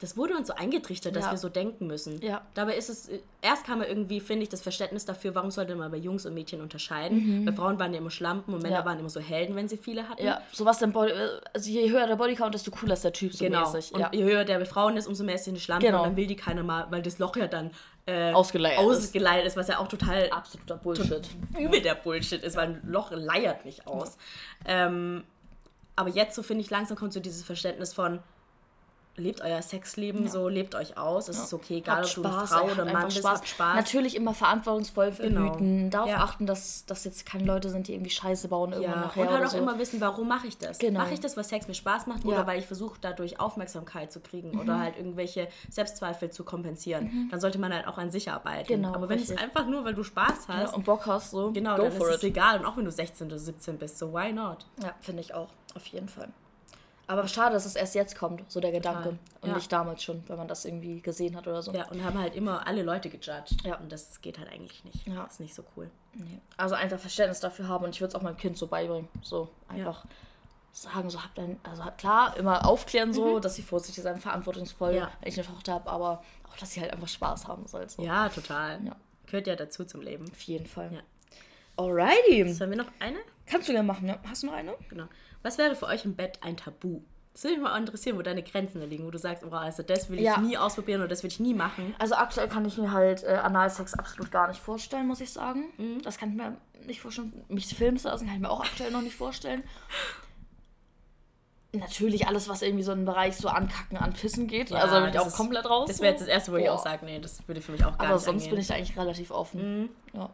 das 0.00 0.16
wurde 0.16 0.34
uns 0.34 0.48
so 0.48 0.54
eingetrichtert, 0.54 1.14
dass 1.14 1.26
Ja. 1.26 1.30
wir 1.32 1.38
so 1.38 1.48
denken 1.48 1.86
müssen. 1.86 2.20
Ja. 2.22 2.40
Dabei 2.54 2.74
ist 2.76 2.88
es, 2.88 3.08
erst 3.42 3.64
kam 3.66 3.82
irgendwie, 3.82 4.18
finde 4.20 4.42
ich, 4.44 4.48
das 4.48 4.60
Verständnis 4.62 5.04
dafür, 5.04 5.34
warum 5.34 5.50
sollte 5.50 5.76
man 5.76 5.90
bei 5.90 5.98
Jungs 5.98 6.24
und 6.26 6.34
Mädchen 6.34 6.60
unterscheiden. 6.62 7.44
Bei 7.44 7.52
Frauen 7.52 7.78
waren 7.78 7.92
ja 7.92 7.98
immer 8.00 8.10
Schlampen 8.10 8.54
und 8.54 8.62
Männer 8.62 8.76
Mhm. 8.76 8.80
Ja. 8.80 8.84
waren 8.86 8.98
immer 8.98 9.10
so 9.10 9.20
Helden, 9.20 9.54
wenn 9.56 9.68
sie 9.68 9.76
viele 9.76 10.08
hatten. 10.08 10.24
Ja, 10.24 10.40
so 10.52 10.64
was 10.64 10.78
denn 10.78 10.92
Body, 10.92 11.12
also 11.52 11.70
je 11.70 11.90
höher 11.90 12.06
der 12.06 12.16
Bodycount, 12.16 12.54
desto 12.54 12.70
cooler 12.70 12.94
ist 12.94 13.04
der 13.04 13.12
Typ 13.12 13.34
so 13.34 13.44
Genau. 13.44 13.60
mäßig. 13.70 13.92
Und 13.92 14.00
ja. 14.00 14.10
je 14.12 14.24
höher 14.24 14.44
der 14.44 14.58
bei 14.58 14.64
Frauen 14.64 14.96
ist, 14.96 15.06
umso 15.06 15.22
mehr 15.22 15.34
ist 15.36 15.44
sie 15.44 15.50
eine 15.50 15.60
Schlampe 15.60 15.86
Genau. 15.86 15.98
und 16.02 16.08
dann 16.08 16.16
will 16.16 16.26
die 16.26 16.36
keiner 16.36 16.62
mal, 16.62 16.86
weil 16.90 17.02
das 17.02 17.18
Loch 17.18 17.36
ja 17.36 17.46
dann 17.46 17.70
äh, 18.06 18.32
Ausgeleiert 18.32 18.80
ist. 18.80 18.86
ausgeleiert 18.86 19.46
ist, 19.46 19.56
was 19.56 19.68
ja 19.68 19.78
auch 19.78 19.86
total 19.86 20.30
Absoluter 20.30 20.76
Bullshit. 20.76 21.28
übel 21.58 21.82
der 21.82 21.94
Bullshit 21.94 22.42
ist, 22.42 22.56
weil 22.56 22.68
ein 22.68 22.80
Loch 22.84 23.10
leiert 23.12 23.64
nicht 23.66 23.86
aus. 23.86 24.16
Ähm, 24.64 25.24
aber 25.96 26.08
jetzt 26.08 26.34
so 26.34 26.42
finde 26.42 26.64
ich 26.64 26.70
langsam 26.70 26.96
kommt 26.96 27.12
so 27.12 27.20
dieses 27.20 27.42
Verständnis 27.44 27.92
von 27.92 28.20
lebt 29.20 29.40
euer 29.42 29.62
Sexleben 29.62 30.28
so, 30.28 30.48
lebt 30.48 30.74
euch 30.74 30.96
aus, 30.98 31.28
es 31.28 31.38
ist 31.38 31.52
okay, 31.54 31.76
egal 31.78 31.98
Habt 32.02 32.08
ob 32.18 32.24
du 32.24 32.28
Spaß, 32.30 32.48
Frau 32.50 32.66
ey, 32.66 32.72
oder 32.72 32.84
Mann 32.86 33.06
bist, 33.06 33.24
habt 33.24 33.48
Spaß. 33.48 33.76
Natürlich 33.76 34.16
immer 34.16 34.34
verantwortungsvoll 34.34 35.12
Genau. 35.18 35.56
Darauf 35.90 36.08
Ja. 36.08 36.18
achten, 36.18 36.46
dass 36.46 36.84
das 36.86 37.04
jetzt 37.04 37.26
keine 37.26 37.44
Leute 37.44 37.70
sind, 37.70 37.86
die 37.88 37.92
irgendwie 37.94 38.10
Scheiße 38.10 38.48
bauen 38.48 38.72
irgendwann 38.72 38.94
Ja, 39.00 39.00
nachher 39.06 39.20
und 39.22 39.28
halt 39.28 39.38
oder 39.38 39.46
auch 39.46 39.52
so. 39.52 39.58
immer 39.58 39.78
wissen, 39.78 40.00
warum 40.00 40.28
mache 40.28 40.46
ich 40.46 40.58
das? 40.58 40.78
Genau. 40.78 41.00
Mache 41.00 41.14
ich 41.14 41.20
das, 41.20 41.36
weil 41.36 41.44
Sex 41.44 41.68
mir 41.68 41.74
Spaß 41.74 42.06
macht 42.06 42.24
Ja. 42.24 42.30
oder 42.30 42.46
weil 42.46 42.58
ich 42.58 42.66
versuche, 42.66 42.98
dadurch 43.00 43.38
Aufmerksamkeit 43.38 44.10
zu 44.12 44.20
kriegen 44.20 44.58
oder 44.58 44.76
Mhm. 44.76 44.80
halt 44.80 44.96
irgendwelche 44.96 45.48
Selbstzweifel 45.68 46.30
zu 46.30 46.44
kompensieren? 46.44 47.28
Dann 47.30 47.40
sollte 47.40 47.58
man 47.58 47.72
halt 47.74 47.86
auch 47.86 47.98
an 47.98 48.10
sich 48.10 48.30
arbeiten. 48.30 48.66
Genau, 48.68 48.94
Aber 48.94 49.08
wenn 49.08 49.18
es 49.18 49.30
einfach 49.36 49.66
nur, 49.66 49.84
weil 49.84 49.94
du 49.94 50.02
Spaß 50.02 50.46
ja, 50.48 50.54
hast, 50.54 50.74
und 50.74 50.84
Bock 50.84 51.06
hast, 51.06 51.30
so 51.30 51.52
genau, 51.52 51.76
go 51.76 51.82
dann 51.84 51.92
for 51.92 52.08
ist 52.08 52.16
es 52.16 52.22
it. 52.22 52.30
egal. 52.30 52.58
Und 52.60 52.64
auch 52.66 52.76
wenn 52.76 52.84
du 52.84 52.90
16 52.90 53.26
oder 53.26 53.38
17 53.38 53.78
bist, 53.78 53.98
so 53.98 54.12
why 54.12 54.32
not? 54.32 54.66
Ja, 54.82 54.94
finde 55.00 55.20
ich 55.20 55.34
auch. 55.34 55.48
Auf 55.74 55.86
jeden 55.86 56.08
Fall. 56.08 56.28
Aber 57.10 57.26
schade, 57.26 57.54
dass 57.54 57.66
es 57.66 57.74
erst 57.74 57.94
jetzt 57.94 58.16
kommt, 58.16 58.50
so 58.50 58.60
der 58.60 58.70
Gedanke. 58.72 59.18
Und 59.40 59.48
Ja. 59.48 59.54
nicht 59.56 59.70
damals 59.72 60.02
schon, 60.02 60.22
wenn 60.28 60.36
man 60.36 60.46
das 60.48 60.64
irgendwie 60.64 61.00
gesehen 61.00 61.34
hat 61.36 61.46
oder 61.48 61.60
so. 61.62 61.72
Ja, 61.72 61.88
und 61.88 62.04
haben 62.04 62.18
halt 62.18 62.34
immer 62.36 62.66
alle 62.66 62.82
Leute 62.82 63.10
gejudged. 63.10 63.64
Ja. 63.64 63.76
Und 63.78 63.90
das 63.90 64.20
geht 64.20 64.38
halt 64.38 64.48
eigentlich 64.50 64.84
nicht. 64.84 65.06
Ja. 65.08 65.24
Das 65.24 65.34
ist 65.34 65.40
nicht 65.40 65.54
so 65.54 65.64
cool. 65.76 65.90
Nee. 66.14 66.38
Also 66.56 66.74
einfach 66.76 66.98
Verständnis 67.00 67.40
dafür 67.40 67.66
haben 67.68 67.84
und 67.84 67.90
ich 67.94 68.00
würde 68.00 68.10
es 68.10 68.14
auch 68.14 68.22
meinem 68.22 68.36
Kind 68.36 68.56
so 68.56 68.66
beibringen. 68.68 69.08
So 69.22 69.48
einfach 69.68 70.04
sagen, 70.72 71.10
so 71.10 71.20
habt 71.22 71.36
ein, 71.40 71.58
also 71.64 71.82
klar, 71.96 72.36
immer 72.36 72.64
aufklären 72.66 73.12
so, 73.12 73.40
dass 73.40 73.56
sie 73.56 73.62
vorsichtig 73.62 74.04
sein, 74.04 74.20
verantwortungsvoll, 74.20 74.92
Mhm. 74.92 74.96
Ja. 74.98 75.10
wenn 75.20 75.28
ich 75.28 75.38
eine 75.38 75.48
Tochter 75.48 75.72
habe, 75.74 75.90
aber 75.90 76.22
auch, 76.48 76.56
dass 76.58 76.70
sie 76.72 76.80
halt 76.80 76.92
einfach 76.92 77.08
Spaß 77.08 77.48
haben 77.48 77.66
soll. 77.66 77.88
So. 77.88 78.02
Ja, 78.02 78.28
total. 78.28 78.84
Ja. 78.84 78.94
Gehört 79.26 79.46
ja 79.48 79.56
dazu 79.56 79.84
zum 79.84 80.00
Leben. 80.00 80.26
Auf 80.30 80.40
jeden 80.42 80.66
Fall. 80.66 80.92
Ja. 80.92 81.00
Alrighty. 81.84 82.52
Sollen 82.52 82.70
wir 82.70 82.78
noch 82.78 82.90
eine? 82.98 83.18
Kannst 83.46 83.68
du 83.68 83.72
gerne 83.72 83.86
machen, 83.86 84.06
ja? 84.08 84.18
Hast 84.28 84.42
du 84.42 84.46
noch 84.48 84.54
eine? 84.54 84.74
Genau. 84.88 85.04
Was 85.42 85.58
wäre 85.58 85.74
für 85.74 85.86
euch 85.86 86.04
im 86.04 86.14
Bett 86.14 86.38
ein 86.42 86.56
Tabu? 86.56 87.00
Das 87.32 87.44
würde 87.44 87.56
mich 87.56 87.64
mal 87.64 87.78
interessieren, 87.78 88.18
wo 88.18 88.22
deine 88.22 88.42
Grenzen 88.42 88.80
da 88.80 88.86
liegen, 88.86 89.06
wo 89.06 89.10
du 89.10 89.18
sagst, 89.18 89.44
oh, 89.44 89.50
also 89.54 89.82
das 89.82 90.10
will 90.10 90.18
ich 90.18 90.24
Ja. 90.24 90.38
nie 90.38 90.56
ausprobieren 90.58 91.00
oder 91.00 91.08
das 91.08 91.22
will 91.22 91.30
ich 91.30 91.40
nie 91.40 91.54
machen. 91.54 91.94
Also 91.98 92.16
aktuell 92.16 92.48
kann 92.48 92.64
ich 92.64 92.76
mir 92.76 92.92
halt 92.92 93.22
äh, 93.22 93.28
Analsex 93.42 93.94
absolut 93.94 94.30
gar 94.32 94.48
nicht 94.48 94.60
vorstellen, 94.60 95.06
muss 95.06 95.20
ich 95.20 95.30
sagen. 95.32 95.64
Mhm. 95.78 96.02
Das 96.02 96.18
kann 96.18 96.30
ich 96.30 96.36
mir 96.36 96.56
nicht 96.86 97.00
vorstellen. 97.00 97.32
Mich 97.48 97.66
filmen 97.74 97.98
zu 97.98 98.08
lassen 98.08 98.26
kann 98.26 98.34
ich 98.34 98.40
mir 98.42 98.50
auch 98.50 98.60
aktuell 98.64 98.90
noch 98.90 99.00
nicht 99.02 99.14
vorstellen. 99.14 99.62
Natürlich 101.72 102.26
alles, 102.26 102.48
was 102.48 102.62
irgendwie 102.62 102.82
so 102.82 102.90
in 102.90 103.00
den 103.00 103.04
Bereich 103.06 103.36
so 103.36 103.48
ankacken, 103.48 103.96
anpissen 103.96 104.48
geht. 104.48 104.70
Ja, 104.70 104.78
also 104.78 104.94
da 104.96 105.00
bin 105.02 105.10
ich 105.10 105.18
auch 105.20 105.28
ist- 105.28 105.36
komplett 105.36 105.66
raus. 105.70 105.86
Das 105.88 106.00
wäre 106.00 106.10
jetzt 106.12 106.20
das 106.20 106.28
erste, 106.28 106.50
wo 106.50 106.56
ich 106.56 106.64
Boah. 106.66 106.72
auch 106.74 106.82
sage, 106.82 107.06
nee, 107.06 107.20
das 107.20 107.46
würde 107.46 107.60
für 107.60 107.70
mich 107.70 107.84
auch 107.84 107.96
gar 107.96 108.08
Aber 108.08 108.16
nicht 108.16 108.24
sonst 108.24 108.42
angehen. 108.42 108.50
bin 108.50 108.60
ich 108.60 108.66
da 108.66 108.74
eigentlich 108.74 108.98
relativ 108.98 109.30
offen. 109.30 109.82
Mhm. 109.82 109.88
Ja. 110.14 110.30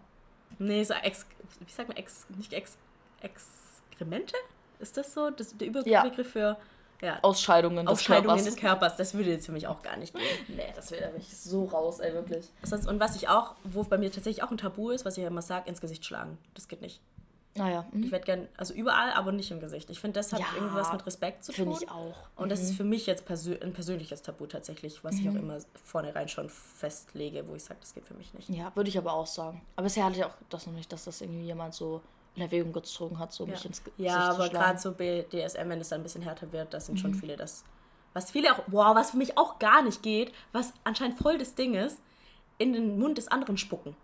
Nee, 0.59 0.85
so 0.85 0.95
Ex, 0.95 1.27
wie 1.67 1.73
sagt 1.73 1.89
man, 1.89 1.97
Ex, 1.97 2.27
nicht 2.37 2.53
Ex, 2.53 2.77
Exkremente? 3.21 4.35
Ist 4.79 4.97
das 4.97 5.13
so? 5.15 5.31
Das, 5.31 5.57
der 5.57 5.69
Ja. 5.69 6.01
Überbegriff 6.03 6.31
für 6.33 6.57
ja, 7.03 7.19
Ausscheidungen 7.23 7.85
des 7.85 7.93
Ausscheidungen 7.93 8.27
Körpers. 8.37 8.45
des 8.45 8.57
Körpers. 8.57 8.97
Das 8.97 9.15
würde 9.15 9.31
jetzt 9.31 9.47
für 9.47 9.53
mich 9.53 9.67
auch 9.67 9.83
gar 9.83 9.97
nicht 9.97 10.15
gehen. 10.15 10.25
Nee, 10.49 10.73
das 10.75 10.91
wäre 10.91 11.13
mich 11.13 11.37
so 11.37 11.65
raus, 11.65 12.01
ey, 12.01 12.13
wirklich. 12.15 12.49
Sonst, 12.63 12.87
und 12.87 13.01
was 13.01 13.17
ich 13.17 13.29
auch, 13.29 13.55
wo 13.65 13.83
bei 13.85 13.99
mir 13.99 14.11
tatsächlich 14.11 14.43
auch 14.43 14.51
ein 14.51 14.57
Tabu 14.59 14.91
ist, 14.91 15.05
was 15.05 15.17
ich 15.19 15.23
ja 15.23 15.29
immer 15.29 15.43
sage, 15.43 15.69
ins 15.69 15.81
Gesicht 15.81 16.05
schlagen. 16.05 16.39
Das 16.55 16.69
geht 16.69 16.81
nicht. 16.81 17.01
Naja, 17.57 17.87
Ich 18.01 18.11
werde 18.13 18.25
gern, 18.25 18.49
also 18.57 18.75
überall, 18.75 19.11
aber 19.13 19.33
nicht 19.33 19.51
im 19.51 19.61
Gesicht. 19.61 19.89
Ich 19.91 20.01
finde, 20.01 20.21
das 20.21 20.33
hat 20.33 20.41
Ja, 20.41 20.47
irgendwas 20.55 20.93
mit 20.93 21.07
Respekt 21.07 21.45
zu 21.45 21.53
tun. 21.53 21.65
finde 21.65 21.79
ich 21.83 21.91
auch. 21.91 22.15
Und 22.37 22.51
das 22.51 22.61
ist 22.61 22.77
für 22.77 22.85
mich 22.85 23.07
jetzt 23.07 23.25
persö 23.27 23.57
ein 23.63 23.73
persönliches 23.73 24.23
Tabu 24.23 24.47
tatsächlich, 24.47 25.03
was 25.05 25.17
ich 25.19 25.29
auch 25.29 25.35
immer 25.35 25.59
vornherein 25.85 26.29
schon 26.29 26.49
festlege, 26.51 27.47
wo 27.49 27.55
ich 27.55 27.65
sage, 27.65 27.81
das 27.81 27.95
geht 27.95 28.07
für 28.07 28.15
mich 28.15 28.33
nicht. 28.35 28.49
Ja, 28.51 28.71
würde 28.75 28.89
ich 28.91 28.99
aber 28.99 29.13
auch 29.13 29.27
sagen. 29.27 29.63
Aber 29.77 29.85
bisher 29.85 30.05
hatte 30.05 30.17
ich 30.17 30.25
auch 30.25 30.35
das 30.51 30.67
noch 30.67 30.75
nicht, 30.75 30.93
dass 30.93 31.05
das 31.05 31.21
irgendwie 31.21 31.45
jemand 31.47 31.75
so 31.75 32.03
in 32.35 32.43
Erwägung 32.43 32.73
gezogen 32.73 33.19
hat, 33.19 33.33
so 33.33 33.47
mich 33.47 33.65
ins 33.65 33.83
Gesicht 33.83 33.99
Ja, 33.99 34.13
zu 34.31 34.37
aber 34.37 34.47
schlagen. 34.47 34.53
Mhm. 34.53 34.59
gerade 34.59 34.79
so 34.79 34.93
BDSM, 34.93 35.69
wenn 35.71 35.81
es 35.81 35.89
dann 35.89 36.01
ein 36.01 36.03
bisschen 36.03 36.23
härter 36.23 36.53
wird, 36.53 36.75
das 36.75 36.87
sind 36.87 37.01
schon 37.01 37.15
viele 37.15 37.37
das. 37.37 37.65
Was 38.13 38.31
viele 38.31 38.53
auch, 38.55 38.61
wow, 38.69 38.95
was 38.95 39.11
für 39.13 39.17
mich 39.17 39.37
auch 39.39 39.59
gar 39.59 39.83
nicht 39.83 40.03
geht, 40.03 40.33
was 40.53 40.73
anscheinend 40.85 41.19
voll 41.19 41.39
das 41.39 41.55
Ding 41.55 41.75
ist, 41.75 41.99
in 42.59 42.73
den 42.73 42.99
Mund 42.99 43.19
des 43.19 43.29
anderen 43.29 43.57
spucken. 43.59 43.95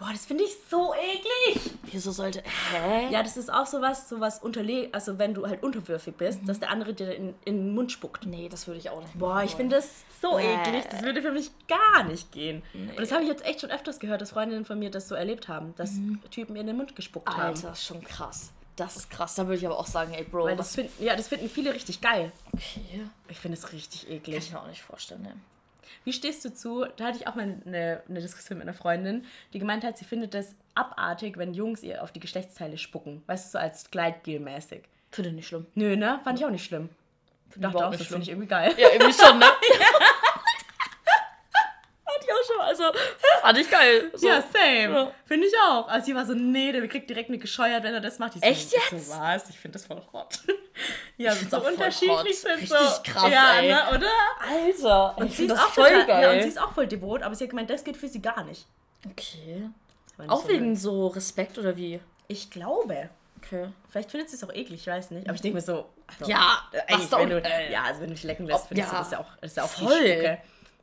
Boah, 0.00 0.08
das 0.12 0.24
finde 0.24 0.44
ich 0.44 0.56
so 0.70 0.94
eklig. 0.94 1.70
Wieso 1.92 2.10
sollte. 2.10 2.42
Hä? 2.72 3.08
Ja, 3.12 3.22
das 3.22 3.36
ist 3.36 3.52
auch 3.52 3.66
sowas, 3.66 4.08
sowas 4.08 4.38
unterlegt, 4.42 4.94
also 4.94 5.18
wenn 5.18 5.34
du 5.34 5.46
halt 5.46 5.62
unterwürfig 5.62 6.14
bist, 6.16 6.40
Mhm. 6.42 6.46
dass 6.46 6.58
der 6.58 6.70
andere 6.70 6.94
dir 6.94 7.14
in, 7.14 7.34
in 7.44 7.56
den 7.66 7.74
Mund 7.74 7.92
spuckt. 7.92 8.24
Nee, 8.24 8.48
das 8.48 8.66
würde 8.66 8.78
ich 8.80 8.88
auch 8.88 9.02
nicht 9.02 9.18
Boah, 9.18 9.34
machen 9.34 9.44
ich 9.46 9.54
finde 9.56 9.76
das 9.76 9.90
so 10.22 10.38
Äh. 10.38 10.54
eklig. 10.54 10.84
Das 10.90 11.02
würde 11.02 11.20
für 11.20 11.32
mich 11.32 11.50
gar 11.68 12.04
nicht 12.04 12.32
gehen. 12.32 12.62
Und 12.72 12.98
das 12.98 13.12
habe 13.12 13.22
ich 13.24 13.28
jetzt 13.28 13.44
echt 13.44 13.60
schon 13.60 13.70
öfters 13.70 14.00
gehört, 14.00 14.22
dass 14.22 14.30
Freundinnen 14.30 14.64
von 14.64 14.78
mir 14.78 14.90
das 14.90 15.06
so 15.06 15.14
erlebt 15.14 15.48
haben, 15.48 15.74
dass 15.76 15.90
Typen 16.30 16.54
ihr 16.56 16.62
in 16.62 16.66
den 16.68 16.76
Mund 16.78 16.96
gespuckt 16.96 17.28
haben. 17.28 17.36
Mhm. 17.38 17.42
Alter, 17.48 17.68
das 17.68 17.80
ist 17.80 17.86
schon 17.86 18.02
krass. 18.02 18.52
Das 18.76 18.96
ist 18.96 19.10
krass. 19.10 19.34
Da 19.34 19.44
würde 19.46 19.56
ich 19.58 19.66
aber 19.66 19.78
auch 19.78 19.86
sagen, 19.86 20.14
ey, 20.14 20.24
Bro, 20.24 20.44
Weil 20.44 20.56
das 20.56 20.74
finden, 20.76 21.04
ja, 21.04 21.14
das 21.14 21.28
finden 21.28 21.50
viele 21.50 21.74
richtig 21.74 22.00
geil. 22.00 22.32
Okay. 22.54 23.04
Ich 23.28 23.38
finde 23.38 23.58
es 23.58 23.70
richtig 23.74 24.06
Kann 24.06 24.12
eklig. 24.16 24.36
ich 24.38 24.52
mir 24.52 24.62
auch 24.62 24.66
nicht 24.68 24.80
vorstellen, 24.80 25.20
ne? 25.22 25.34
Wie 26.04 26.12
stehst 26.12 26.44
du 26.44 26.52
zu? 26.52 26.86
Da 26.96 27.06
hatte 27.06 27.18
ich 27.18 27.26
auch 27.26 27.34
mal 27.34 27.60
eine, 27.66 28.02
eine 28.08 28.20
Diskussion 28.20 28.58
mit 28.58 28.66
einer 28.68 28.76
Freundin, 28.76 29.24
die 29.52 29.58
gemeint 29.58 29.84
hat, 29.84 29.98
sie 29.98 30.04
findet 30.04 30.34
das 30.34 30.54
abartig, 30.74 31.36
wenn 31.36 31.54
Jungs 31.54 31.82
ihr 31.82 32.02
auf 32.02 32.12
die 32.12 32.20
Geschlechtsteile 32.20 32.78
spucken. 32.78 33.22
Weißt 33.26 33.46
du, 33.46 33.50
so 33.52 33.58
als 33.58 33.90
Gleitgel-mäßig. 33.90 34.82
Finde 35.10 35.30
ich 35.30 35.36
nicht 35.36 35.48
schlimm. 35.48 35.66
Nö, 35.74 35.96
ne? 35.96 36.20
Fand 36.24 36.38
ich 36.38 36.44
auch 36.44 36.50
nicht 36.50 36.64
schlimm. 36.64 36.88
Finde 37.50 37.66
ich 37.68 37.72
Dachte 37.72 37.76
auch, 37.76 37.80
überhaupt 37.80 37.94
das 37.94 38.00
nicht 38.00 38.08
finde 38.08 38.24
schlimm. 38.24 38.40
ich 38.42 38.48
irgendwie 38.48 38.48
geil. 38.48 38.74
Ja, 38.78 38.88
irgendwie 38.92 39.12
schon, 39.12 39.38
ne? 39.38 39.46
Fand 42.04 42.24
ich 42.24 42.32
auch 42.32 42.44
schon. 42.46 42.60
Also, 42.60 42.84
fand 43.42 43.58
ich 43.58 43.70
geil. 43.70 44.10
So. 44.14 44.26
Ja, 44.26 44.42
same. 44.52 44.94
Ja. 44.94 45.12
Finde 45.26 45.46
ich 45.46 45.52
auch. 45.68 45.88
Also 45.88 46.06
sie 46.06 46.14
war 46.14 46.26
so, 46.26 46.34
nee, 46.34 46.72
der 46.72 46.86
kriegt 46.88 47.08
direkt 47.08 47.30
mit 47.30 47.40
gescheuert, 47.40 47.82
wenn 47.82 47.94
er 47.94 48.00
das 48.00 48.18
macht. 48.18 48.36
Ich 48.36 48.42
so, 48.42 48.46
Echt 48.48 48.74
ich 48.74 48.90
jetzt? 48.90 49.08
So, 49.08 49.18
was? 49.18 49.50
Ich 49.50 49.58
finde 49.58 49.78
das 49.78 49.86
voll 49.86 50.02
hot. 50.12 50.40
ja, 51.16 51.34
so 51.34 51.64
unterschiedlich 51.64 52.18
hot. 52.18 52.34
sind 52.34 52.52
Richtig 52.52 52.68
so. 52.68 53.02
krass, 53.04 53.30
ja, 53.30 53.60
ey. 53.60 53.68
Ne, 53.68 53.82
oder? 53.96 54.10
Alter, 54.48 55.18
Und 55.18 55.32
sie 55.32 55.46
ist 55.46 55.52
auch 55.52 55.68
voll 55.68 55.88
total, 55.88 56.06
geil. 56.06 56.22
Ja, 56.22 56.32
und 56.32 56.42
sie 56.42 56.48
ist 56.48 56.60
auch 56.60 56.72
voll 56.72 56.86
devot, 56.86 57.22
aber 57.22 57.34
sie 57.34 57.44
hat 57.44 57.50
gemeint, 57.50 57.70
das 57.70 57.84
geht 57.84 57.96
für 57.96 58.08
sie 58.08 58.22
gar 58.22 58.44
nicht. 58.44 58.66
okay. 59.06 59.68
Nicht 60.18 60.30
Auch 60.30 60.42
so 60.42 60.48
wegen 60.48 60.76
so 60.76 61.06
Respekt 61.08 61.58
oder 61.58 61.76
wie? 61.76 61.98
Ich 62.28 62.50
glaube. 62.50 63.08
Okay. 63.42 63.68
Vielleicht 63.88 64.10
findet 64.10 64.28
sie 64.28 64.36
es 64.36 64.44
auch 64.44 64.52
eklig, 64.52 64.82
ich 64.82 64.86
weiß 64.86 65.12
nicht. 65.12 65.26
Aber 65.26 65.34
ich 65.34 65.40
denke 65.40 65.56
mir 65.56 65.62
so, 65.62 65.86
also, 66.06 66.30
Ja, 66.30 66.58
was 66.88 67.10
wenn 67.12 67.30
du, 67.30 67.42
äh, 67.42 67.72
ja, 67.72 67.84
also 67.84 68.00
wenn 68.02 68.08
du 68.08 68.14
dich 68.14 68.24
lecken 68.24 68.46
lässt, 68.46 68.66
findest 68.68 68.92
ja. 68.92 68.98
du 68.98 69.02
das 69.02 69.10
ja 69.12 69.18
auch, 69.20 69.36
das 69.40 69.50
ist 69.52 69.56
ja 69.56 69.64
auch 69.64 69.68
Voll. 69.68 70.38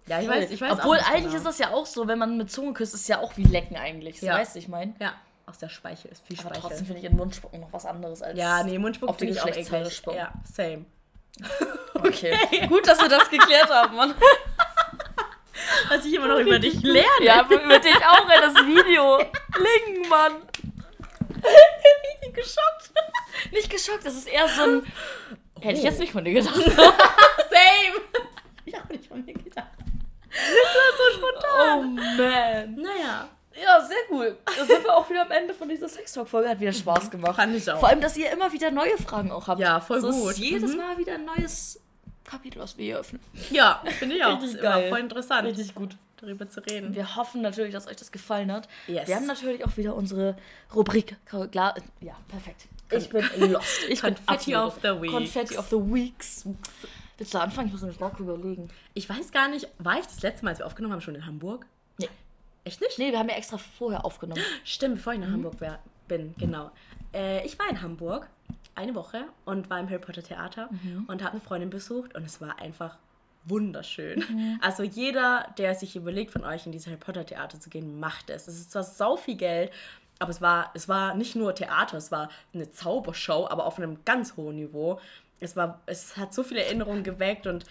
Ja, 0.08 0.22
ich 0.22 0.28
weiß, 0.28 0.52
ich 0.52 0.62
weiß 0.62 0.72
Obwohl 0.74 0.98
auch 0.98 1.02
nicht 1.02 1.08
eigentlich 1.10 1.24
genau. 1.26 1.38
ist 1.38 1.46
das 1.46 1.58
ja 1.60 1.70
auch 1.74 1.86
so, 1.86 2.08
wenn 2.08 2.18
man 2.18 2.38
mit 2.38 2.52
Zunge 2.52 2.74
küsst, 2.74 2.94
ist 2.94 3.08
ja 3.10 3.20
auch 3.20 3.36
wie 3.38 3.44
Lecken 3.44 3.76
eigentlich. 3.76 4.20
So 4.20 4.26
Ja. 4.28 4.36
weißt 4.36 4.56
du, 4.56 4.60
ich 4.60 4.68
meine. 4.68 4.94
Ja, 5.00 5.14
aus 5.46 5.58
der 5.58 5.70
Speichel 5.70 6.12
ist 6.12 6.26
viel 6.26 6.38
Aber 6.40 6.50
Speichel. 6.50 6.62
trotzdem 6.62 6.86
finde 6.86 7.00
ich 7.00 7.06
in 7.06 7.12
den 7.14 7.18
Mund 7.18 7.36
spucken 7.36 7.60
noch 7.60 7.74
was 7.74 7.86
anderes 7.86 8.22
als. 8.22 8.38
ja, 8.38 8.64
nee, 8.64 8.78
Mundspuck 8.80 9.10
auf 9.10 9.18
die 9.18 9.26
finde 9.28 9.40
ich 9.40 9.42
auch 9.44 9.48
eklig. 9.48 10.02
Ja, 10.16 10.32
same. 10.44 10.86
Okay. 11.94 12.36
Gut, 12.68 12.88
dass 12.88 13.02
wir 13.02 13.10
das 13.10 13.28
geklärt 13.28 13.70
haben, 13.72 13.96
Mann. 13.96 14.14
Was 15.90 16.06
ich 16.06 16.14
immer 16.14 16.28
noch 16.28 16.38
über 16.38 16.60
dich 16.60 16.82
lerne. 16.84 17.08
Ja, 17.24 17.42
über 17.44 17.80
dich 17.80 17.96
auch 17.96 18.24
in 18.24 18.42
das 18.42 18.54
Video. 18.66 19.18
Lingen, 19.18 20.08
Mann. 20.08 20.34
bin 22.22 22.34
geschockt. 22.34 22.92
Nicht 23.52 23.70
geschockt, 23.70 24.06
das 24.06 24.14
ist 24.14 24.28
eher 24.28 24.48
so 24.48 24.62
ein. 24.64 24.94
Hätte 25.60 25.78
ich 25.80 25.84
jetzt 25.84 26.00
nicht 26.00 26.12
von 26.12 26.24
dir 26.24 26.34
gedacht. 26.36 26.56
Same. 26.56 28.02
Ich 28.66 28.76
habe 28.76 28.94
nicht 28.94 29.08
von 29.08 29.26
mir 29.26 29.34
gedacht. 29.34 29.68
Oh 31.76 31.82
man. 31.84 32.76
Naja, 32.76 33.28
Ja, 33.62 33.82
sehr 33.86 33.98
cool. 34.12 34.38
Da 34.46 34.66
sind 34.66 34.84
wir 34.84 34.96
auch 34.96 35.10
wieder 35.10 35.24
am 35.24 35.32
Ende 35.32 35.54
von 35.54 35.68
dieser 35.68 35.90
Sextalk-Folge. 35.90 36.50
Hat 36.50 36.60
wieder 36.60 36.74
Spaß 36.74 37.10
gemacht. 37.10 37.36
fand 37.36 37.56
ich 37.56 37.70
auch. 37.72 37.80
Vor 37.80 37.90
allem, 37.90 38.02
dass 38.02 38.16
ihr 38.18 38.32
immer 38.32 38.52
wieder 38.54 38.70
neue 38.72 38.98
Fragen 38.98 39.32
auch 39.32 39.48
habt. 39.48 39.60
Ja, 39.60 39.80
voll 39.80 40.00
so 40.02 40.12
gut. 40.12 40.32
Ist 40.32 40.38
jedes 40.40 40.72
Mhm. 40.72 40.78
Mal 40.78 40.98
wieder 40.98 41.16
ein 41.16 41.26
neues 41.26 41.80
Kapitel, 42.24 42.60
was 42.62 42.78
wir 42.78 42.86
hier 42.86 43.00
öffnen. 43.00 43.22
Ja, 43.52 43.82
finde 44.00 44.16
ich 44.18 44.24
auch. 44.24 44.42
Richtig 44.42 44.62
geil. 44.62 44.90
voll 44.90 45.00
interessant, 45.00 45.48
Richtig 45.48 45.74
gut. 45.74 45.96
darüber 46.22 46.48
zu 46.50 46.60
reden. 46.60 46.94
Wir 46.94 47.16
hoffen 47.16 47.42
natürlich, 47.42 47.74
dass 47.74 47.88
euch 47.88 47.96
das 47.96 48.12
gefallen 48.12 48.52
hat. 48.52 48.68
Yes. 48.88 49.08
Wir 49.08 49.16
haben 49.16 49.26
natürlich 49.28 49.64
auch 49.66 49.76
wieder 49.78 49.96
unsere 49.96 50.36
Rubrik. 50.76 51.16
Klar, 51.26 51.48
ja, 52.02 52.16
perfekt. 52.28 52.68
Ich 52.92 53.10
bin 53.10 53.52
lost. 53.52 53.80
Ich 53.90 54.02
bin 54.02 54.16
Confetti 54.16 54.56
absolut 54.56 54.68
of 54.68 54.80
the 54.82 55.02
Weeks. 55.02 55.14
Confetti 55.14 55.58
of 55.58 55.68
the 55.70 55.76
Weeks. 55.78 56.46
Willst 57.18 57.34
du 57.34 57.40
anfangen? 57.40 57.68
Ich 57.68 57.74
muss 57.74 57.82
nämlich 57.82 57.98
gerade 58.00 58.22
überlegen. 58.22 58.70
Ich 58.94 59.10
weiß 59.10 59.32
gar 59.32 59.48
nicht, 59.48 59.68
war 59.80 60.00
ich 60.00 60.06
das 60.06 60.22
letzte 60.22 60.46
Mal, 60.46 60.52
als 60.52 60.60
wir 60.60 60.66
aufgenommen 60.66 60.94
haben, 60.94 61.02
schon 61.02 61.16
in 61.16 61.26
Hamburg? 61.26 61.66
Nee. 61.98 62.10
Echt 62.64 62.80
nicht? 62.82 63.00
Nee, 63.00 63.12
wir 63.12 63.20
haben 63.20 63.30
ja 63.30 63.36
extra 63.36 63.58
vorher 63.58 64.06
aufgenommen. 64.06 64.42
Stimmt, 64.64 64.96
bevor 64.96 65.14
ich 65.14 65.20
nach 65.20 65.32
Hamburg 65.32 65.60
wär, 65.60 65.80
bin, 66.08 66.36
genau. 66.38 66.72
Äh, 67.14 67.46
ich 67.46 67.58
war 67.58 67.70
in 67.70 67.82
Hamburg 67.82 68.30
eine 68.76 68.94
Woche 68.94 69.26
und 69.46 69.70
war 69.70 69.80
im 69.80 69.90
Harry 69.90 70.00
Potter 70.00 70.22
Theater 70.22 70.70
und 71.08 71.24
habe 71.24 71.32
eine 71.32 71.42
Freundin 71.42 71.70
besucht 71.70 72.16
und 72.16 72.24
es 72.24 72.40
war 72.40 72.60
einfach 72.60 72.98
wunderschön. 73.46 74.60
Also 74.62 74.84
jeder, 74.84 75.54
der 75.58 75.74
sich 75.74 75.96
überlegt, 75.96 76.32
von 76.32 76.44
euch 76.44 76.66
in 76.66 76.72
dieses 76.72 76.88
Harry 76.88 76.98
Potter 76.98 77.26
Theater 77.26 77.60
zu 77.60 77.70
gehen, 77.70 78.00
macht 78.00 78.30
es. 78.30 78.48
Es 78.48 78.56
ist 78.56 78.72
zwar 78.72 78.84
sau 78.84 79.16
viel 79.16 79.36
Geld, 79.36 79.72
aber 80.20 80.32
es 80.32 80.42
war, 80.42 80.72
es 80.74 80.88
war 80.88 81.16
nicht 81.16 81.36
nur 81.36 81.56
Theater, 81.56 81.98
es 81.98 82.12
war 82.12 82.30
eine 82.54 82.72
Zaubershow, 82.72 83.48
aber 83.50 83.66
auf 83.66 83.78
einem 83.78 84.04
ganz 84.06 84.36
hohen 84.36 84.56
Niveau. 84.56 85.00
Es, 85.40 85.56
war, 85.56 85.82
es 85.86 86.18
hat 86.18 86.34
so 86.34 86.42
viele 86.44 86.64
Erinnerungen 86.64 87.04
geweckt 87.04 87.46
und 87.46 87.64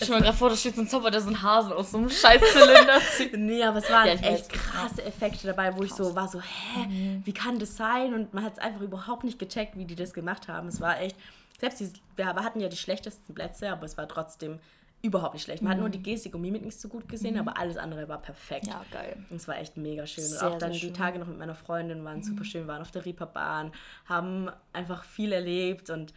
Ich 0.00 0.08
mir 0.08 0.20
gerade 0.20 0.36
vor, 0.36 0.50
da 0.50 0.56
steht 0.56 0.74
so 0.74 0.80
ein 0.80 0.88
Zauber, 0.88 1.10
der 1.12 1.20
so 1.20 1.28
einen 1.28 1.42
Hasen 1.42 1.72
aus 1.72 1.92
so 1.92 1.98
einem 1.98 2.10
Scheißzylinder 2.10 3.00
zieht. 3.16 3.36
Nee, 3.36 3.62
aber 3.62 3.78
es 3.78 3.88
waren 3.90 4.08
Ja, 4.08 4.14
weiß. 4.14 4.22
echt 4.22 4.48
krasse 4.52 5.04
Effekte 5.04 5.46
dabei, 5.46 5.76
wo 5.76 5.84
ich 5.84 5.92
so 5.92 6.14
war 6.16 6.26
so, 6.28 6.40
hä, 6.40 7.20
wie 7.24 7.32
kann 7.32 7.58
das 7.60 7.76
sein? 7.76 8.14
Und 8.14 8.34
man 8.34 8.42
hat 8.44 8.54
es 8.54 8.58
einfach 8.58 8.80
überhaupt 8.80 9.22
nicht 9.24 9.38
gecheckt, 9.38 9.76
wie 9.78 9.84
die 9.84 9.94
das 9.94 10.12
gemacht 10.12 10.48
haben. 10.48 10.66
Es 10.68 10.80
war 10.80 11.00
echt, 11.00 11.16
selbst 11.60 11.78
die, 11.80 11.92
wir 12.16 12.26
hatten 12.26 12.58
ja 12.60 12.68
die 12.68 12.76
schlechtesten 12.76 13.32
Plätze, 13.32 13.70
aber 13.70 13.84
es 13.84 13.96
war 13.96 14.08
trotzdem 14.08 14.58
überhaupt 15.02 15.34
nicht 15.34 15.44
schlecht. 15.44 15.62
Man 15.62 15.70
hat 15.72 15.78
nur 15.78 15.90
die 15.90 16.02
Gestik 16.02 16.34
und 16.34 16.40
Mimik 16.40 16.64
nicht 16.64 16.80
so 16.80 16.88
gut 16.88 17.08
gesehen, 17.08 17.38
aber 17.38 17.58
alles 17.58 17.76
andere 17.76 18.08
war 18.08 18.18
perfekt. 18.22 18.66
Ja, 18.66 18.82
geil. 18.90 19.16
Und 19.28 19.36
es 19.36 19.46
war 19.46 19.58
echt 19.58 19.76
mega 19.76 20.06
schön. 20.06 20.24
Sehr, 20.24 20.46
und 20.48 20.54
auch 20.54 20.58
dann 20.58 20.72
die 20.72 20.78
schön. 20.78 20.94
Tage 20.94 21.18
noch 21.18 21.26
mit 21.26 21.38
meiner 21.38 21.54
Freundin 21.54 22.02
waren 22.04 22.22
super 22.22 22.42
schön, 22.44 22.66
waren 22.66 22.80
auf 22.80 22.90
der 22.90 23.04
Reeperbahn, 23.04 23.70
haben 24.06 24.50
einfach 24.72 25.04
viel 25.04 25.32
erlebt 25.32 25.90
und 25.90 26.14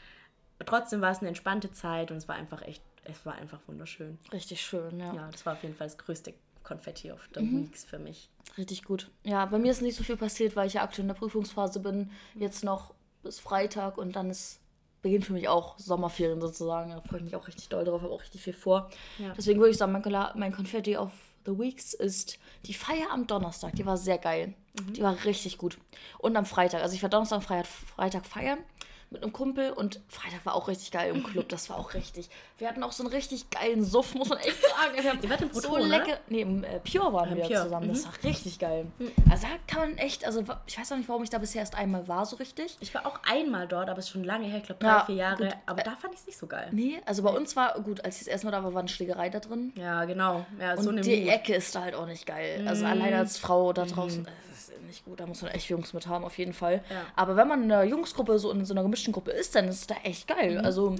trotzdem 0.65 1.01
war 1.01 1.11
es 1.11 1.19
eine 1.19 1.27
entspannte 1.29 1.71
Zeit 1.71 2.11
und 2.11 2.17
es 2.17 2.27
war 2.27 2.35
einfach 2.35 2.61
echt, 2.61 2.81
es 3.03 3.25
war 3.25 3.33
einfach 3.35 3.59
wunderschön. 3.67 4.17
Richtig 4.31 4.61
schön, 4.61 4.99
ja. 4.99 5.13
Ja, 5.13 5.29
das 5.31 5.45
war 5.45 5.53
auf 5.53 5.63
jeden 5.63 5.75
Fall 5.75 5.87
das 5.87 5.97
größte 5.97 6.33
Konfetti 6.63 7.11
of 7.11 7.27
the 7.33 7.41
Mhm. 7.41 7.63
Weeks 7.65 7.85
für 7.85 7.99
mich. 7.99 8.29
Richtig 8.57 8.83
gut. 8.83 9.09
Ja, 9.23 9.45
bei 9.45 9.57
mir 9.59 9.71
ist 9.71 9.81
nicht 9.81 9.95
so 9.95 10.03
viel 10.03 10.17
passiert, 10.17 10.55
weil 10.55 10.67
ich 10.67 10.73
ja 10.73 10.83
aktuell 10.83 11.03
in 11.03 11.07
der 11.09 11.15
Prüfungsphase 11.15 11.79
bin. 11.79 12.11
Jetzt 12.35 12.63
noch 12.63 12.93
bis 13.23 13.39
Freitag 13.39 13.97
und 13.97 14.15
dann 14.15 14.29
ist 14.29 14.59
beginnt 15.03 15.25
für 15.25 15.33
mich 15.33 15.47
auch 15.47 15.77
Sommerferien 15.77 16.41
sozusagen. 16.41 16.89
Da 16.91 17.01
freue 17.01 17.19
ich 17.19 17.25
mich 17.25 17.35
auch 17.35 17.47
richtig 17.47 17.69
doll 17.69 17.85
drauf, 17.85 18.01
habe 18.01 18.11
auch 18.11 18.21
richtig 18.21 18.41
viel 18.41 18.53
vor. 18.53 18.89
Ja. 19.19 19.31
Deswegen 19.37 19.59
würde 19.59 19.71
ich 19.71 19.77
sagen, 19.77 19.91
mein, 20.35 20.51
Confetti 20.51 20.97
of 20.97 21.11
the 21.45 21.57
Weeks 21.57 21.93
ist 21.93 22.39
die 22.65 22.73
Feier 22.73 23.11
am 23.11 23.27
Donnerstag. 23.27 23.73
Die 23.75 23.85
war 23.85 23.95
sehr 23.95 24.17
geil. 24.17 24.53
Die 24.95 25.01
war 25.01 25.15
richtig 25.23 25.57
gut. 25.57 25.77
Und 26.17 26.35
am 26.35 26.45
Freitag. 26.45 26.81
Also 26.81 26.95
ich 26.95 27.03
war 27.03 27.09
Donnerstag 27.09 27.37
und 27.37 27.43
Freitag, 27.43 27.67
Freitag 27.67 28.25
feiern 28.25 28.57
mit 29.09 29.23
einem 29.23 29.31
Kumpel 29.31 29.71
und 29.71 30.01
Freitag 30.09 30.45
war 30.45 30.53
auch 30.53 30.67
richtig 30.67 30.91
geil 30.91 31.15
im 31.15 31.23
Club. 31.23 31.47
Das 31.49 31.69
war 31.69 31.77
auch 31.77 31.93
richtig. 31.93 32.29
Wir 32.57 32.67
hatten 32.67 32.83
auch 32.83 32.91
so 32.91 33.03
einen 33.03 33.13
richtig 33.13 33.49
geilen 33.49 33.83
Suff, 33.85 34.13
muss 34.15 34.27
man 34.29 34.37
echt 34.39 34.61
sagen. 34.61 35.01
Wir 35.01 35.09
haben 35.09 35.19
Ihr 35.21 35.29
wart 35.29 35.41
im 35.41 35.53
so 35.53 35.61
Proton, 35.61 35.87
oder? 35.87 35.97
lecker. 35.99 36.17
Nee, 36.27 36.41
im 36.41 36.63
äh, 36.65 36.79
Pure 36.81 37.13
waren 37.13 37.29
Im 37.31 37.37
wir 37.37 37.45
Pure, 37.45 37.63
zusammen. 37.63 37.87
Das 37.87 38.01
mhm. 38.01 38.05
war 38.05 38.13
richtig 38.25 38.59
geil. 38.59 38.87
Also 39.31 39.47
da 39.47 39.53
kann 39.73 39.89
man 39.91 39.97
echt, 39.97 40.25
also 40.25 40.43
ich 40.65 40.77
weiß 40.77 40.91
auch 40.91 40.97
nicht, 40.97 41.07
warum 41.07 41.23
ich 41.23 41.29
da 41.29 41.37
bisher 41.37 41.61
erst 41.61 41.75
einmal 41.75 42.07
war, 42.09 42.25
so 42.25 42.35
richtig. 42.35 42.75
Ich 42.81 42.93
war 42.93 43.05
auch 43.05 43.19
einmal 43.25 43.67
dort, 43.67 43.87
aber 43.89 43.99
es 43.99 44.05
ist 44.05 44.11
schon 44.11 44.25
lange 44.25 44.45
her, 44.45 44.57
ich 44.57 44.65
glaube 44.65 44.83
drei, 44.83 44.89
Ja, 44.89 45.05
vier 45.05 45.15
Jahre. 45.15 45.43
gut. 45.45 45.55
Aber 45.67 45.83
da 45.83 45.95
fand 45.95 46.13
ich 46.13 46.19
es 46.19 46.25
nicht 46.27 46.37
so 46.37 46.47
geil. 46.47 46.67
Nee, 46.71 46.99
also 47.05 47.23
bei 47.23 47.29
uns 47.29 47.55
war, 47.55 47.79
gut, 47.81 48.03
als 48.03 48.15
ich 48.17 48.23
das 48.25 48.27
erste 48.27 48.47
Mal 48.47 48.51
da 48.51 48.63
war, 48.63 48.73
war 48.73 48.79
eine 48.81 48.89
Schlägerei 48.89 49.29
da 49.29 49.39
drin. 49.39 49.71
Ja, 49.75 50.03
genau. 50.05 50.45
Ja, 50.59 50.75
so 50.75 50.89
Und 50.89 50.95
eine 50.95 51.01
die. 51.01 51.29
Ecke 51.29 51.55
ist 51.55 51.73
da 51.75 51.83
halt 51.83 51.95
auch 51.95 52.07
nicht 52.07 52.25
geil. 52.25 52.65
Also 52.67 52.83
Mhm. 52.83 52.91
alleine 52.91 53.17
als 53.19 53.37
Frau 53.37 53.71
da 53.71 53.85
draußen, 53.85 54.27
das 54.51 54.56
ist 54.69 54.81
nicht 54.83 55.05
gut. 55.05 55.19
Da 55.19 55.25
muss 55.25 55.41
man 55.41 55.51
echt 55.51 55.69
Jungs 55.69 55.93
mit 55.93 56.07
haben, 56.07 56.23
auf 56.25 56.37
jeden 56.37 56.53
Fall. 56.53 56.83
Ja. 56.89 57.05
Aber 57.15 57.35
wenn 57.35 57.47
man 57.47 57.63
in 57.63 57.71
einer 57.71 57.83
Jungsgruppe, 57.83 58.37
so 58.39 58.51
in 58.51 58.65
so 58.65 58.73
einer 58.73 58.83
gemischten 58.83 59.13
Gruppe 59.13 59.31
ist, 59.31 59.55
dann 59.55 59.67
ist 59.67 59.81
es 59.81 59.87
da 59.87 59.95
echt 60.03 60.27
geil. 60.27 60.59
Mhm. 60.59 60.65
Also 60.65 60.95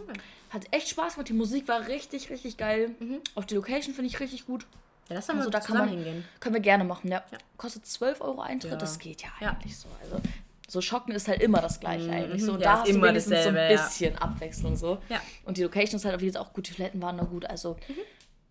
hat 0.49 0.65
echt 0.71 0.89
Spaß 0.89 1.15
gemacht. 1.15 1.29
Die 1.29 1.33
Musik 1.33 1.67
war 1.67 1.87
richtig, 1.87 2.29
richtig 2.29 2.57
geil. 2.57 2.91
Mhm. 2.99 3.19
Auch 3.35 3.43
die 3.45 3.55
Location 3.55 3.93
finde 3.93 4.09
ich 4.09 4.19
richtig 4.19 4.45
gut. 4.45 4.65
Ja, 5.09 5.19
doch 5.19 5.27
mal 5.29 5.37
Also 5.37 5.49
da 5.49 5.59
kann 5.61 5.77
man, 5.77 5.89
hingehen. 5.89 6.25
können 6.41 6.55
wir 6.55 6.61
gerne 6.61 6.83
machen, 6.83 7.09
ja. 7.11 7.23
Kostet 7.55 7.85
12 7.85 8.19
Euro 8.21 8.41
Eintritt, 8.41 8.71
Ja. 8.71 8.77
das 8.77 8.99
geht 8.99 9.21
ja 9.21 9.29
Ja. 9.39 9.49
eigentlich 9.51 9.77
so. 9.77 9.87
Also 10.03 10.21
so 10.69 10.81
Schocken 10.81 11.13
ist 11.13 11.29
halt 11.29 11.41
immer 11.41 11.61
das 11.61 11.79
gleiche 11.79 12.11
eigentlich. 12.11 12.41
So, 12.43 12.51
Mhm. 12.51 12.55
und 12.57 12.61
Ja, 12.63 12.73
da 12.73 12.73
ist 12.83 12.89
hast 12.89 12.95
du 12.97 13.01
wenigstens 13.01 13.43
so 13.43 13.49
ein 13.49 13.55
dasselbe, 13.55 13.73
ja. 13.73 13.83
bisschen 13.87 14.17
Abwechslung 14.17 14.75
so. 14.75 14.97
Ja. 15.07 15.21
Und 15.45 15.55
die 15.57 15.63
Location 15.63 15.95
ist 15.95 16.03
halt 16.03 16.13
auf 16.15 16.21
jeden 16.21 16.33
Fall 16.33 16.41
auch 16.43 16.51
gut, 16.51 16.67
die 16.67 16.73
Toiletten 16.73 17.01
waren 17.01 17.17
da 17.17 17.23
gut. 17.23 17.45
Also 17.45 17.77
Mhm. 17.87 17.93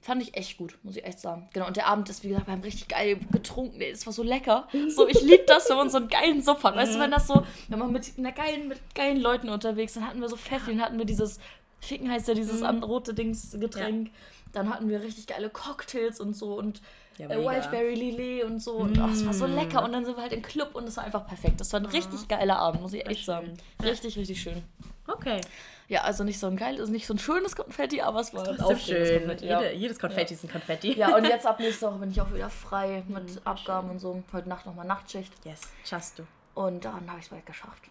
Fand 0.06 0.22
ich 0.22 0.36
echt 0.36 0.56
gut, 0.56 0.78
muss 0.82 0.96
ich 0.96 1.04
echt 1.04 1.18
sagen. 1.20 1.48
Genau, 1.52 1.66
und 1.66 1.76
der 1.76 1.86
Abend 1.88 2.08
ist, 2.08 2.22
wie 2.24 2.28
gesagt, 2.28 2.46
wir 2.46 2.52
haben 2.52 2.62
richtig 2.62 2.88
geil 2.88 3.18
getrunken. 3.32 3.80
Ey, 3.80 3.90
Es 3.90 4.06
war 4.06 4.12
so 4.12 4.22
lecker. 4.22 4.68
So, 4.88 5.06
ich 5.08 5.20
liebe 5.20 5.44
das, 5.46 5.68
wenn 5.68 5.76
man 5.76 5.90
so 5.90 5.98
einen 5.98 6.08
geilen 6.08 6.40
Suff 6.42 6.62
hat. 6.64 6.76
Weißt 6.76 6.94
du, 6.94 7.00
wenn 7.00 7.10
das 7.10 7.26
so, 7.26 7.44
wenn 7.68 7.78
man 7.78 7.92
mit, 7.92 8.12
einer 8.16 8.32
geilen, 8.32 8.68
mit 8.68 8.78
geilen 8.94 9.20
Leuten 9.20 9.48
unterwegs 9.48 9.92
ist, 9.92 9.96
dann 10.00 10.08
hatten 10.08 10.20
wir 10.20 10.28
so 10.28 10.36
Pfeffi, 10.36 10.70
dann 10.72 10.82
hatten 10.82 10.98
wir 10.98 11.04
dieses, 11.04 11.40
Ficken 11.80 12.10
heißt 12.10 12.28
ja 12.28 12.34
dieses 12.34 12.62
an- 12.62 12.82
rote 12.82 13.12
Dings 13.14 13.56
Getränk. 13.58 14.10
Dann 14.52 14.72
hatten 14.72 14.88
wir 14.88 15.02
richtig 15.02 15.26
geile 15.26 15.50
Cocktails 15.50 16.18
und 16.20 16.34
so 16.34 16.54
und 16.54 16.80
Ja, 17.18 17.28
äh. 17.28 17.36
Wildberry 17.44 17.94
Lillet 17.94 18.44
und 18.44 18.60
so. 18.62 18.72
Und 18.76 18.98
oh, 18.98 19.06
es 19.12 19.26
war 19.26 19.34
so 19.34 19.44
lecker. 19.46 19.84
Und 19.84 19.92
dann 19.92 20.04
sind 20.06 20.16
wir 20.16 20.22
halt 20.22 20.32
im 20.32 20.40
Club 20.42 20.70
und 20.74 20.84
es 20.88 20.96
war 20.96 21.04
einfach 21.04 21.26
perfekt. 21.26 21.60
Das 21.60 21.72
war 21.72 21.80
ein 21.80 21.86
richtig 21.86 22.26
geiler 22.28 22.58
Abend, 22.58 22.80
muss 22.80 22.92
ich 22.94 23.04
echt 23.04 23.24
sagen. 23.26 23.54
Richtig, 23.82 24.16
richtig 24.16 24.40
schön. 24.40 24.62
Okay. 25.06 25.40
Ja, 25.88 26.00
also 26.02 26.24
nicht 26.24 26.40
so 26.40 26.48
ein 26.48 26.56
geil, 26.56 26.80
also 26.80 26.90
nicht 26.90 27.06
so 27.06 27.14
ein 27.14 27.18
schönes 27.18 27.54
Konfetti, 27.54 28.00
aber 28.00 28.20
es 28.20 28.34
war 28.34 28.40
ein 28.40 28.46
Das 28.46 28.56
ist 28.56 28.60
so 28.60 28.72
aufregendes 28.72 29.08
schön. 29.08 29.18
Konfetti, 29.20 29.46
ja. 29.46 29.60
Jede, 29.62 29.74
jedes 29.74 29.98
Konfetti 29.98 30.34
ist 30.34 30.44
ein 30.44 30.50
Konfetti. 30.50 30.92
Ja, 30.94 31.14
und 31.16 31.24
jetzt 31.24 31.46
ab 31.46 31.60
nächster 31.60 31.90
Woche 31.90 32.00
bin 32.00 32.10
ich 32.10 32.20
auch 32.20 32.32
wieder 32.32 32.50
frei 32.50 33.04
mit 33.06 33.40
Abgaben 33.44 33.90
und 33.90 34.00
so. 34.00 34.22
Heute 34.32 34.48
Nacht 34.48 34.66
nochmal 34.66 34.86
Nachtschicht. 34.86 35.32
Yes, 35.44 35.60
schaffst 35.84 36.18
du. 36.18 36.26
Und 36.54 36.84
dann 36.84 37.08
habe 37.08 37.18
ich 37.18 37.26
es 37.26 37.28
bald 37.30 37.46
geschafft. 37.46 37.82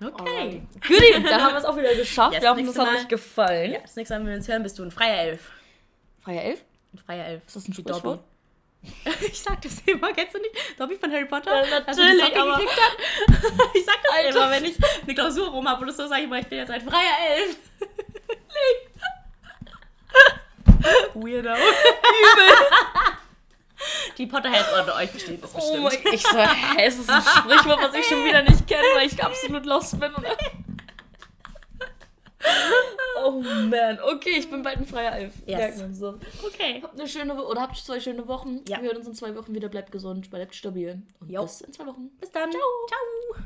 Okay. 0.00 0.62
Goodie, 0.86 1.22
dann 1.24 1.42
haben 1.42 1.52
wir 1.54 1.58
es 1.58 1.64
auch 1.64 1.76
wieder 1.76 1.94
geschafft. 1.94 2.34
Yes, 2.34 2.42
wir 2.42 2.50
hoffen, 2.50 2.66
das 2.66 2.74
nächste 2.76 2.92
hat 2.92 3.00
euch 3.00 3.08
gefallen. 3.08 3.72
Ja, 3.72 3.80
das 3.80 3.96
nächste 3.96 4.14
Mal, 4.14 4.20
wenn 4.20 4.28
wir 4.28 4.36
uns 4.36 4.48
hören, 4.48 4.62
bist 4.62 4.78
du 4.78 4.82
ein 4.84 4.90
freier 4.90 5.24
Elf. 5.24 5.50
Freier 6.20 6.42
Elf? 6.42 6.64
Ein 6.94 6.98
freier 6.98 7.26
Elf. 7.26 7.46
Ist 7.46 7.56
das 7.56 7.68
ein 7.68 7.72
Sprichwort? 7.72 8.20
Ich 9.20 9.40
sag 9.40 9.60
das 9.62 9.80
immer, 9.86 10.12
kennst 10.12 10.34
du 10.34 10.38
nicht? 10.38 10.54
Dobby 10.78 10.96
von 10.96 11.10
Harry 11.12 11.24
Potter? 11.26 11.54
Ja, 11.54 11.80
die 11.80 11.86
natürlich, 11.86 12.24
Socke 12.24 12.40
aber- 12.42 12.52
gekriegt 12.58 12.80
hat? 12.80 12.96
Ich 13.74 13.84
sag 13.84 14.02
das 14.02 14.12
Alter. 14.12 14.28
immer, 14.36 14.50
wenn 14.50 14.64
ich 14.64 14.76
eine 15.02 15.14
Klausur 15.14 15.48
rum 15.48 15.68
habe 15.68 15.82
oder 15.84 15.92
so, 15.92 16.06
sage 16.06 16.20
ich 16.22 16.26
immer, 16.26 16.38
ich 16.38 16.46
bin 16.46 16.58
jetzt 16.58 16.70
ein 16.70 16.80
freier 16.80 17.16
Elf. 17.36 17.56
Weirdo. 21.14 21.54
Die 24.18 24.26
Potterheads 24.26 24.72
unter 24.78 24.94
euch 24.96 25.10
verstehen 25.10 25.40
das 25.40 25.50
Oh 25.54 25.58
bestimmt. 25.58 25.82
mein 25.84 26.02
Gott, 26.04 26.12
ich 26.14 26.22
so, 26.22 26.38
hä, 26.38 26.84
es 26.86 26.98
ist 26.98 27.10
ein 27.10 27.22
Sprichwort, 27.22 27.80
was 27.82 27.94
ich 27.94 28.06
schon 28.06 28.24
wieder 28.24 28.42
nicht 28.42 28.66
kenne, 28.66 28.82
weil 28.94 29.06
ich 29.06 29.22
absolut 29.22 29.64
lost 29.66 29.98
bin. 29.98 30.14
Oder? 30.14 30.36
Oh 33.24 33.30
man, 33.70 33.98
okay, 34.00 34.34
ich 34.38 34.50
bin 34.50 34.62
bald 34.62 34.78
ein 34.78 34.86
freier 34.86 35.12
Elf. 35.16 35.34
Yes. 35.46 35.76
Merken 35.78 35.94
so. 35.94 36.18
okay. 36.44 36.80
Habt 36.82 36.98
eine 36.98 37.08
schöne 37.08 37.36
Wo- 37.36 37.42
oder 37.42 37.60
habt 37.62 37.76
zwei 37.76 38.00
schöne 38.00 38.26
Wochen. 38.26 38.60
Ja. 38.66 38.80
Wir 38.82 38.88
hören 38.88 38.96
uns 38.98 39.06
in 39.06 39.14
zwei 39.14 39.34
Wochen 39.36 39.54
wieder. 39.54 39.68
Bleibt 39.68 39.92
gesund, 39.92 40.28
bleibt 40.30 40.54
stabil. 40.54 41.02
Und 41.20 41.30
Jo. 41.30 41.42
bis 41.42 41.60
in 41.60 41.72
zwei 41.72 41.86
Wochen. 41.86 42.10
Bis 42.20 42.30
dann. 42.32 42.50
Ciao. 42.50 42.62
Ciao. 42.88 43.44